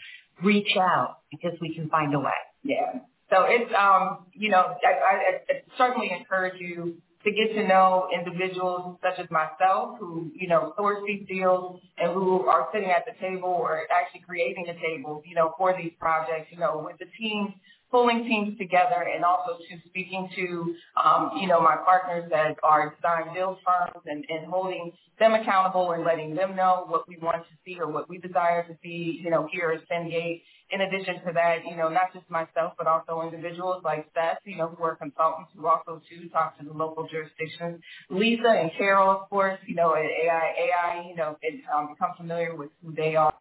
reach 0.43 0.75
out 0.77 1.19
because 1.31 1.57
we 1.61 1.73
can 1.75 1.89
find 1.89 2.13
a 2.13 2.19
way. 2.19 2.31
Yeah. 2.63 2.99
So 3.29 3.45
it's, 3.47 3.71
um, 3.77 4.25
you 4.33 4.49
know, 4.49 4.75
I, 4.83 4.89
I, 4.89 5.39
I 5.49 5.61
certainly 5.77 6.11
encourage 6.11 6.59
you 6.59 6.95
to 7.23 7.31
get 7.31 7.53
to 7.53 7.67
know 7.67 8.07
individuals 8.13 8.97
such 9.03 9.19
as 9.23 9.29
myself 9.29 9.97
who, 9.99 10.31
you 10.33 10.47
know, 10.47 10.73
source 10.77 10.99
these 11.05 11.27
deals 11.27 11.81
and 11.97 12.13
who 12.13 12.47
are 12.47 12.69
sitting 12.73 12.89
at 12.89 13.05
the 13.05 13.11
table 13.19 13.49
or 13.49 13.81
actually 13.91 14.21
creating 14.21 14.65
the 14.67 14.73
table, 14.73 15.21
you 15.25 15.35
know, 15.35 15.53
for 15.57 15.75
these 15.77 15.91
projects, 15.99 16.47
you 16.49 16.57
know, 16.57 16.81
with 16.83 16.97
the 16.97 17.05
teams 17.19 17.51
pulling 17.91 18.23
teams 18.25 18.57
together 18.57 19.07
and 19.13 19.23
also 19.23 19.57
to 19.57 19.89
speaking 19.89 20.29
to, 20.35 20.75
um, 21.03 21.31
you 21.39 21.47
know, 21.47 21.59
my 21.59 21.75
partners 21.75 22.29
that 22.29 22.57
are 22.63 22.95
design 22.95 23.33
build 23.33 23.57
firms 23.65 24.03
and, 24.05 24.25
and 24.29 24.45
holding 24.45 24.91
them 25.19 25.33
accountable 25.33 25.91
and 25.91 26.03
letting 26.03 26.35
them 26.35 26.55
know 26.55 26.85
what 26.87 27.07
we 27.07 27.17
want 27.17 27.43
to 27.43 27.49
see 27.65 27.79
or 27.79 27.87
what 27.87 28.09
we 28.09 28.17
desire 28.17 28.63
to 28.63 28.77
see, 28.81 29.19
you 29.23 29.29
know, 29.29 29.47
here 29.51 29.71
at 29.71 29.87
Fengate 29.89 30.41
in 30.71 30.81
addition 30.81 31.15
to 31.25 31.33
that, 31.33 31.65
you 31.69 31.75
know, 31.75 31.89
not 31.89 32.13
just 32.13 32.29
myself, 32.29 32.73
but 32.77 32.87
also 32.87 33.21
individuals 33.21 33.81
like 33.83 34.07
Seth, 34.13 34.39
you 34.45 34.57
know, 34.57 34.67
who 34.69 34.83
are 34.83 34.95
consultants 34.95 35.51
who 35.55 35.67
also 35.67 36.01
too 36.09 36.29
talk 36.29 36.57
to 36.59 36.65
the 36.65 36.73
local 36.73 37.07
jurisdictions. 37.07 37.81
Lisa 38.09 38.49
and 38.49 38.71
Carol, 38.77 39.09
of 39.11 39.29
course, 39.29 39.59
you 39.67 39.75
know, 39.75 39.95
at 39.95 40.05
AI, 40.05 40.53
AI, 40.69 41.09
you 41.09 41.15
know, 41.15 41.37
it, 41.41 41.61
um, 41.75 41.89
become 41.93 42.11
familiar 42.17 42.55
with 42.55 42.69
who 42.83 42.93
they 42.93 43.15
are. 43.15 43.33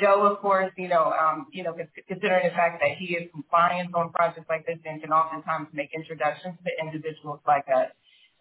Joe, 0.00 0.22
of 0.26 0.38
course, 0.40 0.72
you 0.76 0.88
know, 0.88 1.12
um, 1.12 1.46
you 1.52 1.64
know, 1.64 1.74
considering 2.06 2.48
the 2.48 2.54
fact 2.54 2.80
that 2.80 2.96
he 2.98 3.14
is 3.14 3.28
compliant 3.32 3.94
on 3.94 4.12
projects 4.12 4.46
like 4.48 4.66
this 4.66 4.78
and 4.84 5.02
can 5.02 5.10
oftentimes 5.12 5.68
make 5.72 5.90
introductions 5.94 6.54
to 6.64 6.70
individuals 6.86 7.40
like 7.46 7.64
us. 7.74 7.90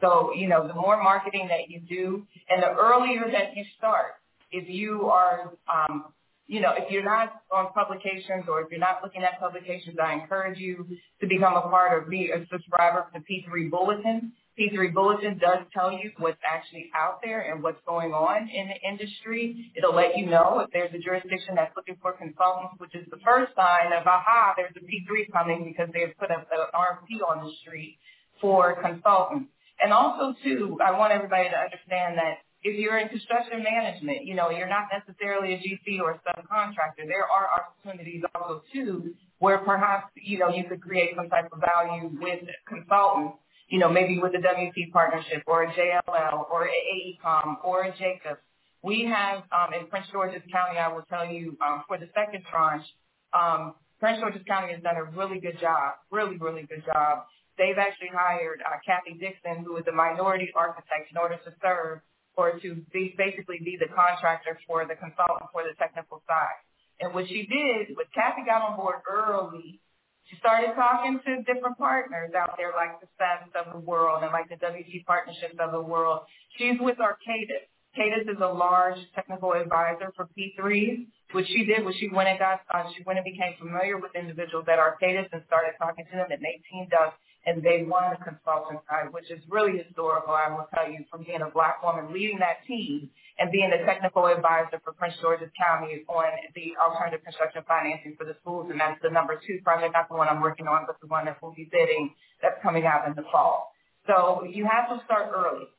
So, 0.02 0.32
you 0.36 0.48
know, 0.48 0.68
the 0.68 0.76
more 0.76 1.02
marketing 1.02 1.48
that 1.50 1.70
you 1.70 1.80
do 1.80 2.28
and 2.50 2.62
the 2.62 2.70
earlier 2.70 3.26
that 3.32 3.56
you 3.56 3.66
start, 3.78 4.14
if 4.52 4.70
you 4.70 5.08
are 5.08 5.54
um, 5.74 6.06
you 6.48 6.62
know, 6.62 6.72
if 6.78 6.89
you're 6.89 7.04
not 7.04 7.41
on 7.52 7.74
publications 7.74 8.45
or 8.48 8.62
if 8.62 8.72
you're 8.72 8.80
not 8.80 9.00
looking 9.04 9.24
at 9.24 9.39
publications, 9.39 9.98
I 10.02 10.14
encourage 10.14 10.58
you 10.58 10.88
to 11.22 11.28
become 11.28 11.56
a 11.56 11.62
part 11.62 11.91
or 11.93 12.10
be 12.10 12.32
a 12.32 12.45
subscriber 12.50 13.06
to 13.14 13.20
P3 13.20 13.70
Bulletin. 13.70 14.32
P3 14.58 14.93
Bulletin 14.93 15.38
does 15.38 15.60
tell 15.74 15.91
you 15.91 16.12
what's 16.18 16.39
actually 16.48 16.89
out 16.95 17.20
there 17.24 17.52
and 17.52 17.62
what's 17.62 17.80
going 17.86 18.12
on 18.14 18.50
in 18.50 18.70
the 18.70 18.89
industry. 18.89 19.72
It'll 19.76 19.93
let 19.93 20.18
you 20.18 20.26
know 20.26 20.64
if 20.66 20.72
there's 20.72 20.93
a 20.95 21.00
jurisdiction 21.00 21.54
that's 21.56 21.76
looking 21.76 21.98
for 22.02 22.14
consultants, 22.14 22.74
which 22.80 22.95
is 22.95 23.06
the 23.12 23.20
first 23.24 23.54
sign 23.56 23.93
of, 23.93 24.08
aha, 24.08 24.54
there's 24.56 24.74
a 24.76 24.80
P3 24.80 25.32
coming 25.32 25.66
because 25.66 25.93
they've 25.93 26.18
put 26.18 26.32
up 26.32 26.48
an 26.52 26.60
RFP 26.74 27.22
on 27.28 27.45
the 27.45 27.52
street 27.62 28.00
for 28.41 28.82
consultants. 28.82 29.52
And 29.84 29.93
also, 29.93 30.34
too, 30.43 30.80
I 30.84 30.98
want 30.98 31.14
everybody 31.14 31.50
to 31.50 31.58
understand 31.58 32.18
that 32.18 32.47
if 32.64 32.80
you're 32.80 32.97
in 32.97 33.10
construction 33.10 33.64
management, 33.64 34.26
you 34.26 34.36
know, 34.36 34.49
you're 34.49 34.70
not 34.70 34.88
necessarily 34.91 35.53
a 35.53 35.58
GC 35.58 35.99
or 36.01 36.12
a 36.12 36.20
subcontractor. 36.28 37.08
There 37.08 37.24
are 37.24 37.47
opportunities 37.60 38.24
also 38.36 38.64
too 38.74 39.14
where 39.39 39.60
perhaps, 39.60 40.12
you 40.16 40.39
know, 40.39 40.49
you 40.49 40.64
could 40.64 40.82
create 40.82 41.12
some 41.16 41.30
type 41.30 41.49
of 41.51 41.60
value 41.60 42.10
with 42.20 42.39
consultants, 42.68 43.38
you 43.70 43.80
know, 43.80 43.89
maybe 43.89 44.20
with 44.20 44.34
a 44.34 44.39
WT 44.39 44.91
partnership 44.91 45.43
or 45.45 45.64
a 45.64 45.74
JLL 45.74 46.49
or 46.51 46.66
a 46.66 47.26
AECOM 47.26 47.58
or 47.64 47.84
a 47.84 47.91
Jacobs. 47.91 48.41
We 48.82 49.05
have 49.05 49.43
um, 49.51 49.74
in 49.74 49.88
Prince 49.88 50.08
George's 50.12 50.41
County, 50.51 50.80
I 50.80 50.88
will 50.88 51.03
tell 51.10 51.26
you, 51.26 51.58
um, 51.66 51.84
for 51.88 51.97
the 51.97 52.08
second 52.16 52.43
tranche, 52.49 52.86
um, 53.34 53.76
Prince 53.99 54.20
George's 54.20 54.43
County 54.47 54.74
has 54.74 54.82
done 54.82 54.95
a 54.95 55.03
really 55.03 55.39
good 55.39 55.60
job, 55.60 55.93
really, 56.12 56.38
really 56.38 56.64
good 56.64 56.84
job. 56.86 57.26
They've 57.58 57.78
actually 57.78 58.14
hired 58.14 58.62
uh, 58.62 58.78
Kathy 58.86 59.18
Dixon, 59.18 59.66
who 59.66 59.78
is 59.78 59.86
a 59.89 59.91
minority 59.91 60.49
architect, 60.55 61.10
in 61.12 61.18
order 61.18 61.38
to 61.43 61.53
serve 61.62 62.01
or 62.38 62.60
to 62.62 62.76
be 62.94 63.16
basically 63.18 63.58
be 63.60 63.78
the 63.82 63.90
contractor 63.90 64.58
for 64.68 64.86
the 64.86 64.96
consultant 64.96 65.50
for 65.52 65.66
the 65.66 65.74
technical 65.82 66.22
side. 66.30 66.62
And 67.02 67.14
what 67.14 67.28
she 67.28 67.50
did 67.50 67.98
was 67.98 68.06
Kathy 68.14 68.46
got 68.46 68.62
on 68.62 68.78
board 68.78 69.02
early. 69.10 69.82
She 70.30 70.38
started 70.38 70.76
talking 70.76 71.20
to 71.26 71.42
different 71.44 71.78
partners 71.78 72.32
out 72.38 72.56
there 72.58 72.74
like 72.76 73.00
the 73.02 73.08
SAPs 73.18 73.50
of 73.56 73.74
the 73.74 73.80
world 73.80 74.24
and 74.24 74.32
like 74.32 74.50
the 74.50 74.60
WT 74.60 75.06
partnerships 75.06 75.56
of 75.60 75.72
the 75.72 75.82
world. 75.82 76.22
She's 76.58 76.78
with 76.80 76.98
Arcadis. 76.98 77.66
Arcadis 77.98 78.30
is 78.30 78.38
a 78.42 78.48
large 78.48 78.98
technical 79.16 79.54
advisor 79.54 80.14
for 80.16 80.30
P3s. 80.38 81.08
What 81.32 81.48
she 81.48 81.66
did 81.66 81.84
was 81.84 81.96
she 82.00 82.10
went 82.14 82.30
and 82.30 82.38
got, 82.38 82.62
uh, 82.70 82.84
she 82.96 83.04
went 83.04 83.18
and 83.18 83.26
became 83.26 83.56
familiar 83.58 83.98
with 83.98 84.14
individuals 84.14 84.66
at 84.70 84.78
Arcadis 84.78 85.26
and 85.32 85.42
started 85.48 85.74
talking 85.80 86.06
to 86.06 86.12
them 86.12 86.28
and 86.30 86.42
they 86.42 86.62
teamed 86.70 86.94
up 86.94 87.18
and 87.48 87.64
they 87.64 87.88
won 87.88 88.12
the 88.12 88.20
consultant 88.20 88.84
side, 88.91 89.08
which 89.16 89.32
is 89.32 89.39
really 89.48 89.80
historical, 89.80 90.36
I 90.36 90.52
will 90.52 90.68
tell 90.76 90.91
you, 90.91 91.08
from 91.10 91.24
being 91.24 91.41
a 91.41 91.50
black 91.50 91.82
woman 91.82 92.12
leading 92.14 92.39
that 92.39 92.68
team 92.68 93.10
and 93.39 93.52
being 93.52 93.72
the 93.72 93.80
technical 93.88 94.28
advisor 94.28 94.84
for 94.84 94.91
Prince 94.91 95.16
George's 95.22 95.50
County 95.56 96.04
on 96.12 96.28
the 96.54 96.76
alternative 96.76 97.24
construction 97.24 97.64
financing 97.66 98.16
for 98.20 98.26
the 98.26 98.36
schools. 98.43 98.68
And 98.70 98.80
that's 98.80 99.00
the 99.02 99.10
number 99.10 99.39
two 99.39 99.64
project, 99.64 99.93
not 99.95 100.10
the 100.10 100.16
one 100.20 100.28
I'm 100.28 100.41
working 100.41 100.68
on, 100.68 100.84
but 100.86 101.00
the 101.00 101.08
one 101.08 101.26
that 101.26 101.38
we'll 101.41 101.56
be 101.56 101.70
bidding 101.72 102.12
that's 102.43 102.60
coming 102.62 102.86
out 102.86 103.08
in 103.08 103.16
the 103.16 103.24
fall. 103.32 103.72
So 104.08 104.43
you 104.43 104.68
have 104.68 104.91
to 104.91 105.04
start 105.06 105.32
early, 105.34 105.72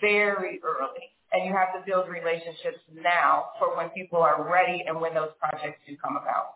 very 0.00 0.60
early. 0.62 1.16
And 1.32 1.44
you 1.44 1.52
have 1.56 1.74
to 1.74 1.84
build 1.84 2.08
relationships 2.08 2.78
now 2.94 3.46
for 3.58 3.76
when 3.76 3.88
people 3.90 4.20
are 4.22 4.46
ready 4.48 4.84
and 4.86 5.00
when 5.00 5.12
those 5.12 5.30
projects 5.40 5.80
do 5.88 5.96
come 5.96 6.16
about. 6.16 6.55